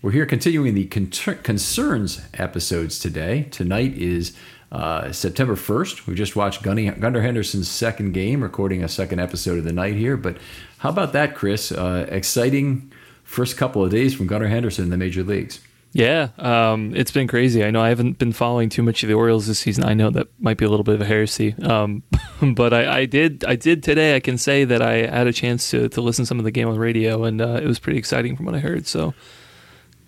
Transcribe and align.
We're 0.00 0.12
here 0.12 0.26
continuing 0.26 0.74
the 0.74 0.86
con- 0.86 1.10
concerns 1.42 2.22
episodes 2.34 3.00
today. 3.00 3.48
Tonight 3.50 3.94
is 3.98 4.32
uh, 4.70 5.10
September 5.10 5.56
1st. 5.56 6.06
We 6.06 6.14
just 6.14 6.36
watched 6.36 6.62
Gunnar, 6.62 7.20
Henderson's 7.20 7.68
second 7.68 8.12
game, 8.12 8.40
recording 8.40 8.84
a 8.84 8.88
second 8.88 9.18
episode 9.18 9.58
of 9.58 9.64
the 9.64 9.72
night 9.72 9.94
here. 9.94 10.16
But 10.16 10.36
how 10.78 10.90
about 10.90 11.14
that, 11.14 11.34
Chris? 11.34 11.72
Uh, 11.72 12.06
exciting 12.10 12.92
first 13.24 13.56
couple 13.56 13.84
of 13.84 13.90
days 13.90 14.14
from 14.14 14.28
Gunnar 14.28 14.46
Henderson 14.46 14.84
in 14.84 14.90
the 14.90 14.96
major 14.96 15.24
leagues. 15.24 15.58
Yeah, 15.90 16.28
um, 16.38 16.94
it's 16.94 17.10
been 17.10 17.26
crazy. 17.26 17.64
I 17.64 17.72
know 17.72 17.80
I 17.80 17.88
haven't 17.88 18.18
been 18.18 18.32
following 18.32 18.68
too 18.68 18.84
much 18.84 19.02
of 19.02 19.08
the 19.08 19.16
Orioles 19.16 19.48
this 19.48 19.58
season. 19.58 19.82
I 19.82 19.94
know 19.94 20.10
that 20.10 20.28
might 20.38 20.58
be 20.58 20.64
a 20.64 20.68
little 20.70 20.84
bit 20.84 20.94
of 20.94 21.00
a 21.00 21.06
heresy, 21.06 21.56
um, 21.64 22.04
but 22.54 22.72
I, 22.72 23.00
I, 23.00 23.04
did. 23.06 23.44
I 23.44 23.56
did 23.56 23.82
today. 23.82 24.14
I 24.14 24.20
can 24.20 24.38
say 24.38 24.64
that 24.64 24.80
I 24.80 25.06
had 25.06 25.26
a 25.26 25.32
chance 25.32 25.72
to, 25.72 25.88
to 25.88 26.00
listen 26.00 26.22
to 26.22 26.26
some 26.28 26.38
of 26.38 26.44
the 26.44 26.52
game 26.52 26.68
on 26.68 26.78
radio, 26.78 27.24
and 27.24 27.40
uh, 27.40 27.58
it 27.60 27.66
was 27.66 27.80
pretty 27.80 27.98
exciting 27.98 28.36
from 28.36 28.46
what 28.46 28.54
I 28.54 28.60
heard. 28.60 28.86
So 28.86 29.12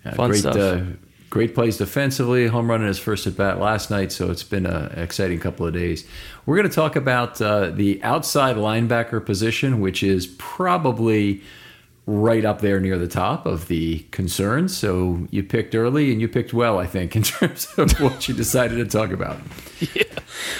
yeah, 0.05 0.13
Fun 0.13 0.31
great, 0.31 0.39
stuff. 0.39 0.55
Uh, 0.55 0.81
great 1.29 1.55
plays 1.55 1.77
defensively. 1.77 2.47
Home 2.47 2.69
run 2.69 2.81
in 2.81 2.87
his 2.87 2.99
first 2.99 3.25
at 3.27 3.37
bat 3.37 3.59
last 3.59 3.89
night, 3.89 4.11
so 4.11 4.29
it's 4.29 4.43
been 4.43 4.65
an 4.65 4.91
exciting 4.99 5.39
couple 5.39 5.65
of 5.65 5.73
days. 5.73 6.05
We're 6.45 6.57
going 6.57 6.69
to 6.69 6.75
talk 6.75 6.95
about 6.95 7.41
uh, 7.41 7.71
the 7.71 8.03
outside 8.03 8.55
linebacker 8.55 9.25
position, 9.25 9.79
which 9.79 10.03
is 10.03 10.27
probably 10.37 11.41
right 12.07 12.43
up 12.45 12.61
there 12.61 12.79
near 12.79 12.97
the 12.97 13.07
top 13.07 13.45
of 13.45 13.67
the 13.67 13.99
concerns. 14.11 14.75
So 14.75 15.27
you 15.29 15.43
picked 15.43 15.75
early 15.75 16.11
and 16.11 16.19
you 16.19 16.27
picked 16.27 16.53
well, 16.53 16.79
I 16.79 16.85
think, 16.87 17.15
in 17.15 17.23
terms 17.23 17.67
of 17.77 17.91
what 17.99 18.27
you 18.27 18.33
decided 18.33 18.75
to 18.77 18.85
talk 18.85 19.11
about. 19.11 19.39
Yeah, 19.95 20.03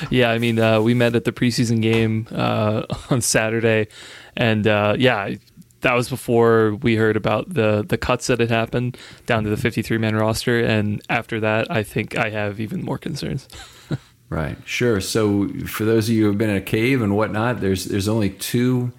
yeah. 0.09 0.31
I 0.31 0.40
mean, 0.40 0.57
uh, 0.57 0.81
we 0.81 0.96
met 0.96 1.16
at 1.16 1.25
the 1.25 1.31
preseason 1.31 1.80
game 1.80 2.28
uh, 2.31 2.88
on 3.12 3.22
Saturday, 3.22 3.88
and 4.35 4.66
uh, 4.66 4.96
yeah, 4.97 5.35
that 5.81 5.94
was 5.94 6.09
before 6.09 6.75
we 6.81 6.96
heard 6.96 7.18
about 7.18 7.53
the 7.53 7.84
the 7.88 7.97
cuts 7.97 8.28
that 8.28 8.40
had 8.40 8.50
happened 8.50 8.97
down 9.25 9.44
to 9.44 9.50
the 9.50 9.58
53 9.58 9.97
man 9.97 10.16
roster 10.16 10.59
and 10.59 11.02
after 11.09 11.40
that 11.40 11.69
I 11.69 11.84
think 11.84 12.18
I 12.18 12.30
have 12.30 12.59
even 12.59 12.84
more 12.84 12.97
concerns. 12.97 13.47
right. 14.30 14.58
Sure. 14.66 15.02
So 15.02 15.50
for 15.66 15.86
those 15.86 16.09
of 16.09 16.16
you 16.16 16.24
who 16.24 16.30
have 16.30 16.38
been 16.38 16.50
in 16.50 16.56
a 16.56 16.62
cave 16.62 17.02
and 17.02 17.16
whatnot, 17.16 17.62
there's 17.62 17.86
there's 17.86 18.08
only 18.08 18.30
two 18.30 18.92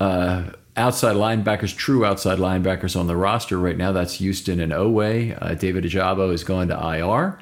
uh, 0.00 0.50
outside 0.76 1.16
linebackers, 1.16 1.74
true 1.74 2.04
outside 2.04 2.38
linebackers 2.38 2.98
on 2.98 3.06
the 3.06 3.16
roster 3.16 3.58
right 3.58 3.76
now. 3.76 3.92
That's 3.92 4.14
Houston 4.14 4.60
and 4.60 4.72
Oweh. 4.72 5.38
Uh, 5.40 5.54
David 5.54 5.84
Ojabo 5.84 6.32
is 6.32 6.44
going 6.44 6.68
to 6.68 6.74
IR. 6.74 7.38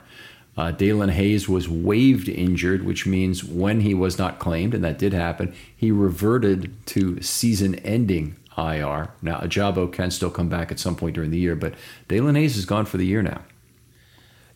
Uh, 0.57 0.71
Daelin 0.71 1.11
Hayes 1.11 1.49
was 1.49 1.69
waived 1.69 2.29
injured, 2.29 2.85
which 2.85 3.07
means 3.07 3.43
when 3.43 3.81
he 3.81 3.93
was 3.93 4.19
not 4.19 4.39
claimed, 4.39 4.73
and 4.73 4.85
that 4.85 4.99
did 4.99 5.13
happen, 5.13 5.53
he 5.77 5.91
reverted 5.91 6.73
to 6.87 7.21
season 7.21 7.75
ending 7.77 8.37
IR. 8.57 9.11
Now, 9.23 9.41
Ojabo 9.41 9.93
can 9.93 10.11
still 10.11 10.31
come 10.31 10.49
back 10.49 10.71
at 10.71 10.79
some 10.79 10.97
point 10.97 11.15
during 11.15 11.31
the 11.31 11.39
year, 11.39 11.57
but 11.57 11.75
Daelin 12.09 12.37
Hayes 12.37 12.57
is 12.57 12.65
gone 12.65 12.87
for 12.87 12.97
the 12.97 13.07
year 13.07 13.23
now. 13.23 13.43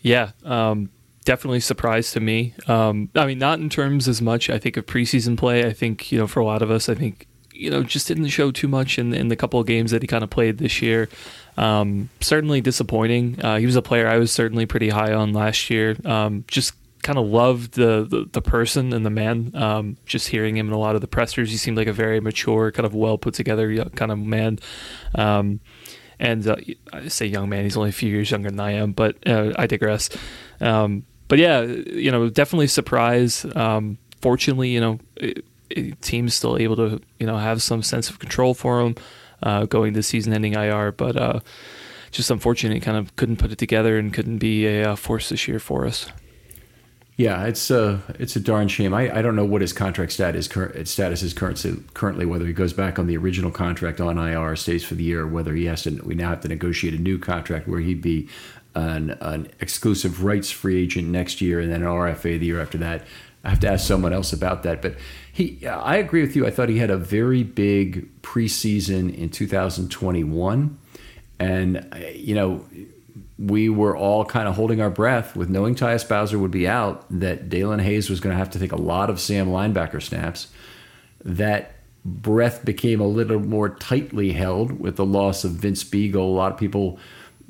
Yeah, 0.01 0.31
um, 0.45 0.91
definitely 1.25 1.61
surprise 1.61 2.13
to 2.13 2.21
me. 2.21 2.55
Um, 2.67 3.11
I 3.15 3.27
mean, 3.27 3.39
not 3.39 3.59
in 3.59 3.69
terms 3.69 4.09
as 4.09 4.23
much, 4.23 4.49
I 4.49 4.59
think, 4.59 4.77
of 4.77 4.87
preseason 4.87 5.37
play. 5.37 5.67
I 5.67 5.73
think, 5.73 6.13
you 6.13 6.19
know, 6.19 6.27
for 6.27 6.41
a 6.41 6.45
lot 6.45 6.63
of 6.63 6.71
us, 6.71 6.89
I 6.89 6.95
think, 6.95 7.27
you 7.53 7.71
know, 7.71 7.83
just 7.83 8.07
didn't 8.07 8.29
show 8.29 8.51
too 8.53 8.69
much 8.69 8.99
in, 8.99 9.13
in 9.13 9.29
the 9.29 9.37
couple 9.37 9.59
of 9.59 9.67
games 9.67 9.91
that 9.91 10.03
he 10.03 10.07
kind 10.07 10.23
of 10.23 10.31
played 10.31 10.59
this 10.59 10.81
year. 10.81 11.09
Um, 11.57 12.09
certainly 12.21 12.61
disappointing. 12.61 13.41
Uh, 13.43 13.59
he 13.59 13.67
was 13.67 13.75
a 13.75 13.83
player 13.83 14.07
I 14.07 14.19
was 14.19 14.31
certainly 14.31 14.65
pretty 14.65 14.91
high 14.91 15.13
on 15.13 15.33
last 15.33 15.69
year. 15.71 15.97
Um, 16.05 16.45
just 16.47 16.73
kind 17.03 17.19
of 17.19 17.27
loved 17.27 17.73
the, 17.75 18.07
the, 18.09 18.29
the 18.31 18.43
person 18.43 18.93
and 18.93 19.05
the 19.05 19.11
man. 19.11 19.53
Um, 19.55 19.97
just 20.07 20.29
hearing 20.29 20.57
him 20.57 20.69
in 20.69 20.73
a 20.73 20.79
lot 20.79 20.95
of 20.95 21.01
the 21.01 21.07
pressers, 21.07 21.51
he 21.51 21.57
seemed 21.57 21.77
like 21.77 21.87
a 21.87 21.93
very 21.93 22.21
mature, 22.21 22.71
kind 22.73 22.87
of 22.87 22.95
well 22.95 23.19
put 23.19 23.35
together 23.35 23.85
kind 23.91 24.13
of 24.13 24.19
man. 24.19 24.59
Um, 25.15 25.61
and 26.19 26.47
uh, 26.47 26.57
I 26.93 27.09
say 27.09 27.27
young 27.27 27.49
man, 27.49 27.65
he's 27.65 27.77
only 27.77 27.91
a 27.91 27.93
few 27.93 28.11
years 28.11 28.31
younger 28.31 28.51
than 28.51 28.61
I 28.61 28.73
am, 28.73 28.93
but 28.93 29.17
uh, 29.27 29.53
I 29.57 29.67
digress. 29.67 30.11
Um, 30.61 31.05
but 31.29 31.39
yeah, 31.39 31.63
you 31.63 32.11
know, 32.11 32.29
definitely 32.29 32.67
surprise. 32.67 33.47
Um, 33.55 33.99
fortunately, 34.21 34.71
you 34.71 34.81
know, 34.81 34.99
it, 35.17 35.45
it, 35.71 36.01
team's 36.03 36.35
still 36.35 36.57
able 36.57 36.77
to 36.77 37.01
you 37.19 37.27
know 37.27 37.37
have 37.37 37.63
some 37.63 37.83
sense 37.83 38.09
of 38.11 38.19
control 38.19 38.55
for 38.55 38.81
him 38.81 38.97
uh, 39.43 39.67
going 39.67 39.95
to 39.95 40.03
season-ending 40.03 40.55
IR, 40.55 40.93
but 40.93 41.17
uh, 41.17 41.41
just 42.11 42.31
unfortunate, 42.31 42.83
kind 42.83 42.97
of 42.97 43.15
couldn't 43.17 43.37
put 43.37 43.53
it 43.53 43.59
together 43.59 43.99
and 43.99 44.13
couldn't 44.13 44.39
be 44.39 44.67
a 44.67 44.93
uh, 44.93 44.97
force 44.97 45.29
this 45.29 45.47
year 45.47 45.59
for 45.59 45.87
us. 45.87 46.11
Yeah, 47.19 47.47
it's 47.47 47.69
a 47.73 48.01
it's 48.21 48.37
a 48.37 48.41
darn 48.41 48.69
shame. 48.69 48.95
I, 48.95 49.19
I 49.19 49.23
don't 49.23 49.35
know 49.35 49.45
what 49.45 49.61
his 49.61 49.73
contract 49.73 50.13
status 50.13 50.49
status 50.85 51.23
is 51.25 51.35
currently 51.35 51.83
currently 51.93 52.25
whether 52.25 52.47
he 52.47 52.53
goes 52.53 52.73
back 52.73 52.97
on 52.97 53.09
the 53.09 53.17
original 53.17 53.51
contract 53.51 54.01
on 54.01 54.17
IR 54.17 54.55
stays 54.55 54.85
for 54.85 54.95
the 54.95 55.03
year, 55.03 55.27
whether 55.27 55.53
he 55.53 55.65
has 55.65 55.83
to 55.83 56.01
we 56.05 56.15
now 56.15 56.29
have 56.29 56.43
to 56.43 56.49
negotiate 56.49 56.95
a 56.95 56.99
new 56.99 57.19
contract 57.19 57.67
where 57.67 57.81
he'd 57.81 58.01
be 58.01 58.29
an, 58.77 59.19
an 59.21 59.51
exclusive 59.59 60.23
rights 60.23 60.53
free 60.53 60.81
agent 60.81 61.09
next 61.09 61.41
year 61.41 61.59
and 61.59 61.73
then 61.73 61.83
an 61.83 61.89
RFA 61.89 62.39
the 62.39 62.47
year 62.47 62.61
after 62.61 62.79
that. 62.79 63.05
I 63.43 63.51
have 63.51 63.61
to 63.61 63.69
ask 63.69 63.85
someone 63.85 64.13
else 64.13 64.33
about 64.33 64.63
that. 64.63 64.81
But 64.81 64.95
he, 65.33 65.67
I 65.67 65.97
agree 65.97 66.21
with 66.21 66.37
you. 66.37 66.47
I 66.47 66.53
thought 66.53 66.69
he 66.69 66.79
had 66.79 66.91
a 66.91 66.97
very 66.97 67.43
big 67.43 68.23
preseason 68.23 69.13
in 69.13 69.29
2021, 69.31 70.79
and 71.41 72.13
you 72.15 72.37
know, 72.37 72.65
we 73.39 73.69
were 73.69 73.97
all 73.97 74.25
kind 74.25 74.49
of 74.49 74.57
holding 74.57 74.81
our 74.81 74.91
breath 74.91 75.37
with 75.37 75.49
knowing 75.49 75.75
Tyus 75.75 76.07
Bowser 76.07 76.39
would 76.39 76.51
be 76.51 76.67
out, 76.67 77.05
that 77.11 77.49
Daelin 77.49 77.81
Hayes 77.81 78.11
was 78.11 78.21
going 78.21 78.33
to 78.35 78.39
have 78.39 78.51
to 78.51 78.59
take 78.59 78.73
a 78.73 78.77
lot 78.77 79.11
of 79.11 79.21
Sam 79.21 79.49
linebacker 79.49 80.03
snaps. 80.03 80.49
That 81.25 81.75
breath 82.05 82.65
became 82.65 83.01
a 83.01 83.07
little 83.07 83.39
more 83.39 83.69
tightly 83.69 84.33
held 84.33 84.81
with 84.81 84.97
the 84.97 85.05
loss 85.05 85.45
of 85.45 85.53
Vince 85.53 85.85
Biegel. 85.85 86.17
A 86.17 86.21
lot 86.21 86.53
of 86.53 86.59
people 86.59 86.99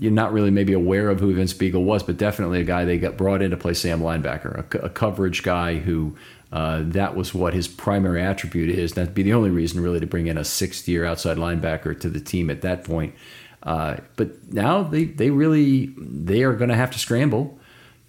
you're 0.01 0.13
not 0.13 0.33
really 0.33 0.51
maybe 0.51 0.73
aware 0.73 1.11
of 1.11 1.19
who 1.19 1.35
Vince 1.35 1.53
Biegel 1.53 1.83
was, 1.83 2.05
but 2.05 2.17
definitely 2.17 2.61
a 2.61 2.65
guy 2.65 2.85
they 2.85 2.99
got 2.99 3.17
brought 3.17 3.43
in 3.43 3.51
to 3.51 3.57
play 3.57 3.75
Sam 3.75 4.01
linebacker, 4.01 4.73
a, 4.75 4.79
a 4.85 4.89
coverage 4.89 5.43
guy 5.43 5.79
who 5.79 6.17
uh, 6.53 6.83
that 6.85 7.15
was 7.15 7.35
what 7.35 7.53
his 7.53 7.69
primary 7.69 8.23
attribute 8.23 8.71
is. 8.71 8.93
That'd 8.93 9.15
be 9.15 9.25
the 9.25 9.35
only 9.35 9.51
reason 9.51 9.83
really 9.83 10.01
to 10.01 10.07
bring 10.07 10.29
in 10.29 10.39
a 10.39 10.45
sixth 10.45 10.89
year 10.89 11.05
outside 11.05 11.37
linebacker 11.37 11.99
to 12.01 12.09
the 12.09 12.21
team 12.21 12.49
at 12.49 12.63
that 12.63 12.85
point. 12.85 13.15
Uh, 13.63 13.97
but 14.17 14.53
now 14.53 14.83
they, 14.83 15.05
they 15.05 15.31
really 15.31 15.93
they 15.97 16.43
are 16.43 16.55
going 16.55 16.71
to 16.71 16.77
have 16.77 16.91
to 16.93 16.99
scramble 16.99 17.59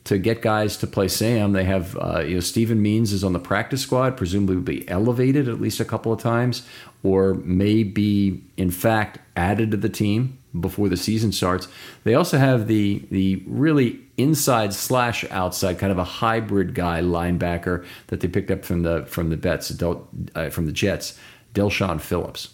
to 0.06 0.18
get 0.18 0.42
guys 0.42 0.78
to 0.78 0.88
play 0.88 1.08
Sam. 1.08 1.52
They 1.52 1.66
have 1.66 1.98
uh, 1.98 2.22
you 2.22 2.36
know 2.36 2.40
Steven 2.40 2.82
Means 2.82 3.14
is 3.14 3.24
on 3.24 3.34
the 3.34 3.40
practice 3.40 3.82
squad, 3.82 4.18
presumably 4.18 4.56
will 4.56 4.64
be 4.64 4.88
elevated 4.90 5.48
at 5.48 5.60
least 5.60 5.80
a 5.80 5.86
couple 5.86 6.12
of 6.12 6.20
times, 6.20 6.64
or 7.04 7.36
may 7.36 7.84
be 7.84 8.44
in 8.58 8.72
fact 8.72 9.20
added 9.36 9.72
to 9.72 9.78
the 9.78 9.90
team 9.90 10.38
before 10.60 10.90
the 10.90 10.98
season 10.98 11.32
starts. 11.32 11.68
They 12.04 12.16
also 12.16 12.38
have 12.38 12.68
the 12.68 13.06
the 13.12 13.44
really 13.46 14.00
inside 14.18 14.74
slash 14.74 15.24
outside 15.30 15.78
kind 15.78 15.92
of 15.92 15.98
a 15.98 16.04
hybrid 16.04 16.74
guy 16.74 17.02
linebacker 17.02 17.86
that 18.08 18.20
they 18.22 18.28
picked 18.28 18.52
up 18.52 18.66
from 18.66 18.84
the 18.84 19.06
from 19.06 19.30
the 19.30 19.38
Bets 19.38 19.72
uh, 19.82 20.50
from 20.50 20.66
the 20.66 20.72
Jets, 20.72 21.20
Del'Shawn 21.54 22.00
Phillips. 22.00 22.50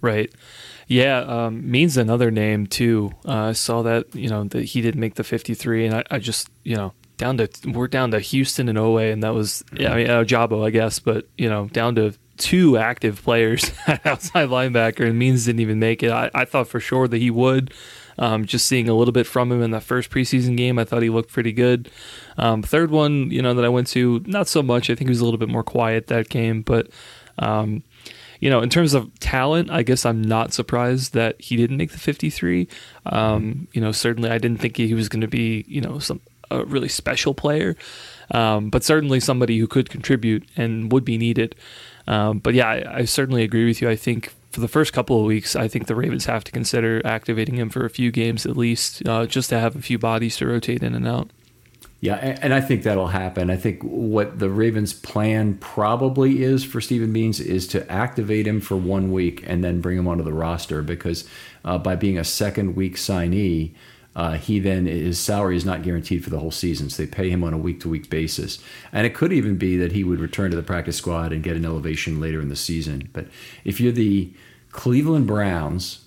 Right. 0.00 0.32
Yeah, 0.88 1.18
um, 1.18 1.68
means 1.68 1.96
another 1.96 2.30
name 2.30 2.66
too. 2.66 3.12
Uh, 3.24 3.48
I 3.48 3.52
saw 3.52 3.82
that 3.82 4.14
you 4.14 4.28
know 4.28 4.44
that 4.44 4.64
he 4.64 4.80
didn't 4.80 5.00
make 5.00 5.14
the 5.14 5.24
53, 5.24 5.86
and 5.86 5.94
I, 5.96 6.04
I, 6.10 6.18
just 6.18 6.48
you 6.62 6.76
know 6.76 6.92
down 7.16 7.38
to 7.38 7.48
we're 7.66 7.88
down 7.88 8.12
to 8.12 8.20
Houston 8.20 8.68
and 8.68 8.78
Oweh, 8.78 9.12
and 9.12 9.22
that 9.22 9.34
was 9.34 9.64
yeah, 9.72 9.92
I 9.92 9.96
mean 9.96 10.10
uh, 10.10 10.22
Jabo, 10.22 10.64
I 10.64 10.70
guess, 10.70 11.00
but 11.00 11.26
you 11.36 11.48
know 11.48 11.66
down 11.66 11.96
to 11.96 12.14
two 12.36 12.76
active 12.76 13.22
players 13.22 13.72
outside 14.04 14.48
linebacker, 14.48 15.06
and 15.06 15.18
Means 15.18 15.46
didn't 15.46 15.60
even 15.60 15.80
make 15.80 16.02
it. 16.02 16.12
I, 16.12 16.30
I 16.34 16.44
thought 16.44 16.68
for 16.68 16.80
sure 16.80 17.08
that 17.08 17.18
he 17.18 17.30
would. 17.30 17.72
Um, 18.18 18.46
just 18.46 18.66
seeing 18.66 18.88
a 18.88 18.94
little 18.94 19.12
bit 19.12 19.26
from 19.26 19.52
him 19.52 19.60
in 19.60 19.72
that 19.72 19.82
first 19.82 20.08
preseason 20.08 20.56
game, 20.56 20.78
I 20.78 20.84
thought 20.84 21.02
he 21.02 21.10
looked 21.10 21.30
pretty 21.30 21.52
good. 21.52 21.90
Um, 22.38 22.62
third 22.62 22.90
one, 22.90 23.30
you 23.30 23.42
know, 23.42 23.52
that 23.52 23.62
I 23.62 23.68
went 23.68 23.88
to, 23.88 24.22
not 24.24 24.48
so 24.48 24.62
much. 24.62 24.88
I 24.88 24.94
think 24.94 25.08
he 25.08 25.10
was 25.10 25.20
a 25.20 25.24
little 25.26 25.36
bit 25.36 25.50
more 25.50 25.62
quiet 25.62 26.06
that 26.06 26.30
game, 26.30 26.62
but 26.62 26.88
um, 27.38 27.82
you 28.40 28.50
know, 28.50 28.60
in 28.60 28.68
terms 28.68 28.94
of 28.94 29.18
talent, 29.20 29.70
I 29.70 29.82
guess 29.82 30.04
I'm 30.04 30.22
not 30.22 30.52
surprised 30.52 31.14
that 31.14 31.40
he 31.40 31.56
didn't 31.56 31.76
make 31.76 31.92
the 31.92 31.98
53. 31.98 32.68
Um, 33.06 33.68
you 33.72 33.80
know, 33.80 33.92
certainly 33.92 34.30
I 34.30 34.38
didn't 34.38 34.60
think 34.60 34.76
he 34.76 34.94
was 34.94 35.08
going 35.08 35.22
to 35.22 35.28
be, 35.28 35.64
you 35.68 35.80
know, 35.80 35.98
some 35.98 36.20
a 36.50 36.64
really 36.64 36.88
special 36.88 37.34
player, 37.34 37.76
um, 38.30 38.70
but 38.70 38.84
certainly 38.84 39.20
somebody 39.20 39.58
who 39.58 39.66
could 39.66 39.90
contribute 39.90 40.48
and 40.56 40.92
would 40.92 41.04
be 41.04 41.18
needed. 41.18 41.54
Um, 42.06 42.38
but 42.38 42.54
yeah, 42.54 42.68
I, 42.68 42.98
I, 42.98 43.04
certainly 43.04 43.42
agree 43.42 43.64
with 43.64 43.82
you. 43.82 43.88
I 43.88 43.96
think 43.96 44.32
for 44.52 44.60
the 44.60 44.68
first 44.68 44.92
couple 44.92 45.18
of 45.18 45.26
weeks, 45.26 45.56
I 45.56 45.66
think 45.66 45.86
the 45.86 45.96
Ravens 45.96 46.26
have 46.26 46.44
to 46.44 46.52
consider 46.52 47.02
activating 47.04 47.56
him 47.56 47.68
for 47.68 47.84
a 47.84 47.90
few 47.90 48.12
games 48.12 48.46
at 48.46 48.56
least, 48.56 49.06
uh, 49.08 49.26
just 49.26 49.48
to 49.50 49.58
have 49.58 49.74
a 49.74 49.82
few 49.82 49.98
bodies 49.98 50.36
to 50.36 50.46
rotate 50.46 50.84
in 50.84 50.94
and 50.94 51.06
out. 51.08 51.30
Yeah, 52.00 52.16
and 52.16 52.52
I 52.52 52.60
think 52.60 52.82
that'll 52.82 53.06
happen. 53.08 53.48
I 53.50 53.56
think 53.56 53.82
what 53.82 54.38
the 54.38 54.50
Ravens' 54.50 54.92
plan 54.92 55.56
probably 55.58 56.42
is 56.42 56.62
for 56.62 56.80
Steven 56.80 57.10
Means 57.10 57.40
is 57.40 57.66
to 57.68 57.90
activate 57.90 58.46
him 58.46 58.60
for 58.60 58.76
one 58.76 59.12
week 59.12 59.42
and 59.46 59.64
then 59.64 59.80
bring 59.80 59.96
him 59.96 60.06
onto 60.06 60.22
the 60.22 60.32
roster 60.32 60.82
because 60.82 61.26
uh, 61.64 61.78
by 61.78 61.96
being 61.96 62.18
a 62.18 62.24
second 62.24 62.76
week 62.76 62.96
signee, 62.96 63.72
uh, 64.14 64.32
he 64.32 64.58
then 64.58 64.86
his 64.86 65.18
salary 65.18 65.56
is 65.56 65.64
not 65.64 65.82
guaranteed 65.82 66.22
for 66.22 66.30
the 66.30 66.38
whole 66.38 66.50
season, 66.50 66.90
so 66.90 67.02
they 67.02 67.06
pay 67.06 67.30
him 67.30 67.42
on 67.42 67.54
a 67.54 67.58
week 67.58 67.80
to 67.80 67.88
week 67.88 68.10
basis. 68.10 68.58
And 68.92 69.06
it 69.06 69.14
could 69.14 69.32
even 69.32 69.56
be 69.56 69.76
that 69.78 69.92
he 69.92 70.04
would 70.04 70.20
return 70.20 70.50
to 70.50 70.56
the 70.56 70.62
practice 70.62 70.96
squad 70.96 71.32
and 71.32 71.42
get 71.42 71.56
an 71.56 71.64
elevation 71.64 72.20
later 72.20 72.40
in 72.40 72.48
the 72.48 72.56
season. 72.56 73.08
But 73.14 73.26
if 73.64 73.80
you're 73.80 73.92
the 73.92 74.30
Cleveland 74.70 75.26
Browns, 75.26 76.04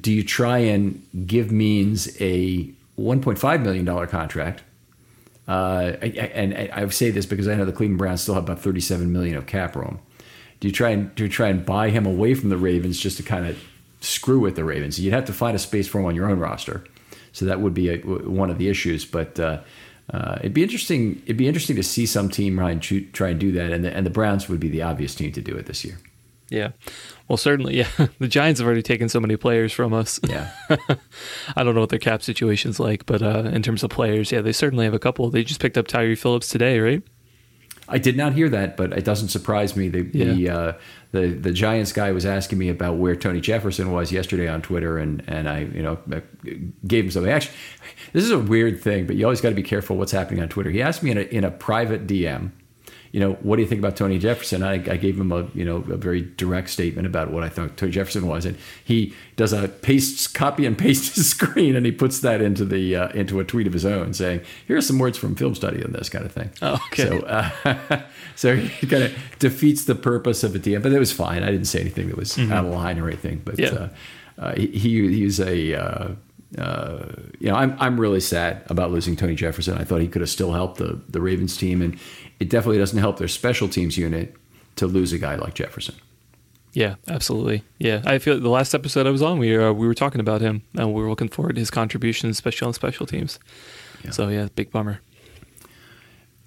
do 0.00 0.12
you 0.12 0.22
try 0.22 0.58
and 0.58 1.06
give 1.26 1.50
Means 1.52 2.08
a 2.20 2.70
1.5 2.98 3.62
million 3.62 3.84
dollar 3.84 4.06
contract? 4.06 4.62
Uh, 5.48 5.96
and 6.00 6.54
I 6.54 6.86
say 6.88 7.10
this 7.10 7.26
because 7.26 7.48
I 7.48 7.54
know 7.54 7.64
the 7.64 7.72
Cleveland 7.72 7.98
Browns 7.98 8.22
still 8.22 8.34
have 8.34 8.44
about 8.44 8.60
37 8.60 9.12
million 9.12 9.36
of 9.36 9.46
cap 9.46 9.74
room. 9.74 9.98
Do 10.60 10.68
you 10.68 10.72
try 10.72 10.90
and 10.90 11.12
do 11.16 11.24
you 11.24 11.28
try 11.28 11.48
and 11.48 11.66
buy 11.66 11.90
him 11.90 12.06
away 12.06 12.34
from 12.34 12.48
the 12.48 12.56
Ravens 12.56 12.98
just 13.00 13.16
to 13.16 13.24
kind 13.24 13.46
of 13.46 13.58
screw 14.00 14.38
with 14.38 14.54
the 14.54 14.64
Ravens? 14.64 15.00
You'd 15.00 15.12
have 15.12 15.24
to 15.24 15.32
find 15.32 15.56
a 15.56 15.58
space 15.58 15.88
for 15.88 15.98
him 15.98 16.06
on 16.06 16.14
your 16.14 16.30
own 16.30 16.38
roster, 16.38 16.84
so 17.32 17.44
that 17.46 17.60
would 17.60 17.74
be 17.74 17.88
a, 17.90 17.96
one 17.98 18.50
of 18.50 18.58
the 18.58 18.68
issues. 18.68 19.04
But 19.04 19.40
uh, 19.40 19.62
uh, 20.12 20.36
it'd 20.38 20.54
be 20.54 20.62
interesting. 20.62 21.20
It'd 21.24 21.36
be 21.36 21.48
interesting 21.48 21.74
to 21.74 21.82
see 21.82 22.06
some 22.06 22.28
team 22.28 22.56
try 22.56 22.70
and, 22.70 23.12
try 23.12 23.30
and 23.30 23.40
do 23.40 23.50
that, 23.52 23.72
and 23.72 23.84
the, 23.84 23.92
and 23.92 24.06
the 24.06 24.10
Browns 24.10 24.48
would 24.48 24.60
be 24.60 24.68
the 24.68 24.82
obvious 24.82 25.16
team 25.16 25.32
to 25.32 25.40
do 25.40 25.56
it 25.56 25.66
this 25.66 25.84
year. 25.84 25.98
Yeah. 26.52 26.72
Well, 27.28 27.38
certainly, 27.38 27.78
yeah. 27.78 27.88
The 28.18 28.28
Giants 28.28 28.60
have 28.60 28.66
already 28.66 28.82
taken 28.82 29.08
so 29.08 29.20
many 29.20 29.36
players 29.36 29.72
from 29.72 29.94
us. 29.94 30.20
Yeah. 30.28 30.50
I 31.56 31.64
don't 31.64 31.74
know 31.74 31.80
what 31.80 31.88
their 31.88 31.98
cap 31.98 32.22
situation's 32.22 32.78
like, 32.78 33.06
but 33.06 33.22
uh, 33.22 33.50
in 33.52 33.62
terms 33.62 33.82
of 33.82 33.90
players, 33.90 34.30
yeah, 34.30 34.42
they 34.42 34.52
certainly 34.52 34.84
have 34.84 34.94
a 34.94 34.98
couple. 34.98 35.30
They 35.30 35.42
just 35.42 35.60
picked 35.60 35.78
up 35.78 35.86
Tyre 35.86 36.14
Phillips 36.14 36.48
today, 36.48 36.78
right? 36.78 37.02
I 37.88 37.98
did 37.98 38.16
not 38.16 38.34
hear 38.34 38.48
that, 38.50 38.76
but 38.76 38.92
it 38.92 39.04
doesn't 39.04 39.28
surprise 39.28 39.76
me. 39.76 39.88
The 39.88 40.08
yeah. 40.12 40.24
the, 40.24 40.48
uh, 40.48 40.72
the, 41.10 41.28
the 41.28 41.52
Giants 41.52 41.92
guy 41.92 42.12
was 42.12 42.24
asking 42.24 42.58
me 42.58 42.68
about 42.68 42.96
where 42.96 43.16
Tony 43.16 43.40
Jefferson 43.40 43.90
was 43.90 44.12
yesterday 44.12 44.48
on 44.48 44.62
Twitter, 44.62 44.98
and 44.98 45.22
and 45.26 45.48
I 45.48 45.60
you 45.60 45.82
know 45.82 45.98
gave 46.86 47.04
him 47.04 47.10
something. 47.10 47.30
Actually, 47.30 47.54
this 48.12 48.24
is 48.24 48.30
a 48.30 48.38
weird 48.38 48.80
thing, 48.80 49.06
but 49.06 49.16
you 49.16 49.24
always 49.24 49.40
got 49.40 49.48
to 49.50 49.54
be 49.54 49.64
careful 49.64 49.96
what's 49.96 50.12
happening 50.12 50.40
on 50.40 50.48
Twitter. 50.48 50.70
He 50.70 50.80
asked 50.80 51.02
me 51.02 51.10
in 51.10 51.18
a 51.18 51.22
in 51.22 51.44
a 51.44 51.50
private 51.50 52.06
DM 52.06 52.52
you 53.12 53.20
know, 53.20 53.34
what 53.34 53.56
do 53.56 53.62
you 53.62 53.68
think 53.68 53.78
about 53.78 53.94
Tony 53.94 54.18
Jefferson? 54.18 54.62
I, 54.62 54.72
I, 54.72 54.96
gave 54.96 55.20
him 55.20 55.32
a, 55.32 55.46
you 55.54 55.66
know, 55.66 55.76
a 55.76 55.98
very 55.98 56.22
direct 56.22 56.70
statement 56.70 57.06
about 57.06 57.30
what 57.30 57.42
I 57.42 57.50
thought 57.50 57.76
Tony 57.76 57.92
Jefferson 57.92 58.26
was, 58.26 58.46
and 58.46 58.56
he 58.82 59.14
does 59.36 59.52
a 59.52 59.68
paste, 59.68 60.32
copy 60.32 60.64
and 60.64 60.78
paste 60.78 61.14
his 61.14 61.28
screen, 61.36 61.76
and 61.76 61.84
he 61.84 61.92
puts 61.92 62.20
that 62.20 62.40
into 62.40 62.64
the 62.64 62.96
uh, 62.96 63.08
into 63.10 63.38
a 63.38 63.44
tweet 63.44 63.66
of 63.66 63.74
his 63.74 63.84
own, 63.84 64.14
saying, 64.14 64.40
"Here 64.66 64.78
are 64.78 64.82
some 64.82 64.98
words 64.98 65.18
from 65.18 65.34
film 65.34 65.54
study 65.54 65.84
on 65.84 65.92
this 65.92 66.08
kind 66.08 66.24
of 66.24 66.32
thing." 66.32 66.50
Oh, 66.62 66.80
okay. 66.86 67.08
So, 67.08 67.18
uh, 67.26 68.02
so 68.34 68.56
he 68.56 68.86
kind 68.86 69.04
of 69.04 69.14
defeats 69.38 69.84
the 69.84 69.94
purpose 69.94 70.42
of 70.42 70.56
it. 70.56 70.62
DM, 70.62 70.82
but 70.82 70.92
it 70.92 70.98
was 70.98 71.12
fine. 71.12 71.42
I 71.42 71.50
didn't 71.50 71.66
say 71.66 71.80
anything 71.80 72.08
that 72.08 72.16
was 72.16 72.36
mm-hmm. 72.36 72.50
out 72.50 72.64
of 72.64 72.72
line 72.72 72.98
or 72.98 73.08
anything. 73.08 73.42
But 73.44 73.58
yeah. 73.58 73.68
uh, 73.68 73.88
uh 74.38 74.54
he, 74.54 74.68
he's 74.68 75.38
a 75.38 75.74
uh, 75.74 76.08
uh, 76.58 77.06
you 77.38 77.48
know, 77.48 77.54
I'm 77.54 77.74
I'm 77.78 77.98
really 77.98 78.20
sad 78.20 78.62
about 78.66 78.90
losing 78.90 79.16
Tony 79.16 79.34
Jefferson. 79.34 79.78
I 79.78 79.84
thought 79.84 80.00
he 80.00 80.08
could 80.08 80.20
have 80.20 80.28
still 80.28 80.52
helped 80.52 80.78
the 80.78 81.00
the 81.08 81.20
Ravens 81.20 81.56
team, 81.56 81.80
and 81.80 81.98
it 82.42 82.50
definitely 82.50 82.78
doesn't 82.78 82.98
help 82.98 83.18
their 83.18 83.28
special 83.28 83.68
teams 83.68 83.96
unit 83.96 84.34
to 84.76 84.86
lose 84.88 85.12
a 85.12 85.18
guy 85.18 85.36
like 85.36 85.54
Jefferson. 85.54 85.94
Yeah, 86.72 86.96
absolutely. 87.06 87.62
Yeah, 87.78 88.02
I 88.04 88.18
feel 88.18 88.34
like 88.34 88.42
the 88.42 88.48
last 88.48 88.74
episode 88.74 89.06
I 89.06 89.10
was 89.10 89.22
on, 89.22 89.38
we 89.38 89.56
uh, 89.56 89.72
we 89.72 89.86
were 89.86 89.94
talking 89.94 90.20
about 90.20 90.40
him, 90.40 90.62
and 90.76 90.92
we 90.92 91.02
were 91.02 91.08
looking 91.08 91.28
forward 91.28 91.54
to 91.54 91.60
his 91.60 91.70
contributions, 91.70 92.36
especially 92.36 92.66
on 92.66 92.74
special 92.74 93.06
teams. 93.06 93.38
Yeah. 94.02 94.10
So 94.10 94.28
yeah, 94.28 94.48
big 94.54 94.72
bummer. 94.72 95.00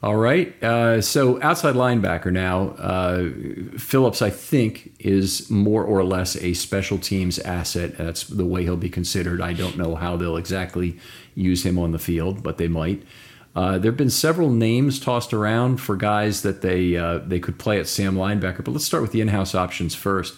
All 0.03 0.17
right. 0.17 0.61
Uh, 0.61 1.01
so 1.01 1.41
outside 1.41 1.75
linebacker 1.75 2.31
now, 2.31 2.69
uh, 2.77 3.29
Phillips, 3.77 4.21
I 4.21 4.29
think, 4.29 4.93
is 4.99 5.49
more 5.49 5.83
or 5.83 6.03
less 6.03 6.35
a 6.35 6.53
special 6.53 6.97
teams 6.97 7.39
asset. 7.39 7.97
That's 7.97 8.23
the 8.27 8.45
way 8.45 8.63
he'll 8.63 8.77
be 8.77 8.89
considered. 8.89 9.41
I 9.41 9.53
don't 9.53 9.77
know 9.77 9.95
how 9.95 10.17
they'll 10.17 10.37
exactly 10.37 10.99
use 11.33 11.65
him 11.65 11.79
on 11.79 11.91
the 11.91 11.99
field, 11.99 12.43
but 12.43 12.57
they 12.57 12.67
might. 12.67 13.03
Uh, 13.55 13.77
there 13.77 13.91
have 13.91 13.97
been 13.97 14.09
several 14.09 14.49
names 14.49 14.99
tossed 14.99 15.33
around 15.33 15.77
for 15.77 15.95
guys 15.95 16.41
that 16.41 16.61
they 16.61 16.97
uh, 16.97 17.19
they 17.19 17.39
could 17.39 17.57
play 17.57 17.79
at 17.79 17.87
Sam 17.87 18.15
linebacker, 18.15 18.63
but 18.63 18.71
let's 18.71 18.85
start 18.85 19.01
with 19.01 19.11
the 19.11 19.21
in-house 19.21 19.55
options 19.55 19.95
first. 19.95 20.35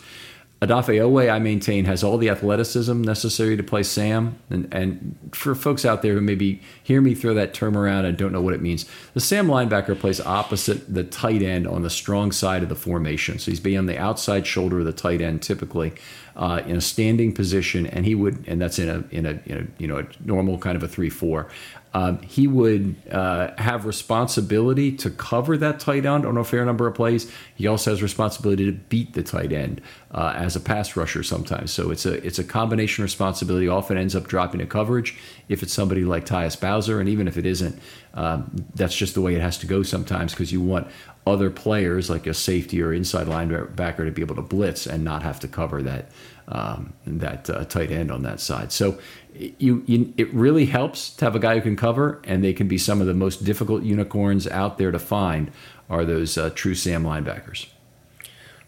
Odafe 0.61 0.99
Oweh, 0.99 1.31
I 1.31 1.37
maintain, 1.37 1.85
has 1.85 2.03
all 2.03 2.17
the 2.17 2.29
athleticism 2.29 2.99
necessary 3.01 3.55
to 3.55 3.61
play 3.61 3.83
Sam. 3.83 4.39
And, 4.49 4.67
and 4.73 5.15
for 5.31 5.53
folks 5.53 5.85
out 5.85 6.01
there 6.01 6.15
who 6.15 6.21
maybe 6.21 6.61
hear 6.81 6.99
me 6.99 7.13
throw 7.13 7.35
that 7.35 7.53
term 7.53 7.77
around 7.77 8.05
and 8.05 8.17
don't 8.17 8.31
know 8.31 8.41
what 8.41 8.55
it 8.55 8.61
means, 8.61 8.87
the 9.13 9.19
Sam 9.19 9.47
linebacker 9.47 9.99
plays 9.99 10.19
opposite 10.19 10.91
the 10.91 11.03
tight 11.03 11.43
end 11.43 11.67
on 11.67 11.83
the 11.83 11.91
strong 11.91 12.31
side 12.31 12.63
of 12.63 12.69
the 12.69 12.75
formation. 12.75 13.37
So 13.37 13.51
he's 13.51 13.59
be 13.59 13.77
on 13.77 13.85
the 13.85 13.99
outside 13.99 14.47
shoulder 14.47 14.79
of 14.79 14.85
the 14.85 14.93
tight 14.93 15.21
end 15.21 15.43
typically. 15.43 15.93
Uh, 16.35 16.61
in 16.67 16.75
a 16.75 16.81
standing 16.81 17.33
position, 17.33 17.87
and 17.87 18.05
he 18.05 18.13
would, 18.13 18.47
and 18.47 18.61
that's 18.61 18.77
in 18.77 18.87
a 18.87 19.03
in 19.09 19.25
a, 19.25 19.39
in 19.47 19.57
a 19.57 19.81
you 19.81 19.87
know 19.87 19.97
a 19.97 20.05
normal 20.23 20.59
kind 20.59 20.75
of 20.75 20.83
a 20.83 20.87
three 20.87 21.09
four. 21.09 21.49
Um, 21.97 22.13
he 22.21 22.45
would 22.47 22.95
uh, 23.11 23.45
have 23.57 23.85
responsibility 23.85 24.89
to 24.97 25.09
cover 25.09 25.57
that 25.57 25.79
tight 25.79 26.05
end 26.05 26.25
on 26.25 26.37
a 26.37 26.43
fair 26.43 26.63
number 26.63 26.85
of 26.85 26.93
plays. 26.93 27.23
He 27.55 27.65
also 27.65 27.91
has 27.91 27.99
responsibility 28.03 28.65
to 28.65 28.71
beat 28.71 29.09
the 29.13 29.23
tight 29.23 29.51
end. 29.51 29.81
uh, 30.11 30.33
as 30.35 30.55
a 30.55 30.59
pass 30.59 30.95
rusher 30.95 31.21
sometimes. 31.21 31.71
So 31.71 31.91
it's 31.91 32.05
a 32.05 32.13
it's 32.25 32.39
a 32.39 32.43
combination 32.43 33.03
responsibility. 33.03 33.67
Often 33.67 33.97
ends 33.97 34.15
up 34.15 34.27
dropping 34.27 34.61
a 34.61 34.65
coverage 34.65 35.17
if 35.49 35.61
it's 35.63 35.73
somebody 35.73 36.05
like 36.05 36.25
Tyus 36.25 36.59
Bowser, 36.59 36.99
and 36.99 37.09
even 37.09 37.27
if 37.27 37.37
it 37.37 37.45
isn't, 37.45 37.79
um, 38.13 38.65
that's 38.73 38.95
just 38.95 39.15
the 39.15 39.21
way 39.21 39.35
it 39.35 39.41
has 39.41 39.57
to 39.59 39.67
go 39.67 39.83
sometimes 39.83 40.31
because 40.31 40.51
you 40.51 40.61
want 40.61 40.87
other 41.31 41.49
players 41.49 42.09
like 42.09 42.27
a 42.27 42.33
safety 42.33 42.81
or 42.81 42.93
inside 42.93 43.27
linebacker 43.27 44.05
to 44.05 44.11
be 44.11 44.21
able 44.21 44.35
to 44.35 44.41
blitz 44.41 44.87
and 44.87 45.03
not 45.03 45.23
have 45.23 45.39
to 45.41 45.47
cover 45.47 45.81
that 45.83 46.09
um, 46.47 46.93
that 47.05 47.49
uh, 47.49 47.65
tight 47.65 47.91
end 47.91 48.09
on 48.11 48.23
that 48.23 48.39
side. 48.39 48.71
So 48.71 48.97
you, 49.35 49.83
you, 49.85 50.13
it 50.17 50.33
really 50.33 50.65
helps 50.65 51.09
to 51.15 51.25
have 51.25 51.35
a 51.35 51.39
guy 51.39 51.55
who 51.55 51.61
can 51.61 51.75
cover, 51.75 52.21
and 52.23 52.43
they 52.43 52.53
can 52.53 52.67
be 52.67 52.77
some 52.77 53.01
of 53.01 53.07
the 53.07 53.13
most 53.13 53.43
difficult 53.43 53.83
unicorns 53.83 54.47
out 54.47 54.77
there 54.77 54.91
to 54.91 54.99
find 54.99 55.51
are 55.89 56.05
those 56.05 56.37
uh, 56.37 56.49
true 56.55 56.75
Sam 56.75 57.03
linebackers. 57.03 57.67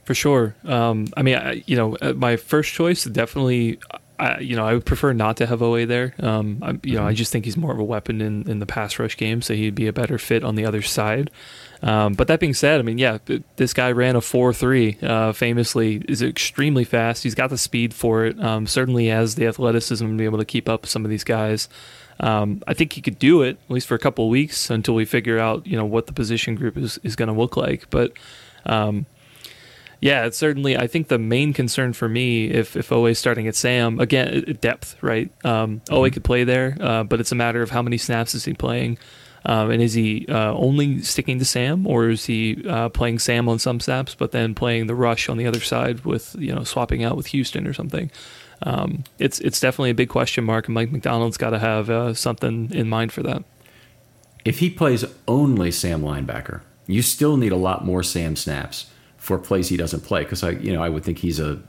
For 0.03 0.13
sure. 0.13 0.55
Um, 0.65 1.07
I 1.15 1.21
mean, 1.21 1.35
I, 1.35 1.63
you 1.67 1.75
know, 1.75 1.95
uh, 2.01 2.13
my 2.13 2.35
first 2.35 2.73
choice 2.73 3.03
definitely. 3.05 3.79
I, 4.19 4.39
you 4.39 4.55
know, 4.55 4.65
I 4.65 4.73
would 4.73 4.85
prefer 4.85 5.13
not 5.13 5.37
to 5.37 5.45
have 5.45 5.59
Oweh 5.61 5.87
there. 5.87 6.13
Um, 6.19 6.59
I, 6.61 6.77
you 6.83 6.95
know, 6.95 7.03
I 7.03 7.09
mm-hmm. 7.09 7.15
just 7.15 7.31
think 7.31 7.45
he's 7.45 7.55
more 7.55 7.71
of 7.71 7.79
a 7.79 7.83
weapon 7.83 8.19
in, 8.19 8.49
in 8.49 8.59
the 8.59 8.65
pass 8.65 8.99
rush 8.99 9.15
game, 9.15 9.41
so 9.41 9.53
he'd 9.53 9.75
be 9.75 9.87
a 9.87 9.93
better 9.93 10.17
fit 10.17 10.43
on 10.43 10.55
the 10.55 10.65
other 10.65 10.81
side. 10.81 11.31
Um, 11.81 12.13
but 12.13 12.27
that 12.27 12.41
being 12.41 12.53
said, 12.53 12.79
I 12.79 12.83
mean, 12.83 12.97
yeah, 12.97 13.19
this 13.55 13.73
guy 13.73 13.91
ran 13.91 14.17
a 14.17 14.21
4 14.21 14.53
3, 14.53 14.97
uh, 15.01 15.31
famously, 15.31 16.03
is 16.09 16.21
extremely 16.21 16.83
fast. 16.83 17.23
He's 17.23 17.35
got 17.35 17.49
the 17.49 17.57
speed 17.57 17.93
for 17.93 18.25
it, 18.25 18.39
um, 18.43 18.67
certainly 18.67 19.07
has 19.07 19.35
the 19.35 19.47
athleticism 19.47 20.05
to 20.05 20.17
be 20.17 20.25
able 20.25 20.39
to 20.39 20.45
keep 20.45 20.67
up 20.67 20.81
with 20.81 20.89
some 20.89 21.05
of 21.05 21.09
these 21.09 21.23
guys. 21.23 21.69
Um, 22.19 22.61
I 22.67 22.73
think 22.73 22.93
he 22.93 23.01
could 23.01 23.17
do 23.17 23.41
it, 23.43 23.57
at 23.63 23.71
least 23.71 23.87
for 23.87 23.95
a 23.95 23.99
couple 23.99 24.25
of 24.25 24.29
weeks, 24.29 24.69
until 24.69 24.95
we 24.95 25.05
figure 25.05 25.39
out, 25.39 25.65
you 25.65 25.77
know, 25.77 25.85
what 25.85 26.07
the 26.07 26.13
position 26.13 26.55
group 26.55 26.77
is, 26.77 26.99
is 27.03 27.15
going 27.15 27.29
to 27.33 27.39
look 27.39 27.55
like. 27.55 27.89
But, 27.89 28.11
um, 28.65 29.05
yeah, 30.01 30.25
it's 30.25 30.37
certainly. 30.37 30.77
I 30.77 30.87
think 30.87 31.09
the 31.09 31.19
main 31.19 31.53
concern 31.53 31.93
for 31.93 32.07
me, 32.07 32.49
if 32.49 32.77
if 32.77 32.91
is 32.91 33.19
starting 33.19 33.47
at 33.47 33.55
Sam 33.55 33.99
again, 33.99 34.57
depth, 34.61 34.95
right? 35.01 35.29
Um, 35.43 35.81
mm-hmm. 35.81 35.93
Oweh 35.93 36.13
could 36.13 36.23
play 36.23 36.43
there, 36.45 36.77
uh, 36.79 37.03
but 37.03 37.19
it's 37.19 37.31
a 37.31 37.35
matter 37.35 37.61
of 37.61 37.71
how 37.71 37.81
many 37.81 37.97
snaps 37.97 38.33
is 38.33 38.45
he 38.45 38.53
playing. 38.53 38.97
Um, 39.45 39.71
and 39.71 39.81
is 39.81 39.93
he 39.93 40.25
uh, 40.27 40.53
only 40.53 41.01
sticking 41.01 41.39
to 41.39 41.45
Sam, 41.45 41.87
or 41.87 42.09
is 42.09 42.25
he 42.25 42.63
uh, 42.67 42.89
playing 42.89 43.19
Sam 43.19 43.47
on 43.47 43.57
some 43.57 43.79
snaps, 43.79 44.13
but 44.15 44.31
then 44.31 44.53
playing 44.53 44.87
the 44.87 44.95
rush 44.95 45.29
on 45.29 45.37
the 45.37 45.47
other 45.47 45.61
side 45.61 46.05
with 46.05 46.35
you 46.39 46.53
know 46.53 46.63
swapping 46.63 47.03
out 47.03 47.17
with 47.17 47.27
Houston 47.27 47.67
or 47.67 47.73
something? 47.73 48.11
Um, 48.63 49.03
it's 49.17 49.39
it's 49.39 49.59
definitely 49.59 49.91
a 49.91 49.95
big 49.95 50.09
question 50.09 50.43
mark, 50.45 50.67
and 50.67 50.75
Mike 50.75 50.91
Macdonald's 50.91 51.37
got 51.37 51.51
to 51.51 51.59
have 51.59 51.89
uh, 51.89 52.13
something 52.13 52.71
in 52.73 52.87
mind 52.87 53.11
for 53.11 53.23
that. 53.23 53.43
If 54.45 54.59
he 54.59 54.69
plays 54.69 55.03
only 55.27 55.71
Sam 55.71 56.01
linebacker, 56.01 56.61
you 56.87 57.01
still 57.01 57.35
need 57.35 57.51
a 57.51 57.57
lot 57.57 57.85
more 57.85 58.03
Sam 58.03 58.35
snaps 58.35 58.87
for 59.29 59.37
plays 59.37 59.69
he 59.69 59.77
doesn't 59.77 60.01
play 60.01 60.23
because 60.23 60.43
I 60.43 60.49
you 60.49 60.73
know 60.73 60.81
I 60.81 60.89
would 60.89 61.03
think 61.03 61.19
he's 61.19 61.39
a 61.39 61.61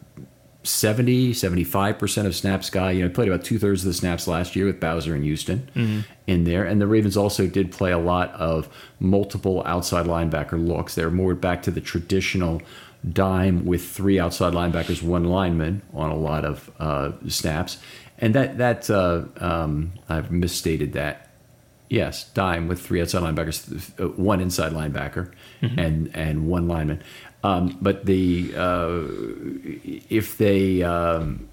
70, 0.62 1.32
75% 1.32 2.26
of 2.26 2.34
snaps 2.34 2.68
guy. 2.68 2.90
You 2.90 3.02
know, 3.02 3.08
he 3.08 3.14
played 3.14 3.28
about 3.28 3.44
two 3.44 3.58
thirds 3.58 3.82
of 3.82 3.88
the 3.88 3.94
snaps 3.94 4.26
last 4.26 4.54
year 4.54 4.66
with 4.66 4.78
Bowser 4.78 5.14
and 5.14 5.24
Houston 5.24 5.70
mm-hmm. 5.74 6.00
in 6.26 6.44
there. 6.44 6.64
And 6.64 6.80
the 6.80 6.86
Ravens 6.86 7.16
also 7.16 7.46
did 7.46 7.72
play 7.72 7.92
a 7.92 7.98
lot 7.98 8.30
of 8.32 8.68
multiple 8.98 9.62
outside 9.64 10.06
linebacker 10.06 10.62
looks. 10.62 10.94
They're 10.94 11.10
more 11.10 11.34
back 11.34 11.62
to 11.62 11.70
the 11.70 11.80
traditional 11.80 12.60
dime 13.10 13.64
with 13.64 13.88
three 13.88 14.20
outside 14.20 14.52
linebackers, 14.52 15.02
one 15.02 15.24
lineman 15.24 15.80
on 15.94 16.10
a 16.10 16.16
lot 16.16 16.44
of 16.44 16.70
uh, 16.78 17.12
snaps. 17.26 17.78
And 18.18 18.34
that, 18.34 18.58
that 18.58 18.90
uh, 18.90 19.24
um, 19.38 19.92
I've 20.10 20.30
misstated 20.30 20.92
that. 20.92 21.26
Yes, 21.88 22.28
dime 22.34 22.68
with 22.68 22.80
three 22.80 23.00
outside 23.00 23.22
linebackers, 23.22 23.98
uh, 23.98 24.08
one 24.10 24.40
inside 24.40 24.72
linebacker, 24.72 25.32
mm-hmm. 25.60 25.78
and, 25.78 26.10
and 26.14 26.46
one 26.46 26.68
lineman. 26.68 27.02
Um, 27.42 27.78
but 27.80 28.04
the 28.04 28.52
uh, 28.54 29.00
if 30.10 30.36
they 30.36 30.82
um, 30.82 31.48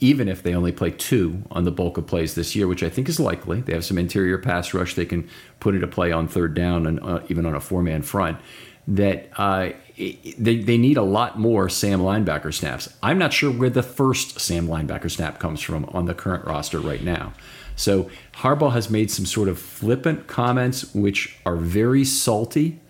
even 0.00 0.28
if 0.28 0.42
they 0.42 0.54
only 0.54 0.72
play 0.72 0.90
two 0.90 1.42
on 1.50 1.64
the 1.64 1.70
bulk 1.70 1.96
of 1.96 2.06
plays 2.06 2.34
this 2.34 2.54
year, 2.54 2.66
which 2.66 2.82
I 2.82 2.90
think 2.90 3.08
is 3.08 3.18
likely, 3.18 3.62
they 3.62 3.72
have 3.72 3.84
some 3.84 3.96
interior 3.96 4.36
pass 4.36 4.74
rush 4.74 4.94
they 4.94 5.06
can 5.06 5.28
put 5.60 5.74
into 5.74 5.86
play 5.86 6.12
on 6.12 6.28
third 6.28 6.54
down 6.54 6.86
and 6.86 7.00
uh, 7.02 7.20
even 7.28 7.46
on 7.46 7.54
a 7.54 7.60
four 7.60 7.82
man 7.82 8.02
front. 8.02 8.38
That 8.86 9.30
uh, 9.38 9.70
they 9.96 10.58
they 10.58 10.76
need 10.76 10.98
a 10.98 11.02
lot 11.02 11.38
more 11.38 11.70
Sam 11.70 12.00
linebacker 12.00 12.52
snaps. 12.52 12.94
I'm 13.02 13.16
not 13.16 13.32
sure 13.32 13.50
where 13.50 13.70
the 13.70 13.82
first 13.82 14.38
Sam 14.38 14.68
linebacker 14.68 15.10
snap 15.10 15.38
comes 15.38 15.62
from 15.62 15.86
on 15.86 16.04
the 16.04 16.12
current 16.14 16.44
roster 16.44 16.80
right 16.80 17.02
now. 17.02 17.32
So 17.76 18.10
Harbaugh 18.34 18.72
has 18.72 18.90
made 18.90 19.10
some 19.10 19.24
sort 19.24 19.48
of 19.48 19.58
flippant 19.58 20.26
comments 20.26 20.94
which 20.94 21.38
are 21.46 21.56
very 21.56 22.04
salty 22.04 22.80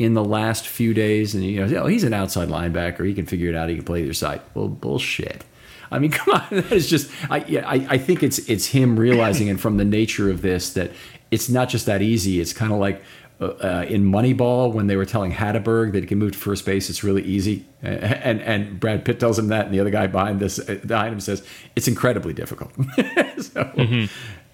in 0.00 0.14
the 0.14 0.24
last 0.24 0.66
few 0.66 0.94
days, 0.94 1.34
and 1.34 1.44
you 1.44 1.64
know, 1.64 1.82
oh, 1.82 1.86
he's 1.86 2.04
an 2.04 2.14
outside 2.14 2.48
linebacker. 2.48 3.06
He 3.06 3.12
can 3.12 3.26
figure 3.26 3.50
it 3.50 3.54
out. 3.54 3.68
He 3.68 3.74
can 3.74 3.84
play 3.84 4.02
either 4.02 4.14
side. 4.14 4.40
Well, 4.54 4.66
bullshit. 4.66 5.44
I 5.90 5.98
mean, 5.98 6.10
come 6.10 6.36
on. 6.36 6.46
That 6.50 6.72
is 6.72 6.88
just. 6.88 7.10
I, 7.28 7.44
yeah, 7.46 7.68
I, 7.68 7.86
I 7.90 7.98
think 7.98 8.22
it's 8.22 8.38
it's 8.48 8.64
him 8.64 8.98
realizing, 8.98 9.50
and 9.50 9.60
from 9.60 9.76
the 9.76 9.84
nature 9.84 10.30
of 10.30 10.40
this, 10.40 10.72
that 10.72 10.90
it's 11.30 11.50
not 11.50 11.68
just 11.68 11.84
that 11.84 12.00
easy. 12.00 12.40
It's 12.40 12.54
kind 12.54 12.72
of 12.72 12.78
like 12.78 13.02
uh, 13.42 13.48
uh, 13.48 13.86
in 13.90 14.06
Moneyball 14.06 14.72
when 14.72 14.86
they 14.86 14.96
were 14.96 15.04
telling 15.04 15.32
Hatteberg 15.32 15.92
that 15.92 16.00
he 16.00 16.06
can 16.06 16.18
move 16.18 16.32
to 16.32 16.38
first 16.38 16.64
base. 16.64 16.88
It's 16.88 17.04
really 17.04 17.22
easy, 17.22 17.66
and 17.82 18.40
and 18.40 18.80
Brad 18.80 19.04
Pitt 19.04 19.20
tells 19.20 19.38
him 19.38 19.48
that, 19.48 19.66
and 19.66 19.74
the 19.74 19.80
other 19.80 19.90
guy 19.90 20.06
behind 20.06 20.40
this 20.40 20.58
uh, 20.58 20.80
behind 20.82 21.12
him 21.12 21.20
says 21.20 21.46
it's 21.76 21.88
incredibly 21.88 22.32
difficult. 22.32 22.72
so, 22.74 23.64
mm-hmm 23.76 24.06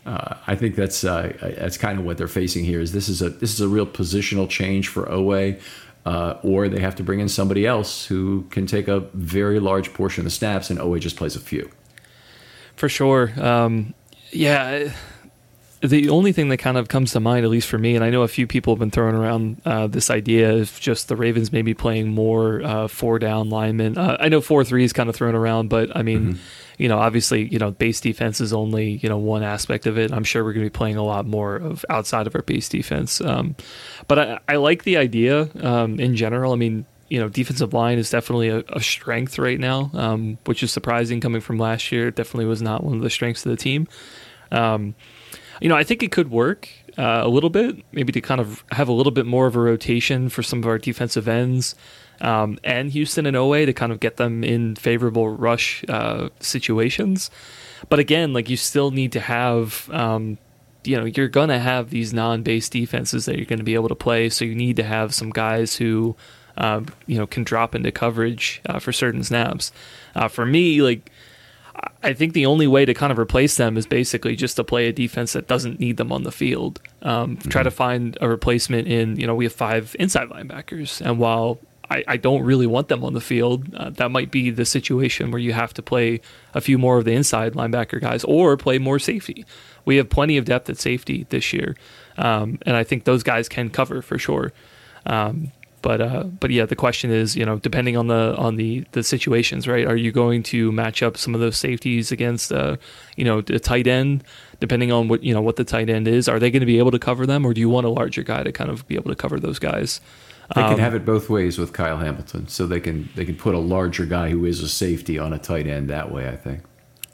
uh, 0.06 0.36
I 0.46 0.54
think 0.54 0.76
that's 0.76 1.02
uh, 1.02 1.36
that's 1.58 1.76
kind 1.76 1.98
of 1.98 2.04
what 2.04 2.16
they're 2.16 2.28
facing 2.28 2.64
here. 2.64 2.80
Is 2.80 2.92
this 2.92 3.08
is 3.08 3.20
a 3.22 3.28
this 3.28 3.52
is 3.52 3.60
a 3.60 3.68
real 3.68 3.86
positional 3.86 4.48
change 4.48 4.86
for 4.86 5.04
Oweh, 5.06 5.60
uh, 6.04 6.34
or 6.42 6.68
they 6.68 6.80
have 6.80 6.94
to 6.96 7.02
bring 7.02 7.18
in 7.18 7.28
somebody 7.28 7.66
else 7.66 8.06
who 8.06 8.46
can 8.50 8.66
take 8.66 8.86
a 8.86 9.00
very 9.14 9.58
large 9.58 9.92
portion 9.92 10.20
of 10.20 10.24
the 10.24 10.30
snaps, 10.30 10.70
and 10.70 10.78
Oweh 10.78 11.00
just 11.00 11.16
plays 11.16 11.34
a 11.34 11.40
few. 11.40 11.68
For 12.76 12.88
sure, 12.88 13.32
um, 13.42 13.94
yeah. 14.30 14.92
The 15.82 16.08
only 16.08 16.32
thing 16.32 16.48
that 16.48 16.56
kind 16.56 16.78
of 16.78 16.88
comes 16.88 17.12
to 17.12 17.20
mind, 17.20 17.44
at 17.44 17.50
least 17.50 17.68
for 17.68 17.76
me, 17.76 17.94
and 17.94 18.02
I 18.02 18.08
know 18.08 18.22
a 18.22 18.28
few 18.28 18.46
people 18.46 18.72
have 18.72 18.78
been 18.78 18.90
throwing 18.90 19.14
around 19.14 19.60
uh, 19.64 19.86
this 19.86 20.08
idea 20.08 20.54
of 20.54 20.80
just 20.80 21.08
the 21.08 21.16
Ravens 21.16 21.52
maybe 21.52 21.74
playing 21.74 22.08
more 22.08 22.62
uh, 22.62 22.88
four 22.88 23.18
down 23.18 23.50
linemen. 23.50 23.98
Uh, 23.98 24.16
I 24.18 24.28
know 24.28 24.40
four 24.40 24.64
three 24.64 24.84
is 24.84 24.92
kind 24.92 25.08
of 25.08 25.16
thrown 25.16 25.34
around, 25.34 25.68
but 25.68 25.94
I 25.96 26.02
mean. 26.02 26.20
Mm-hmm 26.20 26.40
you 26.78 26.88
know, 26.88 26.98
obviously, 26.98 27.48
you 27.48 27.58
know, 27.58 27.70
base 27.70 28.00
defense 28.00 28.40
is 28.40 28.52
only, 28.52 28.92
you 29.02 29.08
know, 29.08 29.18
one 29.18 29.42
aspect 29.42 29.86
of 29.86 29.96
it. 29.98 30.12
I'm 30.12 30.24
sure 30.24 30.44
we're 30.44 30.52
going 30.52 30.64
to 30.64 30.70
be 30.70 30.76
playing 30.76 30.96
a 30.96 31.02
lot 31.02 31.26
more 31.26 31.56
of 31.56 31.84
outside 31.88 32.26
of 32.26 32.34
our 32.34 32.42
base 32.42 32.68
defense. 32.68 33.20
Um, 33.20 33.56
but 34.08 34.18
I, 34.18 34.38
I, 34.48 34.56
like 34.56 34.84
the 34.84 34.96
idea 34.96 35.48
um, 35.62 35.98
in 35.98 36.16
general. 36.16 36.52
I 36.52 36.56
mean, 36.56 36.84
you 37.08 37.18
know, 37.18 37.28
defensive 37.28 37.72
line 37.72 37.98
is 37.98 38.10
definitely 38.10 38.48
a, 38.48 38.58
a 38.68 38.80
strength 38.80 39.38
right 39.38 39.58
now, 39.58 39.90
um, 39.94 40.38
which 40.44 40.62
is 40.62 40.72
surprising 40.72 41.20
coming 41.20 41.40
from 41.40 41.58
last 41.58 41.90
year. 41.92 42.08
It 42.08 42.16
definitely 42.16 42.46
was 42.46 42.60
not 42.60 42.84
one 42.84 42.96
of 42.96 43.02
the 43.02 43.10
strengths 43.10 43.46
of 43.46 43.50
the 43.50 43.56
team. 43.56 43.88
Um, 44.52 44.94
you 45.60 45.68
know, 45.68 45.76
I 45.76 45.84
think 45.84 46.02
it 46.02 46.12
could 46.12 46.30
work 46.30 46.68
uh, 46.98 47.22
a 47.24 47.28
little 47.28 47.50
bit, 47.50 47.84
maybe 47.92 48.12
to 48.12 48.20
kind 48.20 48.40
of 48.40 48.64
have 48.72 48.88
a 48.88 48.92
little 48.92 49.12
bit 49.12 49.24
more 49.24 49.46
of 49.46 49.56
a 49.56 49.60
rotation 49.60 50.28
for 50.28 50.42
some 50.42 50.58
of 50.58 50.66
our 50.66 50.78
defensive 50.78 51.28
ends 51.28 51.74
um, 52.20 52.58
and 52.64 52.90
Houston 52.90 53.26
and 53.26 53.36
Oweh 53.36 53.66
to 53.66 53.72
kind 53.72 53.92
of 53.92 54.00
get 54.00 54.16
them 54.16 54.44
in 54.44 54.76
favorable 54.76 55.28
rush 55.28 55.84
uh, 55.88 56.28
situations. 56.40 57.30
But 57.88 57.98
again, 57.98 58.32
like 58.32 58.48
you 58.48 58.56
still 58.56 58.90
need 58.90 59.12
to 59.12 59.20
have, 59.20 59.88
um, 59.92 60.38
you 60.84 60.96
know, 60.96 61.04
you're 61.04 61.28
going 61.28 61.48
to 61.48 61.58
have 61.58 61.90
these 61.90 62.12
non 62.12 62.42
base 62.42 62.68
defenses 62.68 63.26
that 63.26 63.36
you're 63.36 63.46
going 63.46 63.58
to 63.58 63.64
be 63.64 63.74
able 63.74 63.88
to 63.88 63.94
play. 63.94 64.28
So 64.28 64.44
you 64.44 64.54
need 64.54 64.76
to 64.76 64.84
have 64.84 65.14
some 65.14 65.30
guys 65.30 65.76
who, 65.76 66.16
um, 66.56 66.86
you 67.06 67.18
know, 67.18 67.26
can 67.26 67.44
drop 67.44 67.74
into 67.74 67.92
coverage 67.92 68.60
uh, 68.66 68.78
for 68.78 68.92
certain 68.92 69.22
snaps. 69.22 69.72
Uh, 70.14 70.28
for 70.28 70.46
me, 70.46 70.80
like, 70.82 71.10
I 72.02 72.14
think 72.14 72.32
the 72.32 72.46
only 72.46 72.66
way 72.66 72.84
to 72.84 72.94
kind 72.94 73.12
of 73.12 73.18
replace 73.18 73.56
them 73.56 73.76
is 73.76 73.86
basically 73.86 74.36
just 74.36 74.56
to 74.56 74.64
play 74.64 74.88
a 74.88 74.92
defense 74.92 75.34
that 75.34 75.46
doesn't 75.46 75.78
need 75.78 75.98
them 75.98 76.10
on 76.10 76.22
the 76.22 76.32
field. 76.32 76.80
Um, 77.02 77.36
mm-hmm. 77.36 77.48
Try 77.50 77.62
to 77.62 77.70
find 77.70 78.16
a 78.20 78.28
replacement 78.28 78.88
in, 78.88 79.18
you 79.20 79.26
know, 79.26 79.34
we 79.34 79.44
have 79.44 79.52
five 79.52 79.94
inside 79.98 80.30
linebackers. 80.30 81.04
And 81.04 81.18
while 81.18 81.58
I, 81.90 82.04
I 82.08 82.16
don't 82.16 82.42
really 82.42 82.66
want 82.66 82.88
them 82.88 83.04
on 83.04 83.14
the 83.14 83.20
field. 83.20 83.74
Uh, 83.74 83.90
that 83.90 84.10
might 84.10 84.30
be 84.30 84.50
the 84.50 84.64
situation 84.64 85.30
where 85.30 85.40
you 85.40 85.52
have 85.52 85.72
to 85.74 85.82
play 85.82 86.20
a 86.54 86.60
few 86.60 86.78
more 86.78 86.98
of 86.98 87.04
the 87.04 87.12
inside 87.12 87.54
linebacker 87.54 88.00
guys 88.00 88.24
or 88.24 88.56
play 88.56 88.78
more 88.78 88.98
safety. 88.98 89.44
We 89.84 89.96
have 89.96 90.10
plenty 90.10 90.36
of 90.36 90.44
depth 90.44 90.68
at 90.68 90.78
safety 90.78 91.26
this 91.28 91.52
year, 91.52 91.76
um, 92.18 92.58
and 92.66 92.76
I 92.76 92.82
think 92.84 93.04
those 93.04 93.22
guys 93.22 93.48
can 93.48 93.70
cover 93.70 94.02
for 94.02 94.18
sure. 94.18 94.52
Um, 95.06 95.52
but 95.86 96.00
uh, 96.00 96.24
but 96.24 96.50
yeah, 96.50 96.66
the 96.66 96.74
question 96.74 97.12
is, 97.12 97.36
you 97.36 97.46
know, 97.46 97.58
depending 97.60 97.96
on 97.96 98.08
the 98.08 98.34
on 98.36 98.56
the 98.56 98.84
the 98.90 99.04
situations, 99.04 99.68
right? 99.68 99.86
Are 99.86 99.94
you 99.94 100.10
going 100.10 100.42
to 100.44 100.72
match 100.72 101.00
up 101.00 101.16
some 101.16 101.32
of 101.32 101.40
those 101.40 101.56
safeties 101.56 102.10
against, 102.10 102.50
uh, 102.50 102.76
you 103.14 103.24
know, 103.24 103.38
a 103.38 103.60
tight 103.60 103.86
end? 103.86 104.24
Depending 104.58 104.90
on 104.90 105.06
what 105.06 105.22
you 105.22 105.32
know 105.32 105.42
what 105.42 105.54
the 105.54 105.62
tight 105.62 105.88
end 105.88 106.08
is, 106.08 106.28
are 106.28 106.40
they 106.40 106.50
going 106.50 106.60
to 106.60 106.66
be 106.66 106.78
able 106.78 106.90
to 106.90 106.98
cover 106.98 107.24
them, 107.24 107.46
or 107.46 107.54
do 107.54 107.60
you 107.60 107.68
want 107.68 107.86
a 107.86 107.90
larger 107.90 108.24
guy 108.24 108.42
to 108.42 108.50
kind 108.50 108.68
of 108.68 108.84
be 108.88 108.96
able 108.96 109.10
to 109.10 109.14
cover 109.14 109.38
those 109.38 109.60
guys? 109.60 110.00
They 110.54 110.62
um, 110.62 110.70
can 110.70 110.78
have 110.78 110.94
it 110.94 111.04
both 111.04 111.28
ways 111.28 111.58
with 111.58 111.72
Kyle 111.72 111.98
Hamilton, 111.98 112.48
so 112.48 112.66
they 112.66 112.80
can 112.80 113.08
they 113.16 113.24
can 113.24 113.36
put 113.36 113.54
a 113.54 113.58
larger 113.58 114.06
guy 114.06 114.30
who 114.30 114.44
is 114.44 114.62
a 114.62 114.68
safety 114.68 115.18
on 115.18 115.32
a 115.32 115.38
tight 115.38 115.66
end 115.66 115.90
that 115.90 116.12
way. 116.12 116.28
I 116.28 116.36
think. 116.36 116.62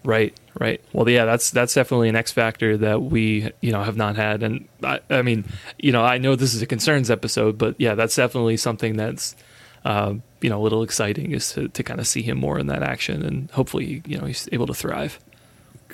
Right, 0.04 0.36
right. 0.58 0.80
Well, 0.92 1.08
yeah, 1.08 1.24
that's 1.24 1.50
that's 1.50 1.74
definitely 1.74 2.08
an 2.08 2.16
X 2.16 2.32
factor 2.32 2.76
that 2.78 3.02
we 3.02 3.52
you 3.60 3.72
know 3.72 3.82
have 3.82 3.96
not 3.96 4.16
had, 4.16 4.42
and 4.42 4.68
I, 4.82 5.00
I 5.08 5.22
mean, 5.22 5.44
you 5.78 5.92
know, 5.92 6.02
I 6.02 6.18
know 6.18 6.34
this 6.34 6.54
is 6.54 6.62
a 6.62 6.66
concerns 6.66 7.10
episode, 7.10 7.56
but 7.56 7.76
yeah, 7.78 7.94
that's 7.94 8.16
definitely 8.16 8.56
something 8.56 8.96
that's 8.96 9.36
uh, 9.84 10.14
you 10.40 10.50
know 10.50 10.60
a 10.60 10.62
little 10.62 10.82
exciting 10.82 11.32
is 11.32 11.52
to, 11.52 11.68
to 11.68 11.82
kind 11.82 12.00
of 12.00 12.06
see 12.06 12.22
him 12.22 12.38
more 12.38 12.58
in 12.58 12.66
that 12.66 12.82
action, 12.82 13.24
and 13.24 13.50
hopefully 13.52 14.02
you 14.06 14.18
know 14.18 14.26
he's 14.26 14.48
able 14.50 14.66
to 14.66 14.74
thrive. 14.74 15.20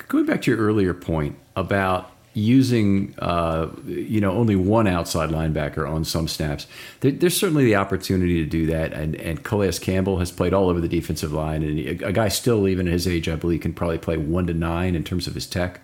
Going 0.09 0.27
back 0.27 0.43
to 0.43 0.51
your 0.51 0.61
earlier 0.61 0.95
point 0.95 1.37
about 1.55 2.11
using 2.39 3.15
uh, 3.19 3.69
you 3.87 4.21
know 4.21 4.33
only 4.33 4.57
one 4.57 4.87
outside 4.87 5.31
linebacker 5.31 5.89
on 5.89 6.05
some 6.05 6.29
snaps. 6.29 6.67
There, 7.01 7.11
there's 7.11 7.37
certainly 7.37 7.65
the 7.65 7.77
opportunity 7.77 8.43
to 8.43 8.49
do 8.49 8.67
that, 8.67 8.93
and 8.93 9.15
and 9.17 9.43
Calais 9.43 9.79
Campbell 9.81 10.19
has 10.19 10.31
played 10.31 10.55
all 10.55 10.69
over 10.69 10.81
the 10.81 10.89
defensive 10.89 11.33
line, 11.33 11.63
and 11.63 11.79
a, 11.79 12.07
a, 12.07 12.13
guy 12.13 12.29
still 12.29 12.69
even 12.69 12.87
at 12.87 12.93
his 12.93 13.09
age, 13.09 13.29
I 13.29 13.37
believe, 13.37 13.61
can 13.61 13.75
probably 13.75 13.99
play 13.99 14.17
one 14.17 14.47
to 14.47 14.55
nine 14.55 14.95
in 14.95 15.05
terms 15.05 15.27
of 15.27 15.35
his 15.35 15.47
tech. 15.47 15.81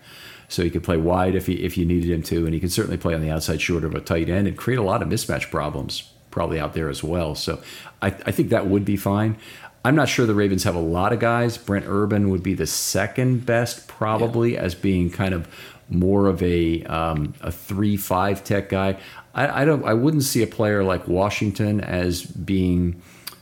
So 0.47 0.63
he 0.63 0.69
could 0.69 0.83
play 0.83 0.97
wide 0.97 1.35
if 1.35 1.47
he 1.47 1.63
if 1.63 1.77
you 1.77 1.85
needed 1.85 2.09
him 2.09 2.23
to, 2.23 2.45
and 2.45 2.53
he 2.53 2.59
can 2.59 2.69
certainly 2.69 2.97
play 2.97 3.13
on 3.13 3.21
the 3.21 3.31
outside 3.31 3.61
short 3.61 3.83
of 3.83 3.95
a 3.95 4.01
tight 4.01 4.29
end 4.29 4.47
and 4.47 4.57
create 4.57 4.77
a 4.77 4.83
lot 4.83 5.01
of 5.01 5.07
mismatch 5.07 5.49
problems 5.49 6.11
probably 6.31 6.59
out 6.59 6.73
there 6.73 6.89
as 6.89 7.01
well. 7.01 7.33
So 7.33 7.61
I, 8.01 8.07
I 8.07 8.31
think 8.31 8.49
that 8.49 8.67
would 8.67 8.83
be 8.83 8.97
fine. 8.97 9.37
I'm 9.85 9.95
not 9.95 10.09
sure 10.09 10.25
the 10.25 10.33
Ravens 10.33 10.63
have 10.63 10.73
a 10.73 10.79
lot 10.79 11.13
of 11.13 11.19
guys. 11.19 11.59
Brent 11.59 11.85
Urban 11.87 12.31
would 12.31 12.41
be 12.41 12.55
the 12.55 12.65
second 12.65 13.45
best, 13.45 13.87
probably, 13.87 14.55
yeah. 14.55 14.61
as 14.61 14.73
being 14.73 15.11
kind 15.11 15.31
of 15.33 15.47
more 15.89 16.27
of 16.27 16.41
a 16.41 16.83
um, 16.83 17.33
a 17.41 17.51
three 17.51 17.97
five 17.97 18.43
tech 18.43 18.69
guy. 18.69 18.97
I, 19.33 19.61
I, 19.61 19.65
don't. 19.65 19.83
I 19.85 19.93
wouldn't 19.93 20.23
see 20.23 20.41
a 20.43 20.47
player 20.47 20.83
like 20.83 21.07
Washington 21.07 21.81
as 21.81 22.23
being 22.23 23.01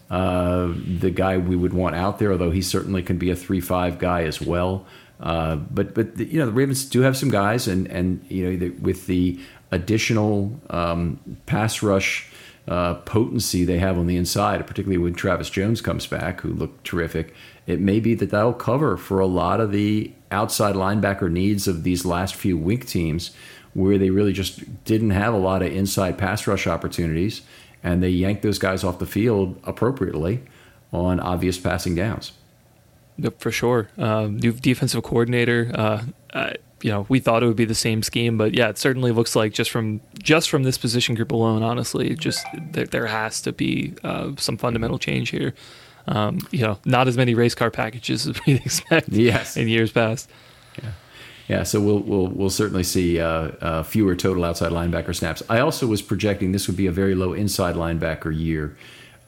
uh, 0.09 0.73
the 0.99 1.11
guy 1.11 1.37
we 1.37 1.55
would 1.55 1.73
want 1.73 1.95
out 1.95 2.19
there. 2.19 2.31
Although 2.31 2.51
he 2.51 2.61
certainly 2.61 3.03
can 3.03 3.17
be 3.17 3.29
a 3.29 3.35
three 3.35 3.61
five 3.61 3.99
guy 3.99 4.23
as 4.23 4.41
well. 4.41 4.85
Uh, 5.19 5.55
but 5.55 5.93
but 5.93 6.17
the, 6.17 6.25
you 6.25 6.39
know 6.39 6.45
the 6.45 6.51
Ravens 6.51 6.85
do 6.85 7.01
have 7.01 7.15
some 7.15 7.29
guys, 7.29 7.67
and 7.67 7.87
and 7.87 8.25
you 8.29 8.49
know 8.49 8.57
the, 8.57 8.69
with 8.71 9.07
the 9.07 9.39
additional 9.71 10.59
um, 10.69 11.19
pass 11.45 11.81
rush 11.81 12.29
uh, 12.67 12.95
potency 12.95 13.65
they 13.65 13.79
have 13.79 13.97
on 13.97 14.07
the 14.07 14.17
inside, 14.17 14.65
particularly 14.67 14.97
when 14.97 15.13
Travis 15.13 15.49
Jones 15.49 15.81
comes 15.81 16.07
back, 16.07 16.41
who 16.41 16.49
looked 16.49 16.85
terrific. 16.85 17.33
It 17.65 17.79
may 17.79 17.99
be 17.99 18.15
that 18.15 18.29
that'll 18.29 18.53
cover 18.53 18.97
for 18.97 19.19
a 19.19 19.25
lot 19.25 19.59
of 19.59 19.71
the 19.71 20.11
outside 20.33 20.75
linebacker 20.75 21.31
needs 21.31 21.67
of 21.67 21.83
these 21.83 22.03
last 22.03 22.35
few 22.35 22.57
week 22.57 22.85
teams, 22.85 23.31
where 23.73 23.97
they 23.97 24.09
really 24.09 24.33
just 24.33 24.83
didn't 24.83 25.11
have 25.11 25.33
a 25.33 25.37
lot 25.37 25.61
of 25.61 25.71
inside 25.71 26.17
pass 26.17 26.45
rush 26.47 26.67
opportunities, 26.67 27.41
and 27.83 28.03
they 28.03 28.09
yanked 28.09 28.41
those 28.41 28.59
guys 28.59 28.83
off 28.83 28.99
the 28.99 29.05
field 29.05 29.59
appropriately 29.63 30.43
on 30.91 31.19
obvious 31.19 31.57
passing 31.57 31.95
downs. 31.95 32.33
Yep, 33.17 33.39
for 33.39 33.51
sure. 33.51 33.89
Um, 33.97 34.37
new 34.37 34.53
defensive 34.53 35.03
coordinator. 35.03 35.71
Uh, 35.73 36.03
uh, 36.33 36.53
you 36.81 36.91
know, 36.91 37.05
we 37.09 37.19
thought 37.19 37.43
it 37.43 37.47
would 37.47 37.55
be 37.55 37.65
the 37.65 37.75
same 37.75 38.03
scheme, 38.03 38.37
but 38.37 38.53
yeah, 38.53 38.69
it 38.69 38.77
certainly 38.77 39.11
looks 39.11 39.35
like 39.35 39.53
just 39.53 39.71
from 39.71 40.01
just 40.21 40.49
from 40.49 40.63
this 40.63 40.77
position 40.77 41.15
group 41.15 41.31
alone, 41.31 41.63
honestly, 41.63 42.15
just 42.15 42.45
there, 42.71 42.85
there 42.85 43.05
has 43.05 43.41
to 43.43 43.53
be 43.53 43.93
uh, 44.03 44.31
some 44.37 44.57
fundamental 44.57 44.99
change 44.99 45.29
here. 45.29 45.53
Um, 46.05 46.39
you 46.51 46.61
know, 46.61 46.79
not 46.85 47.07
as 47.07 47.15
many 47.15 47.33
race 47.33 47.55
car 47.55 47.71
packages 47.71 48.27
as 48.27 48.45
we'd 48.45 48.61
expect 48.65 49.09
yes. 49.09 49.55
in 49.55 49.67
years 49.67 49.91
past. 49.91 50.29
Yeah. 50.81 50.91
Yeah, 51.47 51.63
so 51.63 51.81
we'll 51.81 51.99
we'll 51.99 52.27
we'll 52.27 52.49
certainly 52.49 52.83
see 52.83 53.19
uh, 53.19 53.27
uh, 53.27 53.83
fewer 53.83 54.15
total 54.15 54.45
outside 54.45 54.71
linebacker 54.71 55.13
snaps. 55.13 55.43
I 55.49 55.59
also 55.59 55.87
was 55.87 56.01
projecting 56.01 56.53
this 56.53 56.67
would 56.67 56.77
be 56.77 56.87
a 56.87 56.91
very 56.91 57.15
low 57.15 57.33
inside 57.33 57.75
linebacker 57.75 58.35
year 58.35 58.77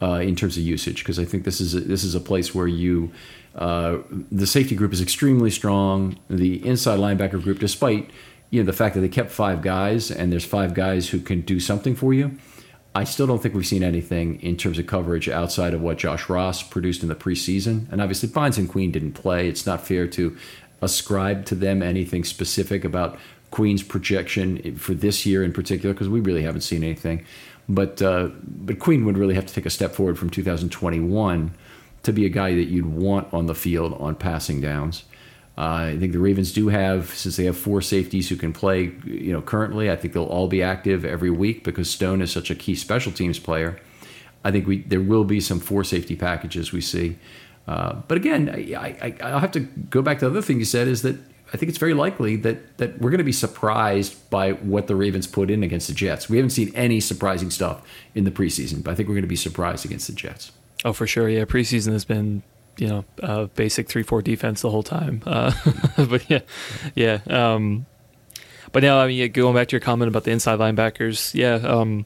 uh, 0.02 0.20
in 0.20 0.36
terms 0.36 0.56
of 0.56 0.64
usage 0.64 1.00
because 1.00 1.20
I 1.20 1.26
think 1.26 1.44
this 1.44 1.60
is 1.60 1.76
a, 1.76 1.82
this 1.82 2.04
is 2.06 2.16
a 2.16 2.22
place 2.22 2.56
where 2.56 2.68
you 2.68 3.12
uh, 3.56 3.98
the 4.32 4.48
safety 4.48 4.76
group 4.76 4.94
is 4.94 5.02
extremely 5.02 5.52
strong. 5.52 6.18
The 6.30 6.66
inside 6.66 7.00
linebacker 7.00 7.42
group, 7.42 7.60
despite 7.60 8.10
you 8.50 8.62
know 8.62 8.66
the 8.66 8.74
fact 8.74 8.96
that 8.96 9.02
they 9.02 9.10
kept 9.10 9.32
five 9.32 9.62
guys 9.62 10.10
and 10.10 10.32
there's 10.32 10.46
five 10.46 10.74
guys 10.74 11.10
who 11.10 11.20
can 11.20 11.42
do 11.42 11.60
something 11.60 11.96
for 11.96 12.14
you, 12.14 12.38
I 12.96 13.04
still 13.04 13.28
don't 13.28 13.44
think 13.44 13.54
we've 13.54 13.68
seen 13.68 13.84
anything 13.84 14.42
in 14.42 14.56
terms 14.56 14.80
of 14.80 14.88
coverage 14.88 15.28
outside 15.28 15.74
of 15.74 15.82
what 15.82 15.98
Josh 15.98 16.30
Ross 16.30 16.64
produced 16.64 17.04
in 17.04 17.10
the 17.10 17.16
preseason. 17.16 17.92
And 17.92 18.02
obviously, 18.02 18.30
Bynes 18.30 18.58
and 18.58 18.70
Queen 18.70 18.90
didn't 18.90 19.12
play. 19.12 19.50
It's 19.50 19.66
not 19.66 19.86
fair 19.86 20.08
to 20.08 20.36
ascribe 20.82 21.46
to 21.48 21.56
them 21.56 21.84
anything 21.84 22.24
specific 22.24 22.86
about 22.86 23.20
Queen's 23.52 23.84
projection 23.84 24.78
for 24.78 24.94
this 24.94 25.26
year 25.26 25.44
in 25.44 25.52
particular 25.52 25.94
because 25.94 26.08
we 26.08 26.22
really 26.22 26.44
haven't 26.44 26.62
seen 26.62 26.84
anything. 26.84 27.26
But 27.68 28.02
uh, 28.02 28.30
but 28.44 28.80
Queen 28.80 29.06
would 29.06 29.18
really 29.18 29.36
have 29.36 29.46
to 29.46 29.54
take 29.54 29.66
a 29.66 29.70
step 29.70 29.94
forward 29.94 30.18
from 30.18 30.30
2021 30.30 31.54
to 32.04 32.14
be 32.14 32.26
a 32.26 32.30
guy 32.30 32.56
that 32.56 32.66
you'd 32.66 32.86
want 32.86 33.34
on 33.34 33.48
the 33.48 33.56
field 33.56 33.94
on 34.00 34.16
passing 34.16 34.62
downs. 34.62 35.04
Uh, 35.58 35.92
I 35.94 35.98
think 35.98 36.12
the 36.12 36.20
Ravens 36.20 36.52
do 36.52 36.68
have, 36.68 37.10
since 37.14 37.38
they 37.38 37.46
have 37.46 37.58
four 37.58 37.82
safeties 37.82 38.28
who 38.28 38.36
can 38.36 38.52
play, 38.52 38.92
you 39.06 39.32
know, 39.32 39.42
currently. 39.42 39.90
I 39.90 39.96
think 39.96 40.14
they'll 40.14 40.26
all 40.26 40.50
be 40.50 40.62
active 40.62 41.06
every 41.06 41.30
week 41.30 41.64
because 41.64 41.90
Stone 41.90 42.22
is 42.22 42.32
such 42.32 42.52
a 42.52 42.56
key 42.56 42.76
special 42.76 43.12
teams 43.12 43.40
player. 43.40 43.80
I 44.44 44.52
think 44.52 44.68
we 44.68 44.82
there 44.84 45.02
will 45.02 45.24
be 45.24 45.40
some 45.40 45.60
four 45.60 45.84
safety 45.84 46.16
packages 46.16 46.72
we 46.72 46.82
see. 46.82 47.18
Uh, 47.68 47.96
but 48.08 48.18
again, 48.18 48.50
I, 48.50 49.16
I, 49.22 49.32
will 49.32 49.40
have 49.40 49.54
to 49.54 49.62
go 49.62 50.02
back 50.02 50.20
to 50.20 50.26
the 50.26 50.32
other 50.32 50.42
thing 50.42 50.60
you 50.60 50.66
said 50.66 50.88
is 50.88 51.02
that 51.02 51.16
I 51.52 51.58
think 51.58 51.70
it's 51.70 51.80
very 51.80 51.94
likely 51.94 52.36
that 52.38 52.78
that 52.78 53.00
we're 53.00 53.10
going 53.10 53.20
to 53.20 53.24
be 53.24 53.32
surprised 53.32 54.30
by 54.30 54.52
what 54.52 54.88
the 54.88 54.96
Ravens 54.96 55.26
put 55.26 55.50
in 55.50 55.64
against 55.64 55.88
the 55.88 55.94
Jets. 55.94 56.30
We 56.30 56.38
haven't 56.38 56.52
seen 56.52 56.72
any 56.76 57.00
surprising 57.00 57.50
stuff 57.50 57.82
in 58.14 58.26
the 58.26 58.32
preseason, 58.32 58.84
but 58.84 58.92
I 58.92 58.96
think 58.96 59.08
we're 59.08 59.16
going 59.16 59.24
to 59.24 59.28
be 59.28 59.36
surprised 59.36 59.86
against 59.86 60.08
the 60.08 60.14
Jets. 60.14 60.52
Oh, 60.84 60.94
for 60.94 61.08
sure. 61.08 61.30
Yeah, 61.30 61.46
preseason 61.46 61.94
has 61.94 62.06
been 62.06 62.44
you 62.78 62.88
know 62.88 63.06
uh, 63.22 63.46
basic 63.56 63.88
three 63.88 64.04
four 64.04 64.22
defense 64.22 64.62
the 64.62 64.70
whole 64.70 64.84
time. 64.84 65.22
Uh, 65.26 65.52
but 65.98 66.30
yeah, 66.30 66.42
yeah. 66.96 67.20
Um, 67.28 67.86
but 68.72 68.84
now, 68.84 69.00
I 69.00 69.08
mean, 69.08 69.32
going 69.32 69.56
back 69.56 69.70
to 69.70 69.74
your 69.74 69.82
comment 69.82 70.10
about 70.10 70.26
the 70.26 70.32
inside 70.32 70.60
linebackers, 70.60 71.34
yeah. 71.34 71.56
Um, 71.56 72.06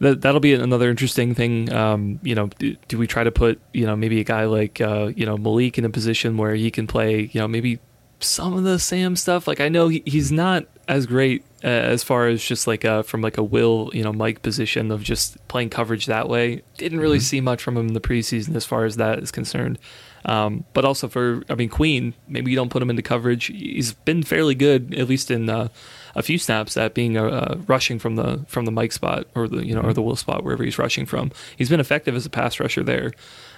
that 0.00 0.22
that'll 0.22 0.40
be 0.40 0.54
another 0.54 0.90
interesting 0.90 1.34
thing. 1.34 1.72
Um, 1.72 2.20
you 2.22 2.34
know, 2.34 2.46
do, 2.58 2.76
do, 2.88 2.98
we 2.98 3.06
try 3.06 3.24
to 3.24 3.30
put 3.30 3.60
you 3.72 3.86
know 3.86 3.96
maybe 3.96 4.20
a 4.20 4.24
guy 4.24 4.44
like 4.44 4.80
uh, 4.80 5.12
you 5.14 5.26
know 5.26 5.36
Malik 5.36 5.78
in 5.78 5.84
a 5.84 5.90
position 5.90 6.36
where 6.36 6.54
he 6.54 6.70
can 6.70 6.86
play 6.86 7.30
you 7.32 7.40
know 7.40 7.48
maybe 7.48 7.78
some 8.18 8.54
of 8.54 8.64
the 8.64 8.78
Sam 8.78 9.16
stuff? 9.16 9.46
Like 9.46 9.60
I 9.60 9.68
know 9.68 9.88
he, 9.88 10.02
he's 10.06 10.32
not 10.32 10.64
as 10.90 11.06
great 11.06 11.44
uh, 11.62 11.68
as 11.68 12.02
far 12.02 12.26
as 12.26 12.42
just 12.42 12.66
like 12.66 12.82
a, 12.82 13.04
from 13.04 13.22
like 13.22 13.38
a 13.38 13.44
Will, 13.44 13.90
you 13.94 14.02
know, 14.02 14.12
Mike 14.12 14.42
position 14.42 14.90
of 14.90 15.04
just 15.04 15.36
playing 15.46 15.70
coverage 15.70 16.06
that 16.06 16.28
way. 16.28 16.62
Didn't 16.78 16.98
really 16.98 17.18
mm-hmm. 17.18 17.22
see 17.22 17.40
much 17.40 17.62
from 17.62 17.76
him 17.76 17.86
in 17.86 17.94
the 17.94 18.00
preseason 18.00 18.56
as 18.56 18.66
far 18.66 18.84
as 18.84 18.96
that 18.96 19.20
is 19.20 19.30
concerned. 19.30 19.78
Um, 20.24 20.64
but 20.72 20.84
also 20.84 21.06
for, 21.06 21.44
I 21.48 21.54
mean, 21.54 21.68
Queen, 21.68 22.12
maybe 22.26 22.50
you 22.50 22.56
don't 22.56 22.70
put 22.70 22.82
him 22.82 22.90
into 22.90 23.02
coverage. 23.02 23.46
He's 23.46 23.92
been 23.92 24.24
fairly 24.24 24.56
good, 24.56 24.92
at 24.94 25.08
least 25.08 25.30
in 25.30 25.48
uh, 25.48 25.68
a 26.16 26.22
few 26.22 26.38
snaps, 26.38 26.76
at 26.76 26.92
being 26.92 27.16
uh, 27.16 27.24
uh 27.24 27.58
rushing 27.68 28.00
from 28.00 28.16
the 28.16 28.44
from 28.48 28.64
the 28.64 28.72
Mike 28.72 28.92
spot 28.92 29.28
or 29.36 29.46
the 29.46 29.64
you 29.64 29.74
know 29.74 29.82
or 29.82 29.94
the 29.94 30.02
Will 30.02 30.16
spot 30.16 30.42
wherever 30.42 30.64
he's 30.64 30.78
rushing 30.78 31.06
from. 31.06 31.30
He's 31.56 31.70
been 31.70 31.80
effective 31.80 32.16
as 32.16 32.26
a 32.26 32.30
pass 32.30 32.58
rusher 32.58 32.82
there. 32.82 33.12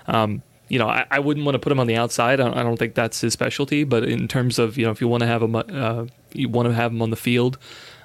Um, 0.07 0.43
you 0.73 0.79
know, 0.79 0.89
I, 0.89 1.05
I, 1.11 1.19
wouldn't 1.19 1.45
want 1.45 1.55
to 1.55 1.59
put 1.59 1.71
him 1.71 1.79
on 1.79 1.87
the 1.87 1.97
outside. 1.97 2.41
I 2.41 2.45
don't, 2.45 2.57
I 2.57 2.63
don't, 2.63 2.79
think 2.79 2.95
that's 2.95 3.21
his 3.21 3.35
specialty. 3.35 3.85
But 3.85 4.05
in 4.05 4.27
terms 4.27 4.59
of 4.59 4.79
you 4.79 4.87
know, 4.87 4.91
if 4.91 5.03
you 5.03 5.07
want 5.07 5.21
to 5.21 5.27
have 5.27 5.43
him, 5.43 5.55
uh, 5.55 6.07
you 6.33 6.49
want 6.49 6.67
to 6.67 6.75
have 6.75 6.93
him 6.93 7.03
on 7.03 7.11
the 7.11 7.17
field, 7.17 7.59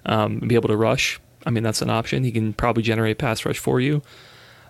um, 0.05 0.39
and 0.39 0.49
be 0.49 0.55
able 0.55 0.67
to 0.67 0.75
rush. 0.75 1.17
I 1.45 1.49
mean, 1.49 1.63
that's 1.63 1.81
an 1.81 1.89
option. 1.89 2.25
He 2.25 2.31
can 2.33 2.51
probably 2.51 2.83
generate 2.83 3.19
pass 3.19 3.45
rush 3.45 3.57
for 3.57 3.79
you. 3.79 4.01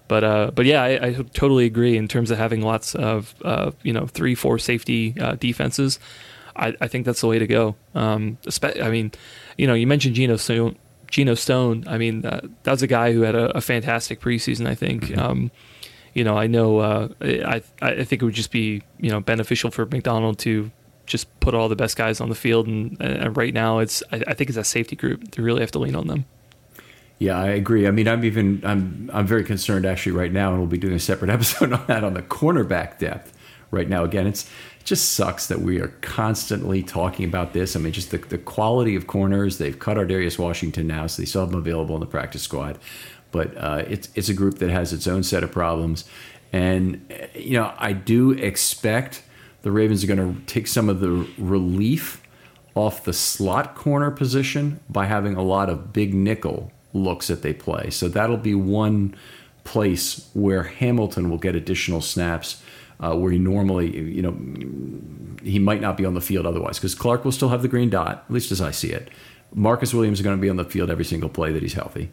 But 0.07 0.23
uh, 0.23 0.51
but 0.53 0.67
yeah, 0.67 0.83
I, 0.83 1.07
I, 1.07 1.13
totally 1.33 1.65
agree 1.65 1.97
in 1.97 2.07
terms 2.07 2.29
of 2.29 2.37
having 2.37 2.61
lots 2.61 2.93
of 2.93 3.33
uh, 3.43 3.71
you 3.81 3.93
know 3.93 4.05
three 4.05 4.35
four 4.35 4.59
safety 4.59 5.15
uh, 5.19 5.33
defenses. 5.33 5.97
I, 6.55 6.75
I 6.79 6.87
think 6.87 7.03
that's 7.03 7.21
the 7.21 7.27
way 7.27 7.39
to 7.39 7.47
go. 7.47 7.75
Um, 7.95 8.37
I 8.63 8.91
mean, 8.91 9.11
you 9.57 9.65
know, 9.65 9.73
you 9.73 9.87
mentioned 9.87 10.13
Geno 10.13 10.37
Stone. 10.37 10.77
Geno 11.09 11.33
Stone. 11.33 11.85
I 11.87 11.97
mean, 11.97 12.27
uh, 12.27 12.41
that's 12.61 12.83
a 12.83 12.87
guy 12.87 13.11
who 13.11 13.21
had 13.21 13.33
a, 13.33 13.57
a 13.57 13.61
fantastic 13.61 14.21
preseason. 14.21 14.67
I 14.67 14.75
think. 14.75 15.05
Mm-hmm. 15.05 15.19
Um, 15.19 15.51
you 16.13 16.23
know, 16.23 16.37
I 16.37 16.47
know 16.47 16.79
uh, 16.79 17.09
I 17.21 17.61
I 17.81 18.03
think 18.03 18.21
it 18.21 18.25
would 18.25 18.33
just 18.33 18.51
be 18.51 18.81
you 18.99 19.09
know 19.09 19.19
beneficial 19.19 19.71
for 19.71 19.85
Macdonald 19.85 20.39
to 20.39 20.71
just 21.05 21.39
put 21.39 21.55
all 21.55 21.69
the 21.69 21.75
best 21.75 21.95
guys 21.95 22.21
on 22.21 22.29
the 22.29 22.35
field, 22.35 22.67
and, 22.67 23.01
and 23.01 23.35
right 23.35 23.53
now 23.53 23.79
it's 23.79 24.03
I, 24.11 24.23
I, 24.27 24.33
think 24.33 24.49
it's 24.49 24.57
a 24.57 24.63
safety 24.63 24.95
group. 24.95 25.31
They 25.31 25.41
really 25.41 25.61
have 25.61 25.71
to 25.71 25.79
lean 25.79 25.95
on 25.95 26.07
them. 26.07 26.25
Yeah, 27.17 27.39
I 27.39 27.47
agree. 27.47 27.87
I 27.87 27.91
mean, 27.91 28.07
I'm 28.07 28.23
even 28.23 28.61
I'm 28.63 29.09
I'm 29.13 29.25
very 29.25 29.43
concerned 29.43 29.85
actually 29.85 30.11
right 30.11 30.31
now, 30.31 30.51
and 30.51 30.59
we'll 30.59 30.67
be 30.67 30.77
doing 30.77 30.93
a 30.93 30.99
separate 30.99 31.31
episode 31.31 31.73
on 31.73 31.85
that 31.87 32.03
on 32.03 32.13
the 32.13 32.21
cornerback 32.21 32.99
depth 32.99 33.33
right 33.71 33.89
now. 33.89 34.03
Again, 34.03 34.27
it's 34.27 34.43
it 34.79 34.85
just 34.85 35.13
sucks 35.13 35.47
that 35.47 35.61
we 35.61 35.79
are 35.81 35.89
constantly 36.01 36.83
talking 36.83 37.25
about 37.25 37.53
this. 37.53 37.75
I 37.75 37.79
mean, 37.79 37.93
just 37.93 38.11
the, 38.11 38.17
the 38.17 38.37
quality 38.37 38.95
of 38.95 39.07
corners. 39.07 39.57
They've 39.57 39.77
cut 39.77 39.97
our 39.97 40.05
Darius 40.05 40.37
Washington 40.37 40.87
now, 40.87 41.07
so 41.07 41.21
they 41.21 41.25
still 41.25 41.41
have 41.41 41.53
him 41.53 41.59
available 41.59 41.95
in 41.95 42.01
the 42.01 42.07
practice 42.07 42.43
squad 42.43 42.77
but 43.31 43.55
uh, 43.57 43.83
it's 43.87 44.09
it's 44.15 44.29
a 44.29 44.33
group 44.33 44.59
that 44.59 44.69
has 44.69 44.93
its 44.93 45.07
own 45.07 45.23
set 45.23 45.43
of 45.43 45.51
problems, 45.51 46.05
and 46.51 47.01
you 47.35 47.53
know 47.53 47.73
I 47.77 47.93
do 47.93 48.31
expect 48.31 49.23
the 49.61 49.71
Ravens 49.71 50.03
are 50.03 50.07
going 50.07 50.35
to 50.35 50.41
take 50.45 50.67
some 50.67 50.89
of 50.89 50.99
the 50.99 51.27
relief 51.37 52.21
off 52.75 53.03
the 53.03 53.13
slot 53.13 53.75
corner 53.75 54.11
position 54.11 54.79
by 54.89 55.05
having 55.05 55.35
a 55.35 55.41
lot 55.41 55.69
of 55.69 55.91
big 55.91 56.13
nickel 56.13 56.71
looks 56.93 57.27
that 57.27 57.41
they 57.41 57.53
play. 57.53 57.89
So 57.89 58.07
that'll 58.07 58.37
be 58.37 58.55
one 58.55 59.15
place 59.63 60.29
where 60.33 60.63
Hamilton 60.63 61.29
will 61.29 61.39
get 61.39 61.55
additional 61.55 62.01
snaps. 62.01 62.61
Uh, 62.99 63.13
where 63.15 63.31
he 63.31 63.37
normally, 63.37 63.95
you 63.95 64.23
know, 64.23 64.35
he 65.43 65.59
might 65.59 65.81
not 65.81 65.97
be 65.97 66.03
on 66.03 66.15
the 66.15 66.21
field 66.21 66.47
otherwise, 66.47 66.79
because 66.79 66.95
Clark 66.95 67.23
will 67.23 67.31
still 67.31 67.49
have 67.49 67.61
the 67.61 67.67
green 67.67 67.91
dot, 67.91 68.25
at 68.27 68.33
least 68.33 68.51
as 68.51 68.59
I 68.59 68.71
see 68.71 68.91
it. 68.91 69.11
Marcus 69.53 69.93
Williams 69.93 70.17
is 70.17 70.23
going 70.23 70.35
to 70.35 70.41
be 70.41 70.49
on 70.49 70.55
the 70.55 70.65
field 70.65 70.89
every 70.89 71.05
single 71.05 71.29
play 71.29 71.51
that 71.51 71.61
he's 71.61 71.75
healthy. 71.75 72.09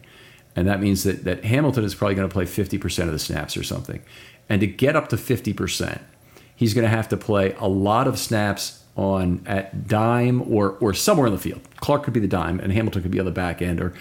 And 0.55 0.67
that 0.67 0.79
means 0.79 1.03
that 1.03 1.23
that 1.25 1.43
Hamilton 1.43 1.83
is 1.83 1.95
probably 1.95 2.15
going 2.15 2.27
to 2.27 2.33
play 2.33 2.45
50% 2.45 3.03
of 3.03 3.11
the 3.11 3.19
snaps 3.19 3.57
or 3.57 3.63
something. 3.63 4.01
And 4.47 4.61
to 4.61 4.67
get 4.67 4.95
up 4.95 5.09
to 5.09 5.15
50%, 5.15 5.99
he's 6.55 6.73
going 6.73 6.83
to 6.83 6.89
have 6.89 7.09
to 7.09 7.17
play 7.17 7.55
a 7.59 7.67
lot 7.67 8.07
of 8.07 8.17
snaps 8.17 8.83
on 8.95 9.43
at 9.45 9.87
dime 9.87 10.41
or 10.41 10.77
or 10.79 10.93
somewhere 10.93 11.27
in 11.27 11.33
the 11.33 11.39
field. 11.39 11.61
Clark 11.77 12.03
could 12.03 12.13
be 12.13 12.19
the 12.19 12.27
dime, 12.27 12.59
and 12.59 12.71
Hamilton 12.71 13.01
could 13.01 13.11
be 13.11 13.19
on 13.19 13.25
the 13.25 13.31
back 13.31 13.61
end, 13.61 13.81
or 13.81 13.93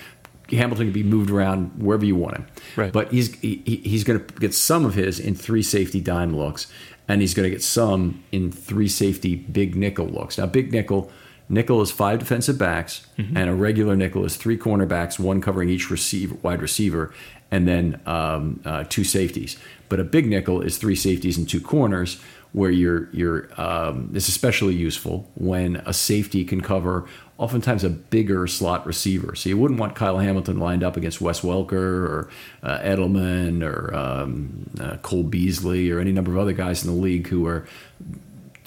Hamilton 0.50 0.86
could 0.86 0.94
be 0.94 1.02
moved 1.02 1.30
around 1.30 1.82
wherever 1.82 2.04
you 2.04 2.16
want 2.16 2.36
him. 2.36 2.46
Right. 2.76 2.92
But 2.92 3.10
he's 3.10 3.34
he, 3.40 3.56
he's 3.84 4.04
going 4.04 4.24
to 4.24 4.34
get 4.34 4.54
some 4.54 4.84
of 4.84 4.94
his 4.94 5.18
in 5.18 5.34
three 5.34 5.62
safety 5.62 6.00
dime 6.00 6.36
looks, 6.36 6.68
and 7.08 7.20
he's 7.20 7.34
going 7.34 7.44
to 7.44 7.50
get 7.50 7.62
some 7.62 8.22
in 8.30 8.52
three 8.52 8.88
safety 8.88 9.34
big 9.34 9.74
nickel 9.74 10.06
looks. 10.06 10.38
Now, 10.38 10.46
big 10.46 10.72
nickel. 10.72 11.10
Nickel 11.48 11.82
is 11.82 11.90
five 11.90 12.18
defensive 12.18 12.58
backs, 12.58 13.06
mm-hmm. 13.18 13.36
and 13.36 13.50
a 13.50 13.54
regular 13.54 13.96
nickel 13.96 14.24
is 14.24 14.36
three 14.36 14.56
cornerbacks, 14.56 15.18
one 15.18 15.40
covering 15.40 15.68
each 15.68 15.90
receiver, 15.90 16.36
wide 16.42 16.62
receiver, 16.62 17.12
and 17.50 17.68
then 17.68 18.00
um, 18.06 18.60
uh, 18.64 18.84
two 18.88 19.04
safeties. 19.04 19.58
But 19.88 20.00
a 20.00 20.04
big 20.04 20.26
nickel 20.26 20.62
is 20.62 20.78
three 20.78 20.96
safeties 20.96 21.36
and 21.36 21.48
two 21.48 21.60
corners, 21.60 22.20
where 22.52 22.70
you're 22.70 23.08
you're 23.12 23.48
um, 23.60 24.10
is 24.14 24.28
especially 24.28 24.74
useful 24.74 25.28
when 25.34 25.76
a 25.84 25.92
safety 25.92 26.44
can 26.44 26.60
cover 26.60 27.06
oftentimes 27.36 27.82
a 27.82 27.90
bigger 27.90 28.46
slot 28.46 28.86
receiver. 28.86 29.34
So 29.34 29.48
you 29.48 29.58
wouldn't 29.58 29.80
want 29.80 29.96
Kyle 29.96 30.18
Hamilton 30.18 30.60
lined 30.60 30.84
up 30.84 30.96
against 30.96 31.20
Wes 31.20 31.40
Welker 31.40 31.72
or 31.72 32.30
uh, 32.62 32.78
Edelman 32.78 33.62
or 33.64 33.92
um, 33.94 34.70
uh, 34.80 34.96
Cole 34.98 35.24
Beasley 35.24 35.90
or 35.90 35.98
any 35.98 36.12
number 36.12 36.30
of 36.32 36.38
other 36.38 36.52
guys 36.52 36.84
in 36.84 36.94
the 36.94 36.96
league 36.96 37.26
who 37.26 37.44
are 37.46 37.66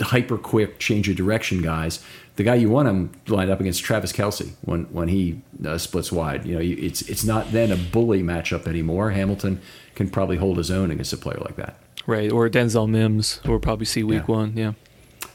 hyper 0.02 0.38
quick 0.38 0.80
change 0.80 1.08
of 1.10 1.16
direction 1.16 1.62
guys. 1.62 2.04
The 2.38 2.44
guy 2.44 2.56
you 2.56 2.70
want 2.70 2.88
him 2.88 3.12
lined 3.28 3.52
up 3.52 3.60
against 3.60 3.84
Travis 3.84 4.14
Kelce 4.14 4.52
when 4.62 4.86
when 4.86 5.10
he 5.10 5.42
uh, 5.66 5.78
splits 5.78 6.12
wide. 6.12 6.46
You 6.46 6.56
know, 6.56 6.62
it's 6.62 7.02
it's 7.04 7.24
not 7.24 7.52
then 7.52 7.72
a 7.72 7.76
bully 7.76 8.24
matchup 8.24 8.68
anymore. 8.68 9.12
Hamilton 9.12 9.60
can 9.96 10.10
probably 10.10 10.38
hold 10.38 10.58
his 10.58 10.72
own 10.72 10.92
against 10.92 11.12
a 11.14 11.18
player 11.18 11.40
like 11.42 11.56
that. 11.58 11.80
Right, 12.06 12.32
or 12.32 12.48
Denzel 12.48 12.88
Mims, 12.88 13.42
we'll 13.46 13.60
probably 13.60 13.86
see 13.86 14.04
week 14.04 14.28
yeah. 14.28 14.36
one. 14.36 14.54
Yeah. 14.56 14.74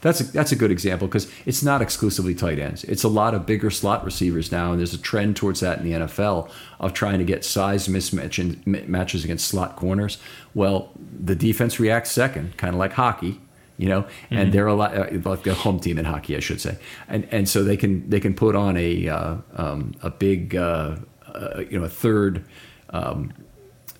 That's 0.03 0.19
a, 0.19 0.23
that's 0.25 0.51
a 0.51 0.57
good 0.57 0.69
example 0.71 1.07
because 1.07 1.31
it's 1.45 1.63
not 1.63 1.81
exclusively 1.81 2.35
tight 2.35 2.59
ends. 2.59 2.83
It's 2.83 3.03
a 3.03 3.07
lot 3.07 3.33
of 3.33 3.45
bigger 3.45 3.69
slot 3.69 4.03
receivers 4.03 4.51
now, 4.51 4.71
and 4.71 4.79
there's 4.79 4.93
a 4.93 4.97
trend 4.97 5.37
towards 5.37 5.61
that 5.61 5.79
in 5.79 5.85
the 5.85 5.91
NFL 5.91 6.49
of 6.81 6.93
trying 6.93 7.19
to 7.19 7.23
get 7.23 7.45
size 7.45 7.87
mismatch 7.87 8.67
matches 8.87 9.23
against 9.23 9.47
slot 9.47 9.77
corners. 9.77 10.17
Well, 10.53 10.91
the 11.17 11.35
defense 11.35 11.79
reacts 11.79 12.11
second, 12.11 12.57
kind 12.57 12.73
of 12.73 12.79
like 12.79 12.93
hockey, 12.93 13.39
you 13.77 13.89
know, 13.89 14.03
mm-hmm. 14.03 14.35
and 14.35 14.53
they're 14.53 14.67
a 14.67 14.75
lot 14.75 14.95
uh, 14.95 15.07
like 15.25 15.43
the 15.43 15.53
home 15.53 15.79
team 15.79 15.97
in 15.97 16.05
hockey, 16.05 16.35
I 16.35 16.39
should 16.39 16.61
say, 16.61 16.77
and 17.07 17.27
and 17.31 17.49
so 17.49 17.63
they 17.63 17.77
can 17.77 18.09
they 18.09 18.19
can 18.19 18.33
put 18.33 18.55
on 18.55 18.77
a 18.77 19.07
uh, 19.07 19.35
um, 19.55 19.93
a 20.01 20.09
big 20.09 20.55
uh, 20.55 20.97
uh, 21.27 21.63
you 21.69 21.79
know 21.79 21.85
a 21.85 21.89
third 21.89 22.45
um, 22.91 23.33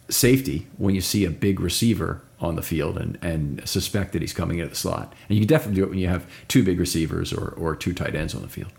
safety 0.09 0.67
when 0.77 0.95
you 0.95 1.01
see 1.01 1.25
a 1.25 1.29
big 1.29 1.59
receiver 1.59 2.21
on 2.39 2.55
the 2.55 2.61
field 2.61 2.97
and, 2.97 3.17
and 3.21 3.67
suspect 3.67 4.11
that 4.13 4.21
he's 4.21 4.33
coming 4.33 4.59
into 4.59 4.69
the 4.69 4.75
slot. 4.75 5.13
And 5.29 5.37
you 5.37 5.41
can 5.41 5.47
definitely 5.47 5.75
do 5.75 5.83
it 5.83 5.89
when 5.89 5.99
you 5.99 6.09
have 6.09 6.25
two 6.49 6.61
big 6.61 6.79
receivers 6.79 7.31
or, 7.31 7.49
or 7.57 7.75
two 7.75 7.93
tight 7.93 8.15
ends 8.15 8.35
on 8.35 8.41
the 8.41 8.49
field. 8.49 8.71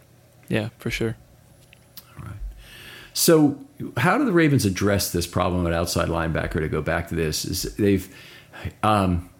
Yeah, 0.49 0.69
for 0.79 0.91
sure. 0.91 1.17
All 2.19 2.27
right. 2.27 2.37
So, 3.15 3.59
how 3.97 4.19
do 4.19 4.25
the 4.25 4.33
Ravens 4.33 4.67
address 4.67 5.13
this 5.13 5.27
problem 5.27 5.67
at 5.67 5.73
outside 5.73 6.09
linebacker? 6.09 6.61
To 6.61 6.69
go 6.69 6.83
back 6.83 7.09
to 7.09 7.15
this, 7.15 7.45
is 7.45 7.63
they've 7.77 8.15
um, 8.83 9.31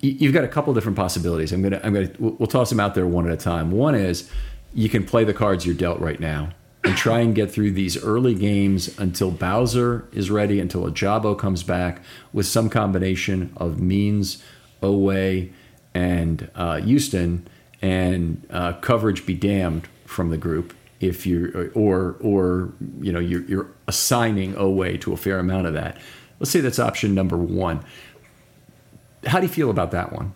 you've 0.00 0.32
got 0.32 0.44
a 0.44 0.48
couple 0.48 0.72
different 0.74 0.96
possibilities. 0.96 1.52
I'm 1.52 1.62
gonna 1.62 1.80
I'm 1.82 1.92
gonna 1.92 2.10
we'll 2.18 2.46
toss 2.46 2.70
them 2.70 2.80
out 2.80 2.94
there 2.94 3.06
one 3.06 3.26
at 3.26 3.32
a 3.32 3.36
time. 3.36 3.70
One 3.70 3.94
is 3.94 4.30
you 4.74 4.88
can 4.88 5.04
play 5.04 5.24
the 5.24 5.34
cards 5.34 5.66
you're 5.66 5.74
dealt 5.74 6.00
right 6.00 6.20
now 6.20 6.50
and 6.84 6.96
try 6.96 7.20
and 7.20 7.34
get 7.34 7.50
through 7.50 7.72
these 7.72 8.02
early 8.02 8.34
games 8.34 8.98
until 8.98 9.30
Bowser 9.30 10.08
is 10.12 10.30
ready, 10.30 10.58
until 10.58 10.82
Ojabo 10.90 11.38
comes 11.38 11.62
back 11.62 12.02
with 12.32 12.46
some 12.46 12.68
combination 12.68 13.52
of 13.56 13.80
Means, 13.80 14.42
Oweh, 14.82 15.52
and 15.94 16.50
uh, 16.54 16.76
Houston, 16.80 17.46
and 17.80 18.46
uh, 18.50 18.74
coverage 18.74 19.26
be 19.26 19.34
damned 19.34 19.88
from 20.06 20.30
the 20.30 20.36
group 20.36 20.74
if 21.00 21.26
you're 21.26 21.70
or 21.74 22.16
or 22.20 22.72
you 23.00 23.12
know 23.12 23.18
you're, 23.18 23.42
you're 23.42 23.68
assigning 23.88 24.54
Oweh 24.54 25.00
to 25.00 25.12
a 25.12 25.16
fair 25.16 25.38
amount 25.38 25.66
of 25.66 25.74
that. 25.74 25.98
Let's 26.38 26.50
say 26.50 26.60
that's 26.60 26.78
option 26.78 27.14
number 27.14 27.36
one. 27.36 27.84
How 29.26 29.40
do 29.40 29.46
you 29.46 29.52
feel 29.52 29.70
about 29.70 29.90
that 29.92 30.12
one? 30.12 30.32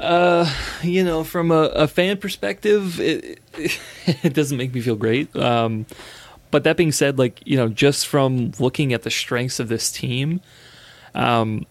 Uh, 0.00 0.50
you 0.82 1.04
know, 1.04 1.22
from 1.22 1.50
a, 1.50 1.64
a 1.74 1.86
fan 1.86 2.16
perspective, 2.16 2.98
it, 3.00 3.38
it, 4.22 4.32
doesn't 4.32 4.56
make 4.56 4.72
me 4.72 4.80
feel 4.80 4.96
great. 4.96 5.34
Um, 5.36 5.84
but 6.50 6.64
that 6.64 6.78
being 6.78 6.92
said, 6.92 7.18
like 7.18 7.46
you 7.46 7.56
know, 7.56 7.68
just 7.68 8.06
from 8.06 8.52
looking 8.58 8.94
at 8.94 9.02
the 9.02 9.10
strengths 9.10 9.60
of 9.60 9.68
this 9.68 9.92
team, 9.92 10.40
um, 11.14 11.66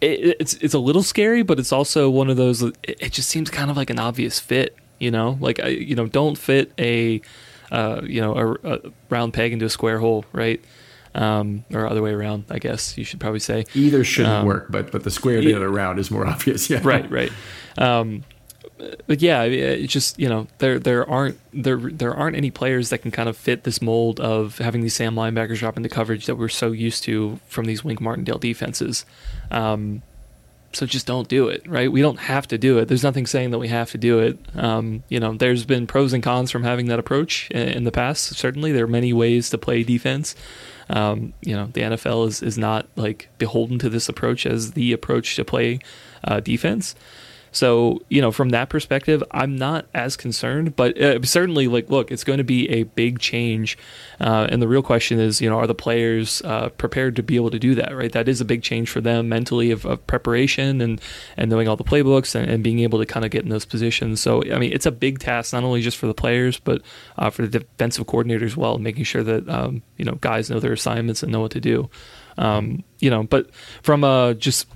it, 0.00 0.36
it's 0.40 0.54
it's 0.54 0.74
a 0.74 0.80
little 0.80 1.04
scary, 1.04 1.42
but 1.42 1.60
it's 1.60 1.72
also 1.72 2.10
one 2.10 2.28
of 2.28 2.36
those. 2.36 2.62
It, 2.62 2.76
it 2.82 3.12
just 3.12 3.28
seems 3.28 3.50
kind 3.50 3.70
of 3.70 3.76
like 3.76 3.88
an 3.88 4.00
obvious 4.00 4.40
fit. 4.40 4.76
You 4.98 5.12
know, 5.12 5.38
like 5.40 5.60
I, 5.60 5.68
you 5.68 5.94
know, 5.94 6.06
don't 6.06 6.36
fit 6.36 6.72
a, 6.78 7.22
uh, 7.70 8.02
you 8.04 8.20
know, 8.20 8.58
a, 8.64 8.74
a 8.74 8.78
round 9.10 9.32
peg 9.32 9.52
into 9.52 9.64
a 9.64 9.70
square 9.70 9.98
hole, 9.98 10.24
right? 10.32 10.62
Um, 11.14 11.64
or 11.72 11.86
other 11.86 12.02
way 12.02 12.12
around. 12.12 12.44
I 12.50 12.58
guess 12.58 12.96
you 12.96 13.04
should 13.04 13.20
probably 13.20 13.40
say 13.40 13.66
either 13.74 14.04
shouldn't 14.04 14.34
um, 14.34 14.46
work, 14.46 14.66
but 14.70 14.92
but 14.92 15.04
the 15.04 15.10
square 15.10 15.40
the 15.40 15.54
other 15.54 15.70
round 15.70 15.98
is 15.98 16.10
more 16.10 16.26
obvious. 16.28 16.68
Yeah, 16.70 16.80
right, 16.82 17.10
right. 17.10 17.32
Um, 17.78 18.24
but 19.06 19.22
yeah, 19.22 19.42
it's 19.42 19.92
just 19.92 20.18
you 20.18 20.28
know 20.28 20.46
there 20.58 20.78
there 20.78 21.08
aren't 21.08 21.38
there 21.52 21.76
there 21.76 22.14
aren't 22.14 22.36
any 22.36 22.50
players 22.50 22.90
that 22.90 22.98
can 22.98 23.10
kind 23.10 23.28
of 23.28 23.36
fit 23.36 23.64
this 23.64 23.80
mold 23.80 24.20
of 24.20 24.58
having 24.58 24.82
these 24.82 24.94
Sam 24.94 25.14
linebackers 25.14 25.58
drop 25.58 25.76
into 25.76 25.88
coverage 25.88 26.26
that 26.26 26.36
we're 26.36 26.48
so 26.48 26.72
used 26.72 27.04
to 27.04 27.38
from 27.46 27.66
these 27.66 27.84
Wink 27.84 28.00
Martindale 28.00 28.38
defenses. 28.38 29.04
Um, 29.50 30.02
so 30.74 30.86
just 30.86 31.06
don't 31.06 31.28
do 31.28 31.48
it, 31.48 31.68
right? 31.68 31.92
We 31.92 32.00
don't 32.00 32.18
have 32.18 32.48
to 32.48 32.58
do 32.58 32.78
it. 32.78 32.88
There's 32.88 33.02
nothing 33.02 33.26
saying 33.26 33.50
that 33.50 33.58
we 33.58 33.68
have 33.68 33.90
to 33.90 33.98
do 33.98 34.20
it. 34.20 34.38
Um, 34.56 35.02
you 35.10 35.20
know, 35.20 35.34
there's 35.34 35.64
been 35.66 35.86
pros 35.86 36.14
and 36.14 36.22
cons 36.22 36.50
from 36.50 36.64
having 36.64 36.86
that 36.86 36.98
approach 36.98 37.50
in 37.50 37.84
the 37.84 37.92
past. 37.92 38.34
Certainly, 38.36 38.72
there 38.72 38.84
are 38.84 38.88
many 38.88 39.12
ways 39.12 39.50
to 39.50 39.58
play 39.58 39.82
defense. 39.82 40.34
Um, 40.92 41.32
you 41.40 41.56
know, 41.56 41.68
the 41.72 41.80
NFL 41.80 42.28
is, 42.28 42.42
is 42.42 42.58
not 42.58 42.86
like 42.96 43.28
beholden 43.38 43.78
to 43.80 43.88
this 43.88 44.08
approach 44.08 44.46
as 44.46 44.72
the 44.72 44.92
approach 44.92 45.36
to 45.36 45.44
play 45.44 45.80
uh, 46.24 46.40
defense. 46.40 46.94
So, 47.52 48.00
you 48.08 48.20
know, 48.20 48.32
from 48.32 48.48
that 48.50 48.70
perspective, 48.70 49.22
I'm 49.30 49.56
not 49.56 49.86
as 49.94 50.16
concerned, 50.16 50.74
but 50.74 51.00
uh, 51.00 51.22
certainly, 51.22 51.68
like, 51.68 51.90
look, 51.90 52.10
it's 52.10 52.24
going 52.24 52.38
to 52.38 52.44
be 52.44 52.68
a 52.70 52.84
big 52.84 53.18
change. 53.18 53.76
Uh, 54.18 54.46
and 54.50 54.62
the 54.62 54.66
real 54.66 54.82
question 54.82 55.20
is, 55.20 55.40
you 55.40 55.50
know, 55.50 55.58
are 55.58 55.66
the 55.66 55.74
players 55.74 56.40
uh, 56.42 56.70
prepared 56.70 57.14
to 57.16 57.22
be 57.22 57.36
able 57.36 57.50
to 57.50 57.58
do 57.58 57.74
that, 57.74 57.94
right? 57.94 58.10
That 58.12 58.26
is 58.26 58.40
a 58.40 58.44
big 58.46 58.62
change 58.62 58.88
for 58.88 59.02
them 59.02 59.28
mentally 59.28 59.70
of, 59.70 59.84
of 59.84 60.04
preparation 60.06 60.80
and, 60.80 61.00
and 61.36 61.50
knowing 61.50 61.68
all 61.68 61.76
the 61.76 61.84
playbooks 61.84 62.34
and, 62.34 62.50
and 62.50 62.64
being 62.64 62.80
able 62.80 62.98
to 62.98 63.06
kind 63.06 63.24
of 63.24 63.30
get 63.30 63.42
in 63.44 63.50
those 63.50 63.66
positions. 63.66 64.20
So, 64.20 64.42
I 64.50 64.58
mean, 64.58 64.72
it's 64.72 64.86
a 64.86 64.92
big 64.92 65.18
task, 65.18 65.52
not 65.52 65.62
only 65.62 65.82
just 65.82 65.98
for 65.98 66.06
the 66.06 66.14
players, 66.14 66.58
but 66.58 66.80
uh, 67.18 67.28
for 67.28 67.42
the 67.46 67.60
defensive 67.60 68.06
coordinator 68.06 68.46
as 68.46 68.56
well, 68.56 68.78
making 68.78 69.04
sure 69.04 69.22
that, 69.22 69.48
um, 69.48 69.82
you 69.98 70.06
know, 70.06 70.14
guys 70.14 70.48
know 70.48 70.58
their 70.58 70.72
assignments 70.72 71.22
and 71.22 71.30
know 71.30 71.40
what 71.40 71.52
to 71.52 71.60
do. 71.60 71.90
Um, 72.38 72.82
you 72.98 73.10
know, 73.10 73.24
but 73.24 73.54
from 73.82 74.04
a 74.04 74.34
just 74.34 74.66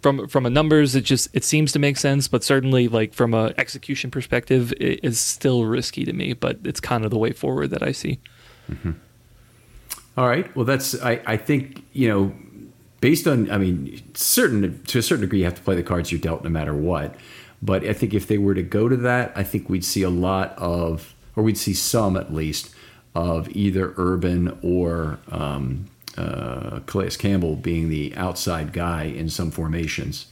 from 0.00 0.28
from 0.28 0.46
a 0.46 0.50
numbers 0.50 0.94
it 0.94 1.02
just 1.02 1.28
it 1.32 1.44
seems 1.44 1.72
to 1.72 1.78
make 1.78 1.96
sense 1.96 2.28
but 2.28 2.44
certainly 2.44 2.88
like 2.88 3.12
from 3.12 3.34
a 3.34 3.52
execution 3.58 4.10
perspective 4.10 4.72
it 4.80 5.00
is 5.02 5.18
still 5.18 5.64
risky 5.64 6.04
to 6.04 6.12
me 6.12 6.32
but 6.32 6.58
it's 6.64 6.80
kind 6.80 7.04
of 7.04 7.10
the 7.10 7.18
way 7.18 7.32
forward 7.32 7.70
that 7.70 7.82
i 7.82 7.92
see. 7.92 8.18
Mm-hmm. 8.70 8.92
All 10.16 10.28
right. 10.28 10.54
Well 10.56 10.64
that's 10.64 11.00
I, 11.00 11.20
I 11.26 11.36
think 11.36 11.84
you 11.92 12.08
know 12.08 12.34
based 13.00 13.26
on 13.26 13.50
i 13.50 13.58
mean 13.58 14.02
certain 14.14 14.82
to 14.84 14.98
a 14.98 15.02
certain 15.02 15.22
degree 15.22 15.40
you 15.40 15.44
have 15.44 15.54
to 15.54 15.62
play 15.62 15.76
the 15.76 15.82
cards 15.82 16.10
you're 16.10 16.20
dealt 16.20 16.44
no 16.44 16.50
matter 16.50 16.74
what. 16.74 17.14
But 17.60 17.84
i 17.84 17.92
think 17.92 18.14
if 18.14 18.26
they 18.26 18.38
were 18.38 18.54
to 18.54 18.62
go 18.62 18.88
to 18.88 18.96
that 18.96 19.32
i 19.36 19.42
think 19.42 19.68
we'd 19.68 19.84
see 19.84 20.02
a 20.02 20.10
lot 20.10 20.54
of 20.58 21.14
or 21.34 21.42
we'd 21.42 21.58
see 21.58 21.74
some 21.74 22.16
at 22.16 22.34
least 22.34 22.74
of 23.14 23.48
either 23.50 23.94
Urban 23.96 24.58
or 24.62 25.18
um, 25.30 25.86
uh, 26.16 26.80
Calais 26.86 27.16
Campbell 27.18 27.56
being 27.56 27.88
the 27.88 28.14
outside 28.16 28.72
guy 28.72 29.04
in 29.04 29.28
some 29.28 29.50
formations 29.50 30.26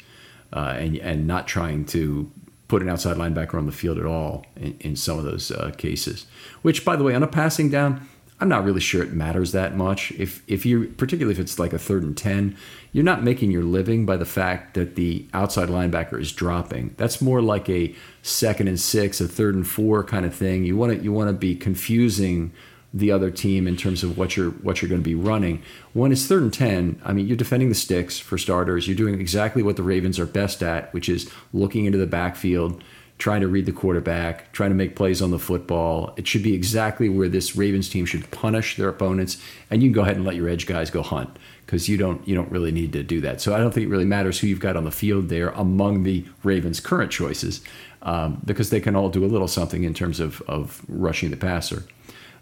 uh, 0.52 0.74
and, 0.76 0.96
and 0.96 1.26
not 1.26 1.46
trying 1.46 1.84
to 1.86 2.30
put 2.68 2.82
an 2.82 2.88
outside 2.88 3.16
linebacker 3.16 3.54
on 3.54 3.66
the 3.66 3.72
field 3.72 3.98
at 3.98 4.06
all 4.06 4.44
in, 4.56 4.76
in 4.80 4.96
some 4.96 5.18
of 5.18 5.24
those 5.24 5.50
uh, 5.50 5.70
cases. 5.76 6.26
Which, 6.62 6.84
by 6.84 6.96
the 6.96 7.04
way, 7.04 7.14
on 7.14 7.22
a 7.22 7.28
passing 7.28 7.70
down, 7.70 8.08
I'm 8.38 8.48
not 8.48 8.64
really 8.64 8.80
sure 8.80 9.02
it 9.02 9.12
matters 9.12 9.52
that 9.52 9.76
much. 9.76 10.12
If 10.12 10.42
if 10.46 10.66
you 10.66 10.88
particularly 10.88 11.32
if 11.32 11.38
it's 11.38 11.58
like 11.58 11.72
a 11.72 11.78
third 11.78 12.02
and 12.02 12.16
ten, 12.16 12.56
you're 12.92 13.04
not 13.04 13.22
making 13.22 13.50
your 13.50 13.62
living 13.62 14.04
by 14.04 14.18
the 14.18 14.26
fact 14.26 14.74
that 14.74 14.94
the 14.94 15.26
outside 15.32 15.68
linebacker 15.70 16.20
is 16.20 16.32
dropping. 16.32 16.94
That's 16.98 17.22
more 17.22 17.40
like 17.40 17.68
a 17.70 17.94
second 18.22 18.68
and 18.68 18.78
six, 18.78 19.22
a 19.22 19.28
third 19.28 19.54
and 19.54 19.66
four 19.66 20.04
kind 20.04 20.26
of 20.26 20.34
thing. 20.34 20.64
You 20.64 20.76
want 20.76 20.98
to 20.98 21.02
you 21.02 21.12
want 21.12 21.28
to 21.28 21.32
be 21.32 21.54
confusing 21.54 22.52
the 22.98 23.10
other 23.10 23.30
team 23.30 23.68
in 23.68 23.76
terms 23.76 24.02
of 24.02 24.16
what 24.16 24.36
you're 24.36 24.50
what 24.50 24.80
you're 24.80 24.88
going 24.88 25.02
to 25.02 25.04
be 25.04 25.14
running. 25.14 25.62
When 25.92 26.12
it's 26.12 26.26
third 26.26 26.42
and 26.42 26.52
ten, 26.52 27.00
I 27.04 27.12
mean 27.12 27.26
you're 27.26 27.36
defending 27.36 27.68
the 27.68 27.74
sticks 27.74 28.18
for 28.18 28.38
starters. 28.38 28.88
You're 28.88 28.96
doing 28.96 29.20
exactly 29.20 29.62
what 29.62 29.76
the 29.76 29.82
Ravens 29.82 30.18
are 30.18 30.26
best 30.26 30.62
at, 30.62 30.92
which 30.94 31.08
is 31.08 31.30
looking 31.52 31.84
into 31.84 31.98
the 31.98 32.06
backfield, 32.06 32.82
trying 33.18 33.42
to 33.42 33.48
read 33.48 33.66
the 33.66 33.72
quarterback, 33.72 34.50
trying 34.52 34.70
to 34.70 34.76
make 34.76 34.96
plays 34.96 35.20
on 35.20 35.30
the 35.30 35.38
football. 35.38 36.14
It 36.16 36.26
should 36.26 36.42
be 36.42 36.54
exactly 36.54 37.08
where 37.08 37.28
this 37.28 37.54
Ravens 37.54 37.88
team 37.88 38.06
should 38.06 38.30
punish 38.30 38.76
their 38.76 38.88
opponents, 38.88 39.36
and 39.70 39.82
you 39.82 39.90
can 39.90 39.94
go 39.94 40.02
ahead 40.02 40.16
and 40.16 40.24
let 40.24 40.36
your 40.36 40.48
edge 40.48 40.66
guys 40.66 40.90
go 40.90 41.02
hunt 41.02 41.38
because 41.66 41.88
you 41.88 41.98
don't 41.98 42.26
you 42.26 42.34
don't 42.34 42.50
really 42.50 42.72
need 42.72 42.92
to 42.94 43.02
do 43.02 43.20
that. 43.20 43.42
So 43.42 43.54
I 43.54 43.58
don't 43.58 43.72
think 43.72 43.86
it 43.86 43.90
really 43.90 44.04
matters 44.06 44.38
who 44.38 44.46
you've 44.46 44.60
got 44.60 44.76
on 44.76 44.84
the 44.84 44.90
field 44.90 45.28
there 45.28 45.50
among 45.50 46.04
the 46.04 46.24
Ravens' 46.44 46.80
current 46.80 47.10
choices 47.10 47.60
um, 48.02 48.40
because 48.44 48.70
they 48.70 48.80
can 48.80 48.96
all 48.96 49.10
do 49.10 49.24
a 49.24 49.26
little 49.26 49.48
something 49.48 49.84
in 49.84 49.92
terms 49.92 50.18
of 50.18 50.40
of 50.42 50.82
rushing 50.88 51.30
the 51.30 51.36
passer. 51.36 51.84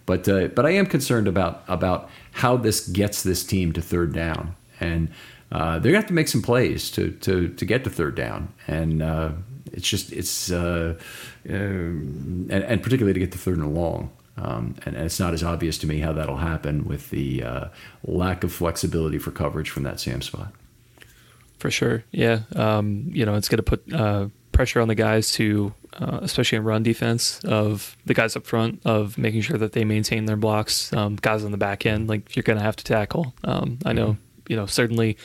But 0.06 0.28
uh, 0.28 0.48
but 0.48 0.66
I 0.66 0.70
am 0.70 0.86
concerned 0.86 1.28
about 1.28 1.64
about 1.68 2.10
how 2.32 2.56
this 2.56 2.86
gets 2.88 3.22
this 3.22 3.44
team 3.44 3.72
to 3.72 3.80
third 3.80 4.12
down, 4.12 4.54
and 4.80 5.08
uh, 5.50 5.78
they're 5.78 5.92
gonna 5.92 6.02
have 6.02 6.08
to 6.08 6.14
make 6.14 6.28
some 6.28 6.42
plays 6.42 6.90
to 6.92 7.10
to 7.12 7.48
to 7.48 7.64
get 7.64 7.84
to 7.84 7.90
third 7.90 8.14
down, 8.14 8.52
and 8.66 9.02
uh, 9.02 9.32
it's 9.72 9.88
just 9.88 10.12
it's 10.12 10.50
uh, 10.50 10.94
uh, 11.48 11.52
and, 11.52 12.50
and, 12.50 12.82
particularly 12.82 13.14
to 13.14 13.20
get 13.20 13.32
to 13.32 13.38
third 13.38 13.58
and 13.58 13.74
long. 13.74 14.10
Um, 14.36 14.74
and, 14.84 14.96
and, 14.96 15.06
it's 15.06 15.20
not 15.20 15.32
as 15.32 15.44
obvious 15.44 15.78
to 15.78 15.86
me 15.86 16.00
how 16.00 16.12
that'll 16.12 16.38
happen 16.38 16.84
with 16.86 17.10
the 17.10 17.44
uh, 17.44 17.68
lack 18.02 18.42
of 18.42 18.52
flexibility 18.52 19.16
for 19.16 19.30
coverage 19.30 19.70
from 19.70 19.84
that 19.84 20.00
Sam 20.00 20.22
spot. 20.22 20.52
For 21.58 21.70
sure, 21.70 22.02
yeah. 22.10 22.40
Um, 22.56 23.10
you 23.12 23.24
know, 23.24 23.36
it's 23.36 23.48
going 23.48 23.58
to 23.58 23.62
put 23.62 23.92
pressure 24.54 24.80
on 24.80 24.88
the 24.88 24.94
guys 24.94 25.32
to 25.32 25.74
uh, 26.00 26.18
especially 26.22 26.56
in 26.56 26.64
run 26.64 26.82
defense, 26.82 27.40
of 27.44 27.96
the 28.04 28.14
guys 28.14 28.36
up 28.36 28.46
front, 28.46 28.80
of 28.84 29.16
making 29.16 29.42
sure 29.42 29.58
that 29.58 29.72
they 29.72 29.84
maintain 29.84 30.24
their 30.24 30.36
blocks. 30.36 30.92
Um, 30.92 31.16
guys 31.16 31.44
on 31.44 31.52
the 31.52 31.56
back 31.56 31.86
end, 31.86 32.08
like 32.08 32.34
you're 32.34 32.42
going 32.42 32.58
to 32.58 32.64
have 32.64 32.76
to 32.76 32.84
tackle. 32.84 33.34
Um, 33.44 33.78
I 33.84 33.92
know, 33.92 34.16
you 34.48 34.56
know, 34.56 34.66
certainly, 34.66 35.16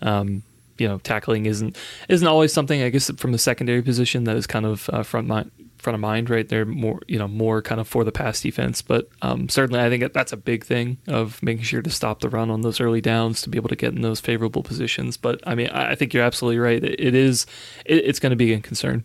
um, 0.00 0.42
you 0.78 0.86
know, 0.86 0.98
tackling 0.98 1.46
isn't 1.46 1.76
isn't 2.08 2.26
always 2.26 2.52
something. 2.52 2.82
I 2.82 2.88
guess 2.88 3.10
from 3.16 3.32
the 3.32 3.38
secondary 3.38 3.82
position 3.82 4.24
that 4.24 4.36
is 4.36 4.46
kind 4.46 4.66
of 4.66 4.88
uh, 4.90 5.02
front 5.02 5.26
mind 5.26 5.50
front 5.82 5.94
of 5.94 6.00
mind, 6.00 6.30
right? 6.30 6.48
They're 6.48 6.64
more, 6.64 7.00
you 7.08 7.18
know, 7.18 7.28
more 7.28 7.60
kind 7.60 7.80
of 7.80 7.88
for 7.88 8.04
the 8.04 8.12
pass 8.12 8.40
defense, 8.40 8.82
but 8.82 9.08
um, 9.20 9.48
certainly 9.48 9.80
I 9.80 9.88
think 9.88 10.12
that's 10.12 10.32
a 10.32 10.36
big 10.36 10.64
thing 10.64 10.98
of 11.08 11.42
making 11.42 11.64
sure 11.64 11.82
to 11.82 11.90
stop 11.90 12.20
the 12.20 12.28
run 12.28 12.50
on 12.50 12.62
those 12.62 12.80
early 12.80 13.00
downs 13.00 13.42
to 13.42 13.50
be 13.50 13.58
able 13.58 13.68
to 13.68 13.76
get 13.76 13.92
in 13.92 14.02
those 14.02 14.20
favorable 14.20 14.62
positions. 14.62 15.16
But 15.16 15.40
I 15.46 15.54
mean, 15.54 15.68
I 15.68 15.94
think 15.94 16.14
you're 16.14 16.24
absolutely 16.24 16.58
right. 16.58 16.82
It 16.82 17.14
is, 17.14 17.46
it's 17.84 18.18
going 18.18 18.30
to 18.30 18.36
be 18.36 18.52
a 18.52 18.60
concern. 18.60 19.04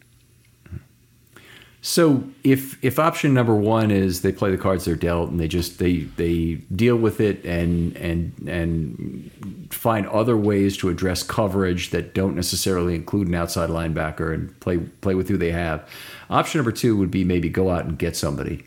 So 1.88 2.22
if 2.44 2.84
if 2.84 3.00
option 3.00 3.34
number 3.34 3.56
one 3.56 3.92
is 3.92 4.22
they 4.22 4.34
play 4.34 4.52
the 4.52 4.58
cards 4.58 4.84
they're 4.84 4.96
dealt 4.96 5.30
and 5.30 5.40
they 5.40 5.48
just 5.48 5.80
they 5.80 6.00
they 6.18 6.56
deal 6.76 6.98
with 6.98 7.22
it 7.22 7.46
and 7.46 7.96
and 7.96 8.34
and 8.46 9.70
find 9.72 10.06
other 10.08 10.36
ways 10.36 10.76
to 10.80 10.90
address 10.90 11.24
coverage 11.24 11.92
that 11.92 12.14
don't 12.14 12.36
necessarily 12.36 12.94
include 12.94 13.30
an 13.30 13.36
outside 13.36 13.70
linebacker 13.70 14.34
and 14.34 14.60
play 14.60 14.80
play 14.80 15.16
with 15.16 15.30
who 15.30 15.38
they 15.38 15.54
have. 15.54 15.88
Option 16.30 16.60
number 16.60 16.74
two 16.74 16.98
would 16.98 17.10
be 17.10 17.24
maybe 17.24 17.48
go 17.48 17.70
out 17.70 17.86
and 17.86 17.98
get 17.98 18.18
somebody. 18.18 18.66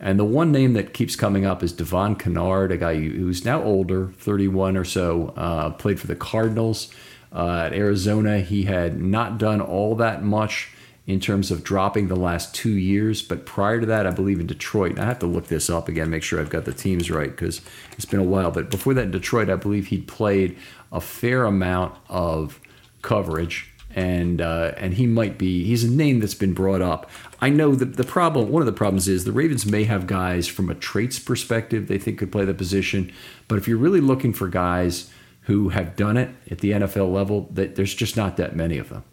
And 0.00 0.18
the 0.18 0.24
one 0.24 0.50
name 0.50 0.72
that 0.72 0.94
keeps 0.94 1.14
coming 1.14 1.44
up 1.44 1.62
is 1.62 1.74
Devon 1.74 2.16
Kennard, 2.16 2.72
a 2.72 2.78
guy 2.78 2.94
who's 2.94 3.44
now 3.44 3.62
older, 3.62 4.12
31 4.16 4.78
or 4.78 4.84
so, 4.86 5.34
uh, 5.36 5.68
played 5.72 6.00
for 6.00 6.06
the 6.06 6.16
Cardinals. 6.16 6.90
Uh, 7.34 7.64
at 7.66 7.74
Arizona, 7.74 8.40
he 8.40 8.62
had 8.62 8.98
not 8.98 9.36
done 9.36 9.60
all 9.60 9.94
that 9.96 10.22
much 10.22 10.70
in 11.06 11.18
terms 11.18 11.50
of 11.50 11.64
dropping 11.64 12.08
the 12.08 12.16
last 12.16 12.54
two 12.54 12.76
years. 12.76 13.22
But 13.22 13.44
prior 13.44 13.80
to 13.80 13.86
that, 13.86 14.06
I 14.06 14.10
believe 14.10 14.40
in 14.40 14.46
Detroit, 14.46 14.98
I 14.98 15.04
have 15.04 15.18
to 15.20 15.26
look 15.26 15.48
this 15.48 15.68
up 15.68 15.88
again, 15.88 16.10
make 16.10 16.22
sure 16.22 16.40
I've 16.40 16.50
got 16.50 16.64
the 16.64 16.72
teams 16.72 17.10
right 17.10 17.30
because 17.30 17.60
it's 17.92 18.04
been 18.04 18.20
a 18.20 18.24
while. 18.24 18.50
But 18.50 18.70
before 18.70 18.94
that 18.94 19.02
in 19.02 19.10
Detroit, 19.10 19.50
I 19.50 19.56
believe 19.56 19.88
he'd 19.88 20.06
played 20.06 20.56
a 20.92 21.00
fair 21.00 21.44
amount 21.44 21.96
of 22.08 22.60
coverage. 23.02 23.68
And 23.94 24.40
uh, 24.40 24.72
and 24.78 24.94
he 24.94 25.06
might 25.06 25.36
be 25.36 25.64
he's 25.64 25.84
a 25.84 25.90
name 25.90 26.20
that's 26.20 26.32
been 26.32 26.54
brought 26.54 26.80
up. 26.80 27.10
I 27.42 27.50
know 27.50 27.74
that 27.74 27.98
the 27.98 28.04
problem 28.04 28.48
one 28.48 28.62
of 28.62 28.66
the 28.66 28.72
problems 28.72 29.06
is 29.06 29.26
the 29.26 29.32
Ravens 29.32 29.66
may 29.66 29.84
have 29.84 30.06
guys 30.06 30.48
from 30.48 30.70
a 30.70 30.74
traits 30.74 31.18
perspective 31.18 31.88
they 31.88 31.98
think 31.98 32.18
could 32.18 32.32
play 32.32 32.46
the 32.46 32.54
position, 32.54 33.12
but 33.48 33.58
if 33.58 33.68
you're 33.68 33.76
really 33.76 34.00
looking 34.00 34.32
for 34.32 34.48
guys 34.48 35.10
who 35.42 35.68
have 35.70 35.94
done 35.94 36.16
it 36.16 36.30
at 36.50 36.60
the 36.60 36.70
NFL 36.70 37.12
level, 37.12 37.48
that 37.50 37.76
there's 37.76 37.94
just 37.94 38.16
not 38.16 38.38
that 38.38 38.56
many 38.56 38.78
of 38.78 38.88
them. 38.88 39.04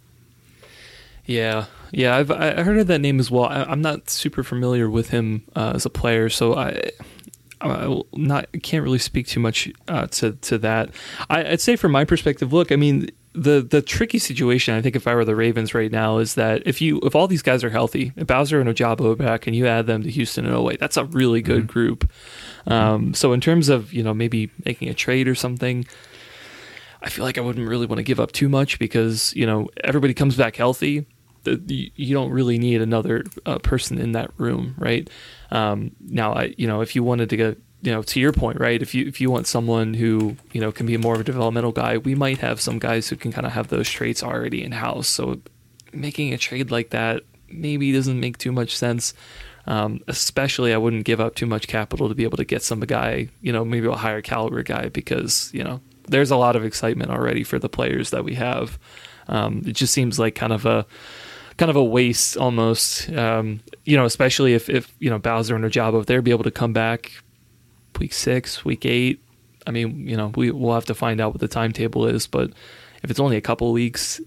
Yeah, 1.30 1.66
yeah, 1.92 2.16
I've 2.16 2.32
I 2.32 2.64
heard 2.64 2.80
of 2.80 2.88
that 2.88 2.98
name 2.98 3.20
as 3.20 3.30
well. 3.30 3.46
I, 3.46 3.72
am 3.72 3.84
not 3.84 4.10
super 4.10 4.42
familiar 4.42 4.90
with 4.90 5.12
him 5.12 5.44
uh, 5.56 5.74
as 5.76 5.86
a 5.86 5.90
player, 5.90 6.28
so 6.30 6.56
I. 6.56 6.92
I 7.62 8.02
not 8.14 8.48
can't 8.64 8.86
really 8.86 9.00
speak 9.00 9.28
too 9.28 9.42
much 9.42 9.70
uh, 9.90 10.08
to 10.08 10.32
to 10.32 10.58
that. 10.60 10.92
I, 11.30 11.44
would 11.44 11.60
say 11.60 11.76
from 11.76 11.92
my 11.92 12.06
perspective, 12.06 12.54
look, 12.54 12.72
I 12.72 12.78
mean, 12.78 13.10
the 13.34 13.62
the 13.62 13.82
tricky 13.82 14.18
situation 14.18 14.76
I 14.76 14.82
think 14.82 14.96
if 14.96 15.08
I 15.08 15.14
were 15.14 15.26
the 15.26 15.36
Ravens 15.36 15.74
right 15.74 15.92
now 15.92 16.20
is 16.20 16.36
that 16.36 16.64
if 16.66 16.80
you 16.80 17.02
if 17.04 17.18
all 17.18 17.28
these 17.28 17.42
guys 17.42 17.62
are 17.66 17.70
healthy, 17.70 18.14
if 18.16 18.28
Bowser 18.28 18.62
and 18.62 18.70
Ojabo 18.70 19.18
back, 19.18 19.46
and 19.46 19.54
you 19.54 19.68
add 19.68 19.88
them 19.88 20.04
to 20.04 20.10
Houston 20.10 20.46
and 20.46 20.56
Oweh, 20.56 20.80
that's 20.80 20.96
a 20.96 21.04
really 21.04 21.42
good 21.42 21.64
mm-hmm. 21.64 21.74
group. 21.74 22.10
Um, 22.66 23.14
so 23.14 23.34
in 23.34 23.42
terms 23.42 23.68
of 23.68 23.92
you 23.92 24.04
know 24.04 24.14
maybe 24.14 24.52
making 24.64 24.88
a 24.88 24.94
trade 24.94 25.28
or 25.28 25.36
something, 25.36 25.86
I 27.02 27.10
feel 27.10 27.26
like 27.26 27.38
I 27.38 27.42
wouldn't 27.42 27.68
really 27.68 27.88
want 27.88 27.98
to 27.98 28.04
give 28.04 28.22
up 28.22 28.32
too 28.32 28.48
much 28.48 28.80
because 28.80 29.34
you 29.36 29.46
know 29.46 29.68
everybody 29.84 30.14
comes 30.14 30.38
back 30.38 30.56
healthy 30.56 31.06
you 31.46 32.14
don't 32.14 32.32
really 32.32 32.58
need 32.58 32.82
another 32.82 33.24
uh, 33.46 33.60
person 33.60 33.98
in 33.98 34.14
that 34.14 34.32
room, 34.38 34.76
right? 34.78 35.10
Um, 35.52 35.92
now, 36.00 36.34
I 36.34 36.54
you 36.58 36.68
know 36.68 36.82
if 36.82 36.96
you 36.96 37.04
wanted 37.04 37.30
to 37.30 37.38
get 37.38 37.58
you 37.82 37.92
know 37.92 38.04
to 38.04 38.20
your 38.20 38.32
point, 38.32 38.60
right? 38.60 38.82
If 38.82 38.94
you 38.94 39.08
if 39.08 39.22
you 39.22 39.32
want 39.32 39.48
someone 39.48 39.94
who 39.94 40.36
you 40.52 40.62
know 40.62 40.72
can 40.72 40.86
be 40.86 40.98
more 40.98 41.16
of 41.16 41.22
a 41.22 41.24
developmental 41.24 41.72
guy, 41.72 41.98
we 41.98 42.16
might 42.16 42.40
have 42.40 42.60
some 42.60 42.80
guys 42.80 43.10
who 43.10 43.16
can 43.16 43.32
kind 43.32 43.46
of 43.46 43.54
have 43.54 43.70
those 43.70 43.90
traits 43.90 44.24
already 44.24 44.64
in 44.64 44.72
house. 44.72 45.08
So 45.08 45.42
making 45.94 46.34
a 46.34 46.38
trade 46.38 46.72
like 46.72 46.92
that 46.92 47.24
maybe 47.52 47.92
doesn't 47.92 48.20
make 48.20 48.38
too 48.38 48.52
much 48.52 48.78
sense. 48.78 49.14
Um, 49.68 50.02
especially, 50.08 50.74
I 50.74 50.78
wouldn't 50.78 51.06
give 51.06 51.22
up 51.22 51.36
too 51.36 51.46
much 51.46 51.68
capital 51.68 52.10
to 52.10 52.16
be 52.16 52.24
able 52.24 52.38
to 52.38 52.46
get 52.46 52.64
some 52.64 52.80
guy, 52.80 53.30
you 53.42 53.52
know, 53.52 53.64
maybe 53.64 53.88
a 53.88 53.92
higher 53.92 54.22
caliber 54.22 54.64
guy 54.64 54.90
because 54.90 55.52
you 55.54 55.64
know 55.64 55.82
there's 56.08 56.32
a 56.32 56.38
lot 56.38 56.56
of 56.56 56.66
excitement 56.66 57.12
already 57.12 57.44
for 57.44 57.60
the 57.60 57.70
players 57.70 58.10
that 58.10 58.24
we 58.24 58.36
have. 58.36 58.80
Um, 59.28 59.62
it 59.66 59.74
just 59.74 59.94
seems 59.94 60.18
like 60.18 60.34
kind 60.34 60.54
of 60.54 60.66
a 60.66 60.86
kind 61.60 61.70
of 61.70 61.76
a 61.76 61.84
waste 61.84 62.38
almost. 62.38 63.10
Um, 63.12 63.60
you 63.84 63.98
know, 63.98 64.06
especially 64.06 64.54
if, 64.54 64.70
if 64.70 64.96
you 65.00 65.10
know 65.10 65.20
Bowser 65.20 65.56
and 65.56 65.66
Ojabo, 65.66 66.00
if 66.00 66.06
they'd 66.08 66.24
be 66.24 66.32
able 66.32 66.46
to 66.46 66.52
come 66.52 66.74
back 66.74 67.12
week 68.00 68.14
six, 68.14 68.64
week 68.64 68.86
eight. 68.86 69.22
I 69.68 69.72
mean, 69.72 70.08
you 70.08 70.16
know, 70.16 70.32
we 70.36 70.52
will 70.52 70.74
have 70.74 70.86
to 70.86 70.96
find 70.96 71.20
out 71.20 71.34
what 71.34 71.42
the 71.42 71.48
timetable 71.48 72.08
is, 72.08 72.26
but 72.26 72.52
if 73.04 73.12
it's 73.12 73.20
only 73.20 73.36
a 73.36 73.42
couple 73.42 73.72
weeks, 73.74 74.22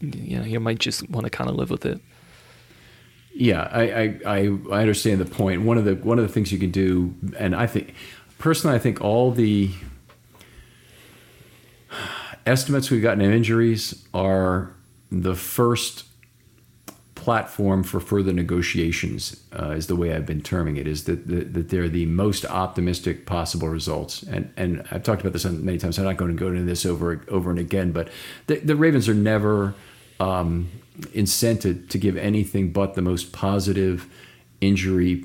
you 0.00 0.38
know, 0.38 0.44
you 0.44 0.58
might 0.58 0.78
just 0.78 1.08
want 1.10 1.24
to 1.24 1.30
kind 1.30 1.50
of 1.50 1.56
live 1.56 1.70
with 1.70 1.84
it. 1.84 2.00
Yeah, 3.34 3.68
I, 3.70 4.18
I, 4.26 4.58
I 4.72 4.80
understand 4.80 5.20
the 5.20 5.26
point. 5.26 5.62
One 5.62 5.76
of 5.76 5.84
the 5.84 5.96
one 5.96 6.18
of 6.18 6.26
the 6.26 6.32
things 6.32 6.52
you 6.52 6.58
can 6.58 6.70
do, 6.70 7.14
and 7.38 7.54
I 7.54 7.66
think 7.66 7.94
personally, 8.38 8.76
I 8.76 8.78
think 8.78 9.02
all 9.02 9.30
the 9.30 9.70
estimates 12.46 12.90
we've 12.90 13.02
gotten 13.02 13.20
of 13.20 13.30
injuries 13.30 14.06
are 14.14 14.74
the 15.22 15.34
first 15.34 16.04
platform 17.14 17.82
for 17.82 18.00
further 18.00 18.32
negotiations 18.32 19.42
uh, 19.58 19.70
is 19.70 19.86
the 19.86 19.96
way 19.96 20.12
I've 20.12 20.26
been 20.26 20.42
terming 20.42 20.76
it. 20.76 20.86
Is 20.86 21.04
that, 21.04 21.26
that, 21.28 21.54
that 21.54 21.68
they're 21.70 21.88
the 21.88 22.06
most 22.06 22.44
optimistic 22.44 23.24
possible 23.26 23.68
results, 23.68 24.22
and 24.24 24.52
and 24.56 24.86
I've 24.90 25.02
talked 25.02 25.22
about 25.22 25.32
this 25.32 25.44
many 25.44 25.78
times. 25.78 25.98
I'm 25.98 26.04
not 26.04 26.16
going 26.16 26.32
to 26.32 26.38
go 26.38 26.48
into 26.48 26.64
this 26.64 26.84
over 26.84 27.24
over 27.28 27.50
and 27.50 27.58
again, 27.58 27.92
but 27.92 28.08
the, 28.46 28.56
the 28.56 28.76
Ravens 28.76 29.08
are 29.08 29.14
never 29.14 29.74
um, 30.20 30.70
incented 31.14 31.88
to 31.88 31.98
give 31.98 32.16
anything 32.16 32.72
but 32.72 32.94
the 32.94 33.02
most 33.02 33.32
positive 33.32 34.08
injury 34.60 35.24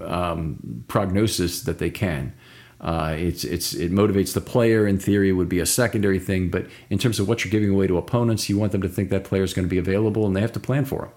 um, 0.00 0.84
prognosis 0.88 1.62
that 1.62 1.78
they 1.78 1.90
can. 1.90 2.32
Uh, 2.80 3.14
it's 3.18 3.44
it's 3.44 3.74
it 3.74 3.92
motivates 3.92 4.32
the 4.32 4.40
player. 4.40 4.86
In 4.86 4.98
theory, 4.98 5.32
would 5.32 5.50
be 5.50 5.60
a 5.60 5.66
secondary 5.66 6.18
thing, 6.18 6.48
but 6.48 6.66
in 6.88 6.98
terms 6.98 7.20
of 7.20 7.28
what 7.28 7.44
you're 7.44 7.50
giving 7.50 7.70
away 7.70 7.86
to 7.86 7.98
opponents, 7.98 8.48
you 8.48 8.58
want 8.58 8.72
them 8.72 8.80
to 8.80 8.88
think 8.88 9.10
that 9.10 9.24
player 9.24 9.42
is 9.42 9.52
going 9.52 9.66
to 9.66 9.70
be 9.70 9.78
available, 9.78 10.26
and 10.26 10.34
they 10.34 10.40
have 10.40 10.52
to 10.52 10.60
plan 10.60 10.86
for 10.86 11.04
him. 11.04 11.12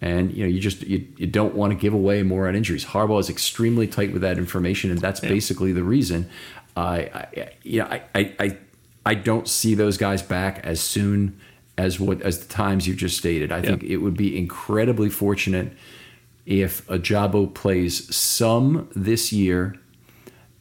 And 0.00 0.32
you 0.32 0.42
know, 0.44 0.48
you 0.48 0.58
just 0.58 0.82
you, 0.82 1.06
you 1.16 1.28
don't 1.28 1.54
want 1.54 1.72
to 1.72 1.78
give 1.78 1.94
away 1.94 2.24
more 2.24 2.48
on 2.48 2.56
injuries. 2.56 2.84
Harbaugh 2.86 3.20
is 3.20 3.30
extremely 3.30 3.86
tight 3.86 4.12
with 4.12 4.22
that 4.22 4.38
information, 4.38 4.90
and 4.90 5.00
that's 5.00 5.22
yeah. 5.22 5.28
basically 5.28 5.72
the 5.72 5.84
reason. 5.84 6.28
I, 6.76 6.98
I 7.14 7.50
you 7.62 7.80
know, 7.80 7.86
I, 7.86 8.02
I 8.16 8.58
I 9.06 9.14
don't 9.14 9.48
see 9.48 9.74
those 9.74 9.96
guys 9.96 10.20
back 10.20 10.60
as 10.64 10.80
soon 10.80 11.38
as 11.76 12.00
what 12.00 12.22
as 12.22 12.40
the 12.40 12.52
times 12.52 12.88
you 12.88 12.94
just 12.94 13.16
stated. 13.16 13.52
I 13.52 13.58
yeah. 13.58 13.62
think 13.62 13.84
it 13.84 13.98
would 13.98 14.16
be 14.16 14.36
incredibly 14.36 15.10
fortunate 15.10 15.72
if 16.44 16.84
Ojabo 16.88 17.54
plays 17.54 18.14
some 18.14 18.88
this 18.96 19.32
year 19.32 19.76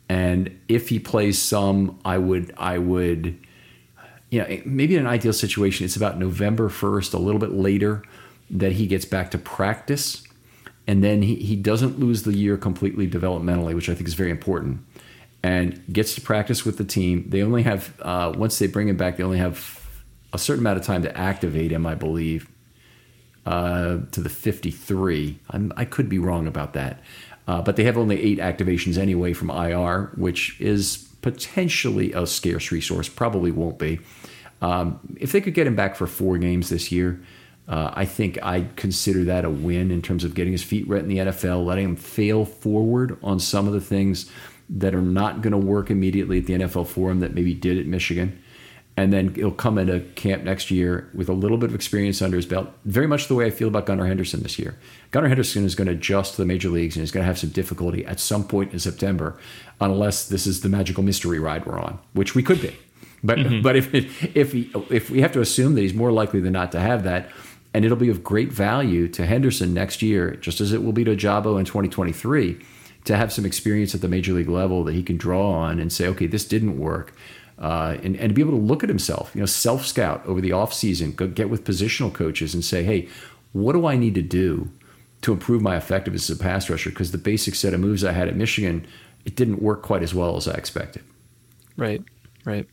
and 0.10 0.58
if 0.67 0.89
he 0.89 1.00
plays 1.00 1.39
some, 1.41 2.00
I 2.06 2.17
would 2.17 2.54
I 2.58 2.78
would 2.78 3.38
you 4.30 4.41
know 4.41 4.62
maybe 4.65 4.96
in 4.96 5.02
an 5.02 5.08
ideal 5.08 5.34
situation 5.34 5.86
it's 5.86 5.96
about 5.96 6.17
November 6.20 6.70
first, 6.70 7.13
a 7.13 7.20
little 7.20 7.39
bit 7.39 7.52
later 7.52 8.04
that 8.50 8.74
he 8.74 8.88
gets 8.88 9.06
back 9.06 9.32
to 9.32 9.38
practice, 9.38 10.24
and 10.88 11.04
then 11.04 11.22
he, 11.22 11.36
he 11.36 11.56
doesn't 11.56 12.00
lose 12.00 12.24
the 12.24 12.34
year 12.34 12.58
completely 12.58 13.08
developmentally, 13.08 13.76
which 13.76 13.89
I 13.89 13.96
think 13.96 14.08
is 14.08 14.13
very 14.13 14.32
important, 14.32 14.80
and 15.43 15.82
gets 15.91 16.15
to 16.15 16.22
practice 16.22 16.65
with 16.65 16.78
the 16.78 16.86
team. 16.86 17.26
They 17.30 17.43
only 17.43 17.63
have 17.63 17.93
uh, 18.02 18.34
once 18.38 18.60
they 18.60 18.67
bring 18.67 18.88
him 18.88 18.98
back, 18.98 19.17
they 19.17 19.24
only 19.24 19.39
have 19.39 19.86
a 20.34 20.38
certain 20.38 20.62
amount 20.63 20.80
of 20.80 20.86
time 20.86 21.02
to 21.04 21.17
activate 21.17 21.72
him, 21.72 21.86
I 21.86 21.96
believe. 21.96 22.50
uh, 23.48 24.00
to 24.12 24.22
the 24.22 24.30
53. 24.30 25.39
I'm, 25.52 25.72
i 25.78 25.86
could 25.86 26.10
be 26.10 26.20
wrong 26.20 26.48
about 26.48 26.74
that. 26.74 27.02
Uh, 27.48 27.62
but 27.62 27.78
they 27.78 27.84
have 27.84 27.98
only 27.98 28.22
eight 28.22 28.40
activations 28.40 28.98
anyway 28.98 29.34
from 29.34 29.50
IR, 29.50 30.12
which 30.16 30.60
is 30.60 31.08
potentially 31.22 32.12
a 32.14 32.28
scarce 32.28 32.72
resource. 32.72 33.08
Probably 33.08 33.52
won't 33.52 33.80
be. 33.80 34.00
Um, 34.62 35.00
if 35.20 35.32
they 35.32 35.42
could 35.42 35.54
get 35.54 35.68
him 35.68 35.76
back 35.76 35.96
for 35.96 36.08
four 36.08 36.38
games 36.38 36.70
this 36.70 36.92
year, 36.92 37.22
uh, 37.68 37.92
I 37.94 38.06
think 38.06 38.42
I'd 38.44 38.76
consider 38.76 39.26
that 39.26 39.46
a 39.46 39.50
win 39.50 39.92
in 39.92 40.02
terms 40.02 40.24
of 40.24 40.34
getting 40.34 40.54
his 40.54 40.64
feet 40.64 40.88
wet 40.88 41.02
in 41.02 41.10
the 41.10 41.18
NFL, 41.18 41.66
letting 41.66 41.86
him 41.86 41.96
fail 41.96 42.46
forward 42.46 43.18
on 43.22 43.40
some 43.40 43.68
of 43.68 43.74
the 43.74 43.82
things 43.82 44.32
that 44.70 44.96
are 44.96 45.02
not 45.02 45.42
going 45.42 45.52
to 45.52 45.58
work 45.58 45.90
immediately 45.90 46.40
at 46.40 46.46
the 46.46 46.54
NFL 46.54 46.88
Forum 46.88 47.20
that 47.20 47.34
maybe 47.34 47.54
did 47.54 47.78
at 47.78 47.86
Michigan. 47.86 48.42
And 48.98 49.14
then 49.14 49.36
he'll 49.36 49.52
come 49.52 49.78
into 49.78 50.00
camp 50.16 50.44
next 50.44 50.72
year 50.72 51.08
with 51.14 51.30
a 51.30 51.34
little 51.34 51.58
bit 51.58 51.70
of 51.70 51.76
experience 51.76 52.20
under 52.20 52.36
his 52.36 52.48
belt, 52.48 52.70
very 52.84 53.06
much 53.06 53.28
the 53.28 53.36
way 53.36 53.46
I 53.46 53.52
feel 53.52 53.68
about 53.68 53.86
Gunnar 53.86 54.08
Henderson 54.08 54.42
this 54.42 54.58
year. 54.58 54.76
Gunnar 55.12 55.28
Henderson 55.28 55.64
is 55.66 55.76
going 55.76 55.86
to 55.86 55.94
adjust 55.94 56.34
to 56.34 56.42
the 56.42 56.48
major 56.48 56.70
leagues 56.70 56.96
and 56.96 57.04
is 57.04 57.12
going 57.12 57.22
to 57.22 57.28
have 57.28 57.38
some 57.38 57.52
difficulty 57.52 58.04
at 58.08 58.20
some 58.20 58.44
point 58.44 58.74
in 58.74 58.80
September, 58.80 59.38
unless 59.80 60.28
this 60.28 60.48
is 60.48 60.62
the 60.62 60.70
magical 60.70 61.04
mystery 61.04 61.38
ride 61.38 61.68
we're 61.68 61.80
on, 61.80 62.00
which 62.14 62.34
we 62.34 62.42
could 62.42 62.60
be. 62.60 62.76
But 63.24 63.38
mm-hmm. 63.38 63.62
but 63.62 63.76
if 63.76 63.94
if 64.36 64.52
he, 64.52 64.72
if 64.90 65.10
we 65.10 65.22
have 65.22 65.32
to 65.34 65.42
assume 65.42 65.76
that 65.76 65.82
he's 65.82 65.94
more 65.94 66.12
likely 66.12 66.40
than 66.40 66.54
not 66.54 66.72
to 66.72 66.80
have 66.80 67.04
that, 67.04 67.30
and 67.74 67.86
it'll 67.86 67.98
be 67.98 68.10
of 68.10 68.24
great 68.24 68.52
value 68.52 69.08
to 69.10 69.26
Henderson 69.26 69.74
next 69.74 70.02
year, 70.02 70.36
just 70.36 70.60
as 70.60 70.74
it 70.74 70.84
will 70.84 70.94
be 70.94 71.04
to 71.04 71.16
Ojabo 71.16 71.60
in 71.60 71.66
2023, 71.66 72.60
to 73.06 73.16
have 73.16 73.32
some 73.32 73.46
experience 73.46 73.96
at 73.96 74.02
the 74.02 74.08
major 74.08 74.34
league 74.34 74.50
level 74.50 74.84
that 74.84 74.94
he 74.94 75.04
can 75.04 75.18
draw 75.18 75.52
on 75.52 75.80
and 75.80 75.94
say, 75.94 76.08
okay, 76.08 76.28
this 76.28 76.46
didn't 76.46 76.80
work. 76.80 77.14
Uh, 77.60 77.98
and, 78.04 78.15
and 78.17 78.30
to 78.30 78.34
be 78.34 78.41
able 78.41 78.52
to 78.52 78.58
look 78.58 78.84
at 78.84 78.89
himself, 78.89 79.32
you 79.34 79.39
know, 79.39 79.46
self 79.46 79.86
scout 79.86 80.24
over 80.26 80.41
the 80.41 80.52
off 80.52 80.74
season, 80.74 81.12
go 81.12 81.28
get 81.28 81.50
with 81.50 81.63
positional 81.63 82.13
coaches 82.13 82.54
and 82.54 82.63
say, 82.63 82.84
hey, 82.84 83.08
what 83.54 83.74
do 83.74 83.88
I 83.88 83.96
need 83.96 84.15
to 84.15 84.22
do 84.22 84.70
to 85.22 85.34
improve 85.34 85.62
my 85.62 85.76
effectiveness 85.76 86.30
as 86.30 86.39
a 86.39 86.43
pass 86.43 86.70
rusher? 86.70 86.91
Because 86.91 87.12
the 87.12 87.17
basic 87.17 87.56
set 87.56 87.74
of 87.74 87.80
moves 87.80 88.04
I 88.04 88.12
had 88.12 88.28
at 88.28 88.36
Michigan, 88.36 88.86
it 89.26 89.36
didn't 89.36 89.62
work 89.62 89.82
quite 89.82 90.04
as 90.04 90.13
well 90.13 90.38
as 90.38 90.48
I 90.48 90.54
expected. 90.54 91.04
Right, 91.76 92.04
right. 92.46 92.67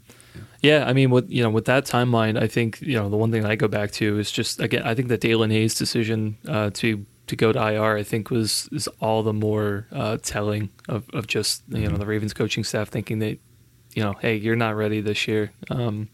Yeah, 0.61 0.85
I 0.87 0.93
mean, 0.93 1.11
with 1.11 1.31
you 1.31 1.43
know, 1.43 1.51
with 1.51 1.67
that 1.67 1.85
timeline, 1.85 2.41
I 2.41 2.47
think 2.47 2.81
you 2.81 2.95
know 2.95 3.09
the 3.11 3.17
one 3.17 3.31
thing 3.31 3.45
I 3.45 3.55
go 3.55 3.69
back 3.69 3.91
to 3.93 4.19
is 4.19 4.31
just 4.31 4.61
again, 4.61 4.83
I 4.83 4.95
think 4.95 5.09
that 5.09 5.21
Daelin 5.21 5.53
Hayes' 5.53 5.75
decision 5.75 6.39
uh, 6.49 6.71
to 6.75 7.05
to 7.27 7.37
go 7.37 7.53
to 7.53 7.59
IR, 7.59 7.97
I 7.97 8.03
think 8.03 8.31
was 8.31 8.69
is 8.73 8.89
all 9.01 9.23
the 9.23 9.33
more 9.33 9.87
uh, 9.93 10.19
telling 10.23 10.71
of, 10.89 11.09
of 11.13 11.27
just 11.27 11.63
you 11.69 11.81
know 11.81 11.89
mm-hmm. 11.89 11.97
the 11.99 12.07
Ravens 12.07 12.33
coaching 12.33 12.65
staff 12.65 12.89
thinking 12.89 13.19
that 13.19 13.39
you 13.95 14.03
know, 14.03 14.15
hey, 14.15 14.37
you're 14.37 14.57
not 14.57 14.77
ready 14.77 15.01
this 15.01 15.27
year. 15.27 15.53
Um, 15.71 16.09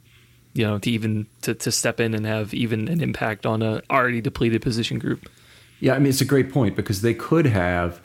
you 0.53 0.66
know, 0.66 0.79
to 0.79 0.90
even 0.90 1.27
to, 1.43 1.55
to 1.55 1.71
step 1.71 2.01
in 2.01 2.14
and 2.14 2.27
have 2.27 2.53
even 2.53 2.88
an 2.88 3.01
impact 3.01 3.47
on 3.47 3.62
a 3.62 3.83
already 3.90 4.21
depleted 4.21 4.62
position 4.62 4.99
group. 4.99 5.29
Yeah, 5.79 5.95
I 5.95 5.99
mean 5.99 6.09
it's 6.09 6.21
a 6.21 6.27
great 6.27 6.53
point 6.53 6.77
because 6.77 7.03
they 7.03 7.14
could 7.14 7.47
have 7.47 8.01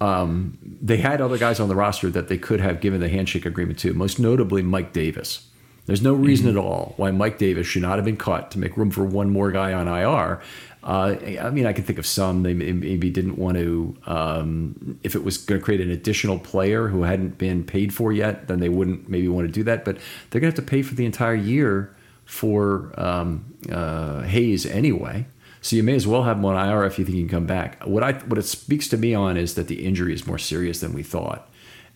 um, 0.00 0.58
they 0.62 0.96
had 0.96 1.20
other 1.20 1.38
guys 1.38 1.60
on 1.60 1.68
the 1.68 1.76
roster 1.76 2.10
that 2.10 2.28
they 2.28 2.36
could 2.36 2.60
have 2.60 2.80
given 2.80 3.00
the 3.00 3.08
handshake 3.08 3.46
agreement 3.46 3.78
to, 3.80 3.94
most 3.94 4.18
notably 4.18 4.62
Mike 4.62 4.92
Davis. 4.92 5.46
There's 5.86 6.02
no 6.02 6.14
reason 6.14 6.46
mm-hmm. 6.48 6.58
at 6.58 6.64
all 6.64 6.94
why 6.96 7.10
Mike 7.10 7.38
Davis 7.38 7.66
should 7.66 7.82
not 7.82 7.96
have 7.96 8.04
been 8.04 8.16
cut 8.16 8.50
to 8.52 8.58
make 8.58 8.76
room 8.76 8.90
for 8.90 9.04
one 9.04 9.30
more 9.30 9.50
guy 9.52 9.72
on 9.72 9.86
IR. 9.86 10.40
Uh, 10.84 11.16
I 11.40 11.48
mean, 11.48 11.64
I 11.64 11.72
can 11.72 11.82
think 11.82 11.98
of 11.98 12.06
some 12.06 12.42
they 12.42 12.52
maybe 12.52 13.08
didn't 13.08 13.38
want 13.38 13.56
to. 13.56 13.96
Um, 14.04 14.98
if 15.02 15.14
it 15.14 15.24
was 15.24 15.38
going 15.38 15.58
to 15.58 15.64
create 15.64 15.80
an 15.80 15.90
additional 15.90 16.38
player 16.38 16.88
who 16.88 17.04
hadn't 17.04 17.38
been 17.38 17.64
paid 17.64 17.94
for 17.94 18.12
yet, 18.12 18.48
then 18.48 18.60
they 18.60 18.68
wouldn't 18.68 19.08
maybe 19.08 19.26
want 19.26 19.46
to 19.46 19.52
do 19.52 19.62
that. 19.64 19.86
But 19.86 19.96
they're 20.28 20.42
going 20.42 20.52
to 20.52 20.56
have 20.58 20.66
to 20.66 20.70
pay 20.70 20.82
for 20.82 20.94
the 20.94 21.06
entire 21.06 21.34
year 21.34 21.94
for 22.26 22.92
um, 23.00 23.54
uh, 23.72 24.22
Hayes 24.22 24.66
anyway. 24.66 25.26
So 25.62 25.74
you 25.74 25.82
may 25.82 25.94
as 25.94 26.06
well 26.06 26.24
have 26.24 26.36
him 26.36 26.44
on 26.44 26.68
IR 26.68 26.84
if 26.84 26.98
you 26.98 27.06
think 27.06 27.16
he 27.16 27.22
can 27.22 27.30
come 27.30 27.46
back. 27.46 27.82
What 27.84 28.02
I 28.02 28.12
what 28.12 28.38
it 28.38 28.42
speaks 28.42 28.86
to 28.88 28.98
me 28.98 29.14
on 29.14 29.38
is 29.38 29.54
that 29.54 29.68
the 29.68 29.86
injury 29.86 30.12
is 30.12 30.26
more 30.26 30.38
serious 30.38 30.80
than 30.80 30.92
we 30.92 31.02
thought, 31.02 31.50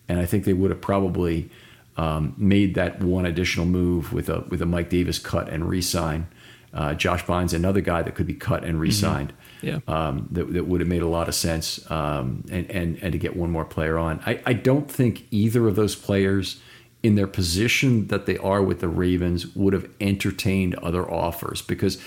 and 0.07 0.19
I 0.19 0.25
think 0.25 0.45
they 0.45 0.53
would 0.53 0.71
have 0.71 0.81
probably 0.81 1.51
um, 1.95 2.33
made 2.37 2.73
that 2.73 3.03
one 3.03 3.27
additional 3.27 3.67
move 3.67 4.11
with 4.11 4.29
a 4.29 4.39
with 4.49 4.63
a 4.63 4.65
Mike 4.65 4.89
Davis 4.89 5.19
cut 5.19 5.47
and 5.49 5.69
re-sign. 5.69 6.27
Uh, 6.73 6.93
Josh 6.93 7.25
Bynes, 7.25 7.53
another 7.53 7.81
guy 7.81 8.01
that 8.01 8.15
could 8.15 8.27
be 8.27 8.33
cut 8.33 8.63
and 8.63 8.79
re-signed. 8.79 9.29
Mm-hmm. 9.29 9.67
Yeah, 9.67 9.79
um, 9.87 10.27
that, 10.31 10.53
that 10.53 10.67
would 10.67 10.79
have 10.79 10.87
made 10.87 11.01
a 11.01 11.07
lot 11.07 11.27
of 11.27 11.35
sense. 11.35 11.89
Um, 11.91 12.45
and 12.49 12.69
and 12.71 12.97
and 13.01 13.11
to 13.11 13.17
get 13.17 13.35
one 13.35 13.51
more 13.51 13.65
player 13.65 13.97
on, 13.97 14.21
I, 14.25 14.39
I 14.45 14.53
don't 14.53 14.89
think 14.89 15.25
either 15.31 15.67
of 15.67 15.75
those 15.75 15.95
players, 15.95 16.61
in 17.03 17.15
their 17.15 17.27
position 17.27 18.07
that 18.07 18.25
they 18.25 18.37
are 18.37 18.61
with 18.61 18.79
the 18.79 18.87
Ravens, 18.87 19.53
would 19.55 19.73
have 19.73 19.89
entertained 19.99 20.75
other 20.75 21.09
offers 21.09 21.61
because 21.61 21.97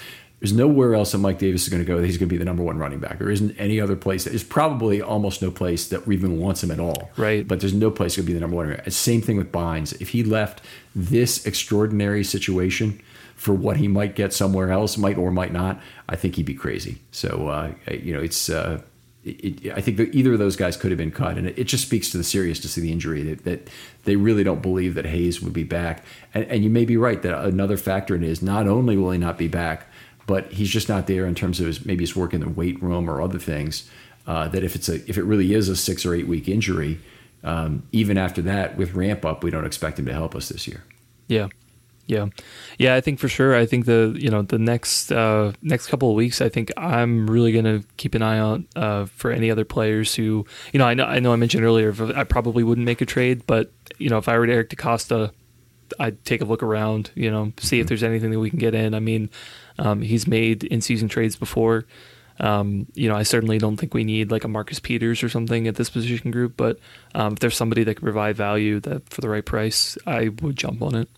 there's 0.42 0.53
nowhere 0.53 0.94
else 0.94 1.12
that 1.12 1.18
Mike 1.18 1.38
Davis 1.38 1.62
is 1.62 1.68
going 1.68 1.83
to 1.83 1.87
go 1.87 2.01
that 2.01 2.05
he's 2.05 2.18
going 2.18 2.29
to 2.29 2.33
be 2.33 2.37
the 2.37 2.44
number 2.44 2.64
one 2.64 2.77
running 2.77 2.98
back. 2.98 3.18
There 3.18 3.31
isn't 3.31 3.55
any 3.59 3.81
other 3.81 3.94
place. 3.94 4.25
There's 4.25 4.42
probably 4.42 5.01
almost 5.01 5.40
no 5.40 5.53
place 5.53 5.88
that 5.90 6.09
even 6.11 6.40
wants 6.40 6.64
him 6.64 6.72
at 6.72 6.81
all. 6.81 7.11
Right. 7.16 7.46
But 7.46 7.61
there's 7.61 7.72
no 7.72 7.92
place 7.92 8.16
to 8.16 8.22
be 8.22 8.33
the 8.33 8.40
number 8.40 8.57
one. 8.57 8.90
Same 8.90 9.22
thing 9.22 9.37
with 9.37 9.53
Bynes. 9.53 10.01
If 10.01 10.09
he 10.09 10.25
left 10.25 10.61
this 10.96 11.46
extraordinary 11.46 12.25
situation 12.25 13.01
for 13.42 13.52
what 13.52 13.76
he 13.76 13.88
might 13.88 14.14
get 14.14 14.33
somewhere 14.33 14.70
else, 14.70 14.96
might 14.96 15.18
or 15.18 15.33
might 15.33 15.52
not, 15.52 15.81
I 16.09 16.14
think 16.14 16.37
he'd 16.37 16.46
be 16.46 16.55
crazy. 16.55 17.00
So 17.11 17.48
uh, 17.48 17.72
you 17.90 18.14
know, 18.14 18.20
it's. 18.20 18.48
Uh, 18.48 18.83
it, 19.24 19.72
I 19.72 19.81
think 19.81 19.98
that 19.98 20.14
either 20.14 20.33
of 20.33 20.40
those 20.40 20.57
guys 20.57 20.76
could 20.76 20.90
have 20.90 20.98
been 20.98 21.12
cut, 21.12 21.38
and 21.38 21.46
it, 21.48 21.57
it, 21.57 21.64
just 21.64 21.87
speaks 21.87 22.11
to 22.11 22.18
the 22.18 22.24
seriousness 22.24 22.76
of 22.76 22.83
the 22.83 22.90
injury 22.90 23.22
that, 23.22 23.44
that, 23.44 23.70
they 24.02 24.16
really 24.16 24.42
don't 24.42 24.61
believe 24.61 24.94
that 24.94 25.07
Hayes 25.07 25.40
would 25.40 25.52
be 25.52 25.62
back. 25.62 26.05
And, 26.35 26.44
and 26.46 26.64
you 26.64 26.70
may 26.70 26.85
be 26.85 26.96
right 26.96 27.22
that 27.22 27.44
another 27.44 27.76
factor 27.76 28.16
in 28.16 28.24
it 28.24 28.31
is 28.31 28.42
not 28.42 28.66
only 28.66 28.96
will 28.96 29.12
he 29.12 29.18
not 29.18 29.38
be 29.38 29.46
back, 29.46 29.87
but 30.26 30.50
he's 30.52 30.70
just 30.70 30.88
not 30.88 31.07
there 31.07 31.24
in 31.26 31.37
terms 31.37 31.61
of 31.61 31.66
his, 31.66 31.87
maybe 31.87 32.02
his 32.02 32.16
work 32.16 32.35
in 32.35 32.40
the 32.40 32.48
weight 32.48 32.83
room 32.83 33.09
or 33.09 33.22
other 33.22 33.38
things. 33.38 33.88
Uh, 34.26 34.48
that 34.48 34.64
if 34.64 34.74
it's 34.74 34.88
a 34.88 34.94
if 35.09 35.16
it 35.18 35.22
really 35.22 35.55
is 35.55 35.68
a 35.68 35.76
six 35.76 36.05
or 36.05 36.14
eight 36.14 36.26
week 36.26 36.48
injury, 36.48 36.98
um, 37.44 37.85
even 37.92 38.18
after 38.18 38.42
that 38.42 38.76
with 38.76 38.94
ramp 38.94 39.24
up, 39.24 39.44
we 39.44 39.50
don't 39.50 39.66
expect 39.66 40.00
him 40.00 40.07
to 40.07 40.12
help 40.12 40.35
us 40.35 40.48
this 40.48 40.66
year. 40.66 40.83
Yeah, 41.28 41.48
yeah, 42.07 42.27
yeah. 42.79 42.95
I 42.95 43.01
think 43.01 43.19
for 43.19 43.29
sure. 43.29 43.55
I 43.55 43.67
think 43.67 43.87
the 43.87 44.15
you 44.19 44.29
know 44.29 44.43
the 44.43 44.59
next 44.59 45.12
uh, 45.12 45.53
next 45.62 45.87
couple 45.87 46.11
of 46.11 46.17
weeks, 46.17 46.41
I 46.41 46.49
think 46.49 46.73
I'm 46.77 47.31
really 47.31 47.53
going 47.53 47.65
to 47.65 47.87
keep 47.97 48.15
an 48.15 48.23
eye 48.23 48.38
out 48.38 48.62
uh, 48.75 49.07
for 49.07 49.31
any 49.31 49.51
other 49.51 49.65
players 49.65 50.15
who 50.15 50.45
you 50.73 50.79
know 50.79 50.87
I 50.87 50.95
know 50.95 51.05
I 51.05 51.21
know 51.21 51.33
I 51.33 51.37
mentioned 51.37 51.65
earlier 51.65 51.95
I 52.17 52.25
probably 52.25 52.65
wouldn't 52.65 52.85
make 52.85 53.01
a 53.01 53.07
trade, 53.07 53.47
but 53.47 53.71
you 53.99 54.09
know 54.09 54.19
if 54.19 54.29
I 54.29 54.37
were 54.37 54.47
Eric 54.47 54.71
DeCosta, 54.71 55.33
I'd 55.99 56.25
take 56.25 56.41
a 56.41 56.45
look 56.45 56.62
around. 56.62 57.12
You 57.15 57.31
know, 57.31 57.53
see 57.59 57.77
mm-hmm. 57.77 57.83
if 57.83 57.88
there's 57.88 58.03
anything 58.03 58.31
that 58.33 58.41
we 58.41 58.51
can 58.51 58.59
get 58.59 58.75
in. 58.75 58.95
I 58.95 59.01
mean, 59.01 59.31
um, 59.79 60.03
he's 60.03 60.27
made 60.27 60.65
in 60.65 60.81
season 60.81 61.09
trades 61.09 61.37
before. 61.37 61.87
Um, 62.41 62.87
you 62.95 63.09
know, 63.09 63.15
I 63.15 63.23
certainly 63.23 63.59
don't 63.59 63.77
think 63.77 63.95
we 63.95 64.05
need 64.05 64.31
like 64.31 64.43
a 64.43 64.49
Marcus 64.49 64.81
Peters 64.81 65.23
or 65.23 65.29
something 65.29 65.69
at 65.69 65.77
this 65.77 65.91
position 65.91 66.31
group, 66.31 66.55
but 66.57 66.79
um, 67.15 67.35
if 67.35 67.38
there's 67.38 67.57
somebody 67.57 67.85
that 67.85 67.95
can 67.97 68.05
provide 68.05 68.37
value 68.37 68.81
that 68.81 69.09
for 69.09 69.21
the 69.21 69.29
right 69.29 69.45
price, 69.45 69.97
I 70.07 70.31
would 70.41 70.57
jump 70.57 70.83
on 70.83 70.95
it. 70.97 71.09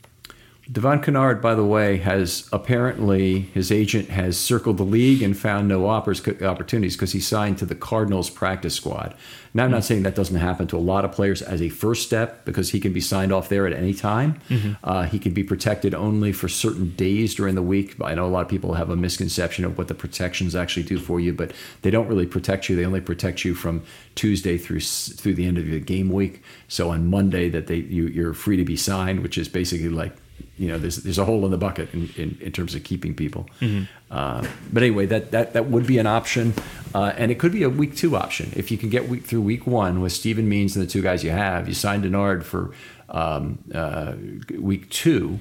Devon 0.73 1.03
Kennard, 1.03 1.43
by 1.43 1.55
the 1.55 1.65
way, 1.65 1.99
has 1.99 2.49
apparently 2.51 3.41
his 3.41 3.71
agent 3.71 4.09
has 4.09 4.39
circled 4.39 4.79
the 4.79 4.85
league 4.85 5.23
and 5.23 5.37
found 5.37 5.69
no 5.69 5.87
opportunities 5.87 6.97
because 6.97 7.13
he 7.13 7.21
signed 7.21 7.59
to 7.59 7.67
the 7.67 7.75
Cardinals 7.75 8.31
practice 8.31 8.75
squad. 8.75 9.15
Now, 9.53 9.65
I'm 9.65 9.71
not 9.71 9.85
saying 9.85 10.05
that 10.05 10.15
doesn't 10.15 10.37
happen 10.37 10.67
to 10.69 10.77
a 10.77 10.79
lot 10.79 11.05
of 11.05 11.13
players 11.13 11.43
as 11.43 11.61
a 11.61 11.69
first 11.69 12.07
step 12.07 12.47
because 12.47 12.71
he 12.71 12.81
can 12.81 12.95
be 12.95 13.01
signed 13.03 13.31
off 13.31 13.51
there 13.51 13.67
at 13.67 13.75
any 13.75 13.93
time. 13.93 14.41
Mm-hmm. 14.49 14.73
Uh, 14.83 15.03
he 15.03 15.19
can 15.19 15.35
be 15.35 15.45
protected 15.45 15.95
only 15.95 16.33
for 16.33 16.49
certain 16.49 16.95
days 16.97 17.35
during 17.35 17.55
the 17.57 17.63
week. 17.63 17.97
I 18.03 18.15
know 18.15 18.25
a 18.25 18.29
lot 18.29 18.41
of 18.41 18.49
people 18.49 18.73
have 18.75 18.89
a 18.89 18.97
misconception 18.97 19.67
of 19.67 19.77
what 19.77 19.89
the 19.89 19.95
protections 19.95 20.57
actually 20.57 20.85
do 20.85 20.99
for 20.99 21.21
you, 21.21 21.35
but 21.35 21.53
they 21.83 21.91
don't 21.91 22.09
really 22.09 22.27
protect 22.27 22.71
you. 22.71 22.75
They 22.75 22.87
only 22.87 23.03
protect 23.03 23.45
you 23.45 23.55
from 23.55 23.83
Tuesday 24.15 24.57
through 24.57 24.81
through 24.81 25.35
the 25.35 25.47
end 25.47 25.59
of 25.59 25.67
the 25.67 25.79
game 25.79 26.09
week. 26.09 26.43
So 26.67 26.89
on 26.89 27.11
Monday, 27.11 27.51
that 27.51 27.67
they 27.67 27.77
you, 27.77 28.07
you're 28.07 28.33
free 28.33 28.57
to 28.57 28.65
be 28.65 28.77
signed, 28.77 29.23
which 29.23 29.37
is 29.37 29.49
basically 29.49 29.91
like 29.91 30.17
you 30.57 30.69
know 30.69 30.79
there's 30.79 30.97
there's 30.99 31.19
a 31.19 31.25
hole 31.25 31.45
in 31.45 31.51
the 31.51 31.59
bucket 31.59 31.93
in, 31.93 32.11
in, 32.17 32.39
in 32.41 32.53
terms 32.53 32.75
of 32.75 32.85
keeping 32.85 33.15
people. 33.15 33.49
Mm-hmm. 33.61 33.85
Uh, 34.11 34.47
but 34.73 34.83
anyway, 34.83 35.07
that 35.07 35.31
that 35.33 35.53
that 35.55 35.67
would 35.67 35.87
be 35.87 35.99
an 35.99 36.07
option, 36.07 36.55
uh, 36.95 37.13
and 37.17 37.31
it 37.31 37.39
could 37.39 37.53
be 37.53 37.63
a 37.63 37.71
week 37.71 37.97
two 37.97 38.17
option 38.17 38.53
if 38.55 38.71
you 38.71 38.79
can 38.79 38.89
get 38.89 39.09
week 39.09 39.25
through 39.25 39.41
week 39.41 39.67
one 39.67 40.01
with 40.01 40.13
Steven 40.13 40.49
Means 40.49 40.77
and 40.77 40.87
the 40.87 40.91
two 40.91 41.03
guys 41.03 41.25
you 41.25 41.31
have. 41.31 41.69
You 41.69 41.75
signed 41.75 42.05
Denard 42.05 42.45
for 42.45 42.73
um, 43.09 43.59
uh, 43.75 44.15
week 44.59 44.91
two. 44.91 45.41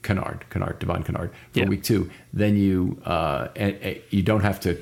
Kennard, 0.00 0.44
Kennard, 0.48 0.78
Devon 0.78 1.02
Kennard 1.02 1.32
for 1.52 1.58
yeah. 1.58 1.66
week 1.66 1.82
two. 1.82 2.08
Then 2.32 2.56
you 2.56 3.02
uh, 3.04 3.48
and, 3.56 3.74
and 3.76 4.00
you 4.10 4.22
don't 4.22 4.42
have 4.42 4.60
to 4.60 4.78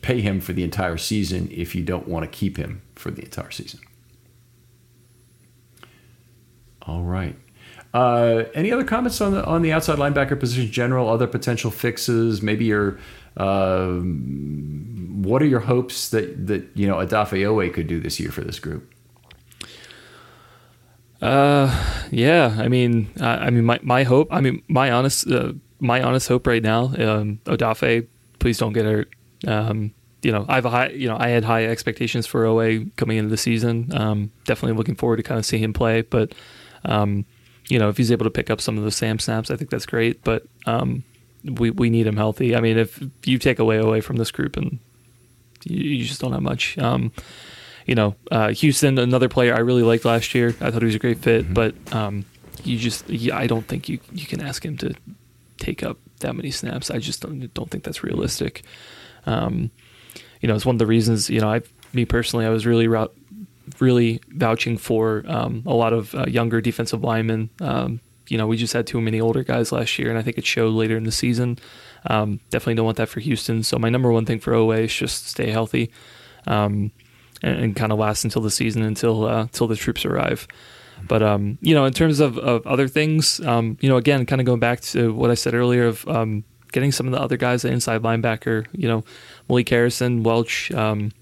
pay 0.00 0.20
him 0.20 0.40
for 0.40 0.52
the 0.52 0.64
entire 0.64 0.98
season 0.98 1.48
if 1.50 1.74
you 1.74 1.82
don't 1.82 2.08
want 2.08 2.24
to 2.24 2.38
keep 2.38 2.56
him 2.56 2.82
for 2.94 3.10
the 3.10 3.22
entire 3.22 3.50
season. 3.50 3.80
All 6.82 7.02
right. 7.02 7.36
Uh, 7.94 8.46
any 8.54 8.72
other 8.72 8.82
comments 8.82 9.20
on 9.20 9.32
the 9.32 9.44
on 9.44 9.62
the 9.62 9.72
outside 9.72 9.98
linebacker 9.98 10.38
position 10.38 10.70
general? 10.70 11.08
Other 11.08 11.28
potential 11.28 11.70
fixes? 11.70 12.42
Maybe 12.42 12.64
your 12.64 12.98
uh, 13.36 13.92
what 13.92 15.40
are 15.40 15.46
your 15.46 15.60
hopes 15.60 16.10
that 16.10 16.48
that 16.48 16.66
you 16.74 16.88
know 16.88 16.96
Odafe 16.96 17.38
Oweh 17.38 17.72
could 17.72 17.86
do 17.86 18.00
this 18.00 18.18
year 18.18 18.32
for 18.32 18.40
this 18.40 18.58
group? 18.58 18.92
Uh, 21.22 21.72
yeah. 22.10 22.56
I 22.58 22.66
mean, 22.66 23.10
I, 23.20 23.46
I 23.46 23.50
mean, 23.50 23.64
my, 23.64 23.78
my 23.82 24.02
hope. 24.02 24.28
I 24.30 24.40
mean, 24.40 24.60
my 24.68 24.90
honest 24.90 25.30
uh, 25.30 25.52
my 25.78 26.02
honest 26.02 26.26
hope 26.26 26.48
right 26.48 26.62
now. 26.62 26.86
Um, 26.86 27.38
Odafe, 27.44 28.08
please 28.40 28.58
don't 28.58 28.72
get 28.72 28.86
hurt. 28.86 29.08
Um, 29.46 29.94
you 30.22 30.32
know, 30.32 30.46
I 30.48 30.56
have 30.56 30.64
a 30.64 30.70
high, 30.70 30.88
you 30.88 31.06
know, 31.06 31.16
I 31.18 31.28
had 31.28 31.44
high 31.44 31.66
expectations 31.66 32.26
for 32.26 32.44
Oweh 32.44 32.90
coming 32.96 33.18
into 33.18 33.30
the 33.30 33.36
season. 33.36 33.90
Um, 33.94 34.32
definitely 34.46 34.76
looking 34.76 34.96
forward 34.96 35.18
to 35.18 35.22
kind 35.22 35.38
of 35.38 35.46
see 35.46 35.58
him 35.58 35.72
play, 35.72 36.00
but 36.00 36.34
um, 36.84 37.24
you 37.68 37.78
know, 37.78 37.88
if 37.88 37.96
he's 37.96 38.12
able 38.12 38.24
to 38.24 38.30
pick 38.30 38.50
up 38.50 38.60
some 38.60 38.78
of 38.78 38.84
the 38.84 38.90
Sam 38.90 39.18
snaps, 39.18 39.50
I 39.50 39.56
think 39.56 39.70
that's 39.70 39.86
great. 39.86 40.22
But 40.24 40.44
um, 40.66 41.04
we 41.44 41.70
we 41.70 41.90
need 41.90 42.06
him 42.06 42.16
healthy. 42.16 42.54
I 42.54 42.60
mean, 42.60 42.78
if 42.78 43.02
you 43.24 43.38
take 43.38 43.58
away 43.58 43.78
away 43.78 44.00
from 44.00 44.16
this 44.16 44.30
group, 44.30 44.56
and 44.56 44.78
you, 45.64 45.78
you 45.78 46.04
just 46.04 46.20
don't 46.20 46.32
have 46.32 46.42
much. 46.42 46.78
Um, 46.78 47.12
you 47.86 47.94
know, 47.94 48.14
uh, 48.30 48.48
Houston, 48.48 48.98
another 48.98 49.28
player 49.28 49.54
I 49.54 49.58
really 49.60 49.82
liked 49.82 50.04
last 50.04 50.34
year. 50.34 50.48
I 50.60 50.70
thought 50.70 50.82
he 50.82 50.86
was 50.86 50.94
a 50.94 50.98
great 50.98 51.18
fit, 51.18 51.44
mm-hmm. 51.44 51.54
but 51.54 51.74
um, 51.92 52.24
you 52.62 52.78
just, 52.78 53.10
I 53.32 53.46
don't 53.46 53.66
think 53.66 53.88
you 53.88 53.98
you 54.12 54.26
can 54.26 54.40
ask 54.40 54.64
him 54.64 54.76
to 54.78 54.94
take 55.58 55.82
up 55.82 55.98
that 56.20 56.34
many 56.34 56.50
snaps. 56.50 56.90
I 56.90 56.98
just 56.98 57.20
don't 57.20 57.52
don't 57.54 57.70
think 57.70 57.84
that's 57.84 58.02
realistic. 58.02 58.62
Um, 59.26 59.70
you 60.40 60.48
know, 60.48 60.54
it's 60.54 60.66
one 60.66 60.74
of 60.74 60.78
the 60.78 60.86
reasons. 60.86 61.30
You 61.30 61.40
know, 61.40 61.50
I, 61.50 61.62
me 61.92 62.04
personally, 62.04 62.46
I 62.46 62.50
was 62.50 62.66
really 62.66 62.88
really 63.80 64.20
vouching 64.28 64.76
for 64.76 65.24
um, 65.26 65.62
a 65.66 65.74
lot 65.74 65.92
of 65.92 66.14
uh, 66.14 66.26
younger 66.26 66.60
defensive 66.60 67.02
linemen. 67.02 67.50
Um, 67.60 68.00
you 68.28 68.38
know, 68.38 68.46
we 68.46 68.56
just 68.56 68.72
had 68.72 68.86
too 68.86 69.00
many 69.00 69.20
older 69.20 69.42
guys 69.42 69.72
last 69.72 69.98
year, 69.98 70.08
and 70.08 70.18
I 70.18 70.22
think 70.22 70.38
it 70.38 70.46
showed 70.46 70.72
later 70.72 70.96
in 70.96 71.04
the 71.04 71.12
season. 71.12 71.58
Um, 72.06 72.40
definitely 72.50 72.74
don't 72.74 72.84
want 72.86 72.96
that 72.98 73.08
for 73.08 73.20
Houston. 73.20 73.62
So 73.62 73.78
my 73.78 73.90
number 73.90 74.10
one 74.10 74.24
thing 74.24 74.40
for 74.40 74.52
Oweh 74.52 74.84
is 74.84 74.94
just 74.94 75.28
stay 75.28 75.50
healthy, 75.50 75.90
um, 76.46 76.90
and, 77.42 77.56
and 77.58 77.76
kind 77.76 77.92
of 77.92 77.98
last 77.98 78.24
until 78.24 78.42
the 78.42 78.50
season 78.50 78.82
until 78.82 79.26
uh, 79.26 79.42
until 79.42 79.66
the 79.66 79.76
troops 79.76 80.04
arrive. 80.04 80.46
But 81.06 81.22
um, 81.22 81.58
you 81.60 81.74
know, 81.74 81.84
in 81.84 81.92
terms 81.92 82.20
of, 82.20 82.38
of 82.38 82.66
other 82.66 82.88
things, 82.88 83.40
um, 83.40 83.76
you 83.80 83.88
know, 83.88 83.96
again, 83.96 84.24
kind 84.26 84.40
of 84.40 84.46
going 84.46 84.60
back 84.60 84.80
to 84.80 85.12
what 85.12 85.30
I 85.30 85.34
said 85.34 85.54
earlier 85.54 85.86
of 85.86 86.06
getting 86.74 86.92
some 86.92 87.06
of 87.06 87.12
the 87.12 87.20
other 87.20 87.36
guys, 87.36 87.62
the 87.62 87.70
inside 87.70 88.02
linebacker, 88.02 88.66
you 88.72 88.88
know, 88.88 89.04
Malik 89.48 89.68
Harrison, 89.68 90.22
Welch. 90.24 90.72
Um, 90.72 91.12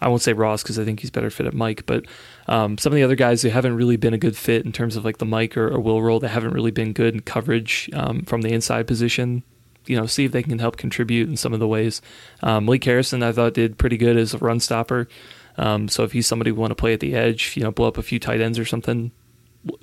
I 0.00 0.08
won't 0.08 0.22
say 0.22 0.32
Ross 0.32 0.62
because 0.62 0.78
I 0.78 0.84
think 0.84 1.00
he's 1.00 1.10
better 1.10 1.30
fit 1.30 1.46
at 1.46 1.54
Mike, 1.54 1.84
but 1.86 2.04
um, 2.46 2.78
some 2.78 2.92
of 2.92 2.96
the 2.96 3.02
other 3.02 3.16
guys 3.16 3.42
who 3.42 3.48
haven't 3.48 3.76
really 3.76 3.96
been 3.96 4.14
a 4.14 4.18
good 4.18 4.36
fit 4.36 4.64
in 4.64 4.72
terms 4.72 4.96
of 4.96 5.04
like 5.04 5.18
the 5.18 5.24
Mike 5.24 5.56
or, 5.56 5.68
or 5.68 5.80
will 5.80 6.02
role, 6.02 6.20
they 6.20 6.28
haven't 6.28 6.52
really 6.52 6.70
been 6.70 6.92
good 6.92 7.14
in 7.14 7.20
coverage 7.20 7.90
um, 7.92 8.22
from 8.22 8.42
the 8.42 8.52
inside 8.52 8.86
position. 8.86 9.42
You 9.86 9.96
know, 9.96 10.06
see 10.06 10.24
if 10.24 10.32
they 10.32 10.42
can 10.42 10.58
help 10.58 10.76
contribute 10.76 11.28
in 11.28 11.36
some 11.36 11.54
of 11.54 11.60
the 11.60 11.68
ways. 11.68 12.02
Um, 12.42 12.66
Malik 12.66 12.84
Harrison, 12.84 13.22
I 13.22 13.32
thought, 13.32 13.54
did 13.54 13.78
pretty 13.78 13.96
good 13.96 14.16
as 14.16 14.34
a 14.34 14.38
run 14.38 14.60
stopper. 14.60 15.08
Um, 15.56 15.88
so 15.88 16.04
if 16.04 16.12
he's 16.12 16.26
somebody 16.26 16.50
who 16.50 16.56
want 16.56 16.70
to 16.70 16.76
play 16.76 16.92
at 16.92 17.00
the 17.00 17.14
edge, 17.14 17.56
you 17.56 17.62
know, 17.62 17.72
blow 17.72 17.88
up 17.88 17.98
a 17.98 18.02
few 18.02 18.18
tight 18.18 18.40
ends 18.40 18.58
or 18.58 18.64
something, 18.64 19.10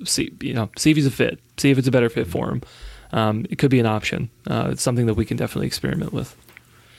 see 0.04 0.32
you 0.42 0.54
know, 0.54 0.70
see 0.78 0.92
if 0.92 0.98
he's 0.98 1.06
a 1.06 1.12
fit, 1.12 1.40
see 1.58 1.72
if 1.72 1.78
it's 1.78 1.88
a 1.88 1.92
better 1.92 2.10
fit 2.10 2.28
for 2.28 2.50
him. 2.50 2.62
Um, 3.12 3.46
it 3.50 3.58
could 3.58 3.72
be 3.72 3.80
an 3.80 3.86
option. 3.86 4.30
Uh, 4.48 4.70
it's 4.72 4.82
something 4.82 5.06
that 5.06 5.14
we 5.16 5.26
can 5.26 5.38
definitely 5.38 5.68
experiment 5.68 6.14
with. 6.14 6.36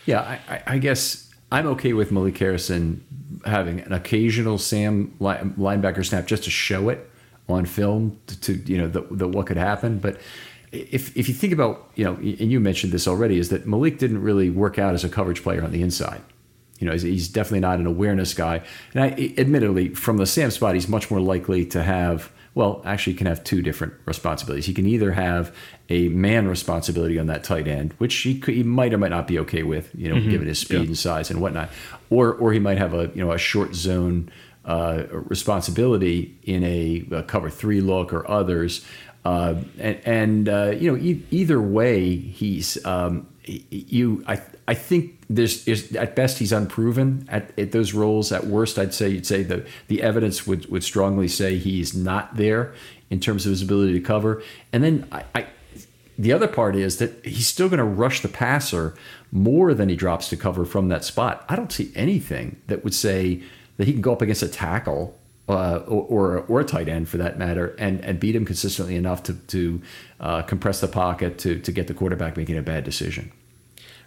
Yeah, 0.05 0.39
I, 0.49 0.62
I 0.67 0.79
guess 0.79 1.26
I'm 1.51 1.66
okay 1.68 1.92
with 1.92 2.11
Malik 2.11 2.36
Harrison 2.38 3.05
having 3.44 3.80
an 3.80 3.92
occasional 3.92 4.59
Sam 4.59 5.14
linebacker 5.20 6.05
snap 6.05 6.26
just 6.26 6.44
to 6.44 6.51
show 6.51 6.88
it 6.88 7.09
on 7.49 7.64
film 7.64 8.18
to, 8.26 8.40
to 8.40 8.55
you 8.72 8.78
know 8.78 8.88
the, 8.88 9.03
the, 9.11 9.28
what 9.28 9.47
could 9.47 9.57
happen. 9.57 9.99
But 9.99 10.20
if 10.72 11.16
if 11.16 11.28
you 11.28 11.34
think 11.34 11.53
about 11.53 11.90
you 11.94 12.05
know, 12.05 12.14
and 12.14 12.51
you 12.51 12.59
mentioned 12.59 12.92
this 12.92 13.07
already, 13.07 13.38
is 13.38 13.49
that 13.51 13.66
Malik 13.66 13.99
didn't 13.99 14.22
really 14.22 14.51
work 14.51 14.78
out 14.78 14.94
as 14.94 15.05
a 15.05 15.09
coverage 15.09 15.42
player 15.42 15.62
on 15.62 15.72
the 15.72 15.82
inside. 15.82 16.22
You 16.78 16.86
know, 16.86 16.92
he's, 16.92 17.03
he's 17.03 17.28
definitely 17.28 17.61
not 17.61 17.78
an 17.78 17.86
awareness 17.86 18.34
guy. 18.34 18.62
And 18.92 19.05
I, 19.05 19.32
admittedly, 19.38 19.90
from 19.90 20.18
the 20.18 20.26
Sam 20.26 20.51
spot, 20.51 20.74
he's 20.74 20.88
much 20.88 21.11
more 21.11 21.20
likely 21.20 21.64
to 21.66 21.82
have 21.82 22.30
well, 22.57 22.80
actually, 22.86 23.12
he 23.12 23.18
can 23.18 23.26
have 23.26 23.44
two 23.44 23.61
different 23.61 23.92
responsibilities. 24.07 24.64
He 24.64 24.72
can 24.72 24.86
either 24.86 25.12
have 25.12 25.54
a 25.90 26.09
man 26.09 26.48
responsibility 26.48 27.18
on 27.18 27.26
that 27.26 27.44
tight 27.44 27.68
end, 27.68 27.92
which 27.98 28.14
he, 28.14 28.40
could, 28.40 28.54
he 28.54 28.62
might 28.62 28.94
or 28.94 28.98
might 28.98 29.11
not 29.11 29.26
be 29.26 29.38
okay 29.40 29.62
with, 29.62 29.90
you 29.94 30.09
know, 30.09 30.14
mm-hmm. 30.14 30.30
given 30.30 30.48
his 30.48 30.59
speed 30.59 30.80
yeah. 30.80 30.86
and 30.86 30.96
size 30.98 31.30
and 31.30 31.42
whatnot, 31.42 31.68
or 32.09 32.32
or 32.32 32.54
he 32.54 32.59
might 32.59 32.78
have 32.78 32.94
a 32.94 33.11
you 33.14 33.22
know 33.22 33.30
a 33.30 33.36
short 33.36 33.74
zone 33.74 34.30
uh, 34.64 35.02
responsibility 35.11 36.34
in 36.44 36.64
a, 36.64 37.07
a, 37.12 37.22
cover 37.24 37.50
three 37.50 37.82
look 37.82 38.11
or 38.14 38.28
others. 38.28 38.86
Uh, 39.26 39.57
and, 39.78 40.00
and 40.07 40.48
uh, 40.48 40.72
you 40.78 40.90
know, 40.90 40.96
e- 40.96 41.22
either 41.30 41.61
way, 41.61 42.16
he's 42.16 42.82
um, 42.86 43.28
you. 43.47 44.24
I 44.26 44.40
I 44.68 44.74
think 44.74 45.18
there's 45.28 45.66
is 45.66 45.94
at 45.94 46.16
best 46.16 46.38
he's 46.38 46.53
unproven 46.53 47.26
at, 47.28 47.57
at 47.59 47.72
those 47.72 47.94
roles. 47.94 48.32
At 48.32 48.47
worst, 48.47 48.78
I'd 48.78 48.94
say 48.94 49.09
you'd 49.09 49.26
say 49.26 49.42
the 49.42 49.66
the 49.88 50.03
evidence 50.03 50.47
would 50.47 50.66
would 50.70 50.84
strongly 50.84 51.28
say 51.28 51.59
he's 51.59 51.94
not 51.94 52.36
there 52.36 52.74
in 53.11 53.20
terms 53.20 53.47
of 53.47 53.51
his 53.51 53.62
ability 53.62 53.92
to 53.92 54.01
cover. 54.01 54.42
And 54.72 54.82
then 54.82 55.09
I, 55.12 55.24
I 55.34 55.47
the 56.18 56.32
other 56.32 56.49
part 56.49 56.76
is 56.76 56.99
that 56.99 57.24
he's 57.24 57.47
still 57.47 57.68
going 57.68 57.78
to 57.78 57.84
rush 57.84 58.20
the 58.20 58.28
passer 58.28 58.94
more 59.30 59.74
than 59.74 59.88
he 59.88 59.97
drops 59.97 60.28
to 60.30 60.36
cover 60.36 60.64
from 60.64 60.88
that 60.88 61.05
spot. 61.05 61.44
I 61.49 61.57
don't 61.57 61.72
see 61.72 61.92
anything 61.94 62.61
that 62.68 62.84
would 62.84 62.94
say 62.94 63.42
that 63.76 63.86
he 63.86 63.92
can 63.92 64.03
go 64.03 64.12
up 64.12 64.22
against 64.22 64.42
a 64.42 64.49
tackle 64.49 65.18
uh, 65.49 65.78
or, 65.86 66.38
or, 66.49 66.61
a 66.61 66.64
tight 66.64 66.88
end 66.88 67.09
for 67.09 67.18
that 67.18 67.38
matter, 67.38 67.76
and, 67.78 68.05
and 68.05 68.18
beat 68.18 68.34
him 68.34 68.44
consistently 68.44 68.97
enough 68.97 69.22
to 69.22 69.34
to 69.34 69.80
uh, 70.18 70.42
compress 70.42 70.80
the 70.80 70.88
pocket 70.88 71.38
to 71.38 71.61
to 71.61 71.70
get 71.70 71.86
the 71.86 71.94
quarterback 71.94 72.36
making 72.36 72.59
a 72.59 72.62
bad 72.62 72.82
decision. 72.82 73.30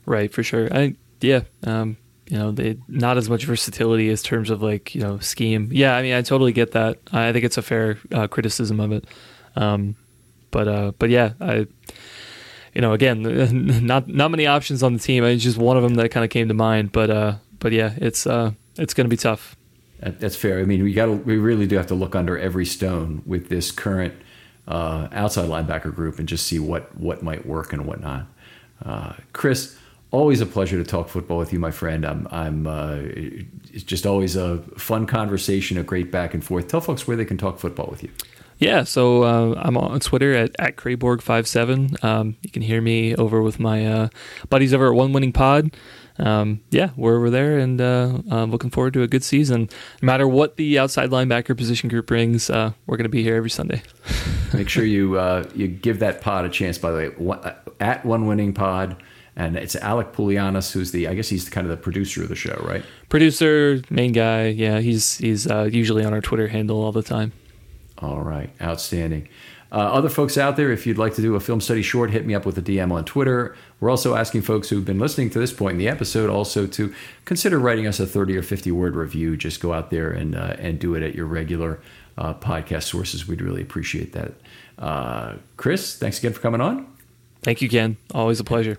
Right, 0.05 0.33
for 0.33 0.43
sure. 0.43 0.67
I 0.73 0.95
yeah, 1.21 1.41
um, 1.63 1.97
you 2.29 2.37
know, 2.37 2.51
they 2.51 2.77
not 2.87 3.17
as 3.17 3.29
much 3.29 3.45
versatility 3.45 4.09
as 4.09 4.21
terms 4.21 4.49
of 4.49 4.61
like 4.61 4.93
you 4.93 5.01
know 5.01 5.19
scheme. 5.19 5.69
Yeah, 5.71 5.95
I 5.95 6.01
mean, 6.01 6.13
I 6.13 6.21
totally 6.21 6.51
get 6.51 6.71
that. 6.73 6.99
I 7.11 7.31
think 7.31 7.45
it's 7.45 7.57
a 7.57 7.61
fair 7.61 7.97
uh, 8.13 8.27
criticism 8.27 8.79
of 8.79 8.91
it. 8.91 9.05
Um, 9.55 9.95
but 10.51 10.67
uh, 10.67 10.91
but 10.99 11.09
yeah, 11.09 11.33
I 11.39 11.67
you 12.73 12.81
know 12.81 12.93
again 12.93 13.21
not 13.85 14.07
not 14.07 14.29
many 14.29 14.45
options 14.45 14.83
on 14.83 14.93
the 14.93 14.99
team. 14.99 15.23
It's 15.23 15.43
just 15.43 15.57
one 15.57 15.77
of 15.77 15.83
them 15.83 15.95
that 15.95 16.09
kind 16.09 16.23
of 16.23 16.29
came 16.29 16.47
to 16.47 16.53
mind. 16.53 16.91
But 16.91 17.09
uh, 17.09 17.35
but 17.59 17.71
yeah, 17.71 17.93
it's 17.97 18.27
uh, 18.27 18.51
it's 18.77 18.93
going 18.93 19.05
to 19.05 19.09
be 19.09 19.17
tough. 19.17 19.55
That's 19.99 20.35
fair. 20.35 20.59
I 20.59 20.63
mean, 20.63 20.83
we 20.83 20.93
got 20.93 21.25
we 21.25 21.37
really 21.37 21.67
do 21.67 21.75
have 21.75 21.87
to 21.87 21.95
look 21.95 22.15
under 22.15 22.37
every 22.37 22.65
stone 22.65 23.21
with 23.25 23.49
this 23.49 23.71
current 23.71 24.13
uh, 24.67 25.09
outside 25.11 25.49
linebacker 25.49 25.93
group 25.93 26.19
and 26.19 26.27
just 26.27 26.47
see 26.47 26.59
what 26.59 26.95
what 26.97 27.21
might 27.21 27.45
work 27.45 27.73
and 27.73 27.85
what 27.85 27.99
not. 28.01 28.25
Uh, 28.85 29.13
Chris, 29.33 29.77
always 30.11 30.41
a 30.41 30.45
pleasure 30.45 30.77
to 30.77 30.83
talk 30.83 31.09
football 31.09 31.37
with 31.37 31.53
you, 31.53 31.59
my 31.59 31.71
friend. 31.71 32.05
I'm, 32.05 32.27
I'm, 32.31 32.67
uh, 32.67 32.97
it's 33.01 33.83
just 33.83 34.05
always 34.05 34.35
a 34.35 34.59
fun 34.77 35.05
conversation, 35.05 35.77
a 35.77 35.83
great 35.83 36.11
back 36.11 36.33
and 36.33 36.43
forth. 36.43 36.67
Tell 36.67 36.81
folks 36.81 37.07
where 37.07 37.17
they 37.17 37.25
can 37.25 37.37
talk 37.37 37.59
football 37.59 37.87
with 37.89 38.03
you. 38.03 38.09
Yeah, 38.57 38.83
so 38.83 39.23
uh, 39.23 39.53
I'm 39.57 39.77
on 39.77 40.01
Twitter 40.01 40.33
at, 40.33 40.51
at 40.59 40.75
Crayborg57. 40.75 42.03
Um, 42.03 42.35
you 42.41 42.49
can 42.49 42.61
hear 42.61 42.81
me 42.81 43.15
over 43.15 43.41
with 43.41 43.57
my 43.57 43.85
uh, 43.85 44.09
buddies 44.49 44.73
over 44.73 44.87
at 44.89 44.95
One 44.95 45.13
Winning 45.13 45.31
Pod. 45.31 45.71
Um, 46.20 46.61
yeah, 46.70 46.89
we're 46.97 47.15
over 47.15 47.30
there 47.30 47.57
and 47.57 47.80
uh, 47.80 48.20
I'm 48.30 48.51
looking 48.51 48.70
forward 48.70 48.93
to 48.93 49.03
a 49.03 49.07
good 49.07 49.24
season. 49.24 49.70
No 50.01 50.05
matter 50.05 50.28
what 50.28 50.57
the 50.57 50.78
outside 50.78 51.09
linebacker 51.09 51.55
position 51.55 51.89
group 51.89 52.07
brings, 52.07 52.49
uh, 52.49 52.74
we're 52.86 52.97
going 52.97 53.05
to 53.05 53.09
be 53.09 53.24
here 53.24 53.36
every 53.36 53.49
Sunday. 53.49 53.82
Make 54.53 54.70
sure 54.70 54.84
you 54.84 55.17
uh, 55.17 55.45
you 55.55 55.67
give 55.67 55.99
that 55.99 56.22
pod 56.22 56.45
a 56.45 56.49
chance, 56.49 56.78
by 56.78 56.91
the 56.91 56.97
way, 56.97 57.38
uh, 57.43 57.53
at 57.80 58.05
One 58.05 58.28
Winning 58.28 58.53
Pod 58.53 59.01
and 59.39 59.55
it's 59.55 59.76
Alec 59.78 60.11
Poulianos 60.11 60.72
who's 60.72 60.91
the 60.91 61.07
I 61.07 61.13
guess 61.13 61.30
he's 61.30 61.49
kind 61.49 61.65
of 61.65 61.72
the 61.72 61.78
producer 61.78 62.22
of 62.22 62.30
the 62.30 62.36
show, 62.36 62.61
right? 62.67 62.84
Producer, 63.07 63.82
main 63.89 64.11
guy, 64.11 64.47
yeah. 64.47 64.80
He's 64.80 65.17
he's 65.17 65.47
uh, 65.47 65.70
usually 65.72 66.03
on 66.03 66.13
our 66.13 66.22
Twitter 66.22 66.47
handle 66.47 66.84
all 66.84 66.91
the 66.91 67.01
time. 67.03 67.32
All 67.99 68.22
right, 68.22 68.49
outstanding. 68.61 69.30
Uh, 69.72 69.76
other 69.76 70.09
folks 70.09 70.38
out 70.38 70.57
there, 70.57 70.72
if 70.72 70.88
you'd 70.88 70.97
like 70.97 71.13
to 71.15 71.22
do 71.22 71.36
a 71.36 71.39
film 71.39 71.61
study 71.61 71.84
short, 71.84 72.09
hit 72.09 72.26
me 72.26 72.34
up 72.34 72.45
with 72.45 72.57
a 72.57 72.61
DM 72.61 72.91
on 72.91 73.05
Twitter. 73.05 73.55
We're 73.80 73.89
also 73.89 74.15
asking 74.15 74.41
folks 74.41 74.69
who've 74.69 74.86
been 74.86 74.99
listening 74.99 75.30
to 75.32 75.39
this 75.39 75.53
point 75.53 75.73
in 75.73 75.77
the 75.77 75.88
episode 75.88 76.30
also 76.30 76.67
to 76.67 76.93
consider 77.25 77.59
writing 77.59 77.88
us 77.88 77.99
a 77.99 78.05
30 78.05 78.38
or 78.38 78.41
50 78.41 78.71
word 78.71 78.95
review. 78.95 79.38
Just 79.38 79.61
go 79.61 79.73
out 79.73 79.89
there 79.89 80.11
and 80.11 80.36
uh, 80.36 80.55
and 80.59 80.80
do 80.80 80.95
it 80.95 81.03
at 81.03 81.15
your 81.15 81.25
regular 81.25 81.80
uh, 82.17 82.34
podcast 82.34 82.84
sources. 82.84 83.27
We'd 83.27 83.41
really 83.41 83.61
appreciate 83.61 84.13
that. 84.13 84.34
Uh, 84.77 85.36
Chris, 85.57 85.97
thanks 85.97 86.19
again 86.19 86.34
for 86.34 86.41
coming 86.41 86.61
on. 86.61 86.88
Thank 87.41 87.61
you, 87.61 87.69
Ken. 87.69 87.97
Always 88.13 88.39
a 88.39 88.43
pleasure. 88.43 88.77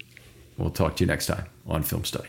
We'll 0.59 0.71
talk 0.71 0.97
to 0.97 1.05
you 1.05 1.07
next 1.07 1.27
time 1.27 1.47
on 1.67 1.83
Film 1.83 2.05
Study. 2.05 2.29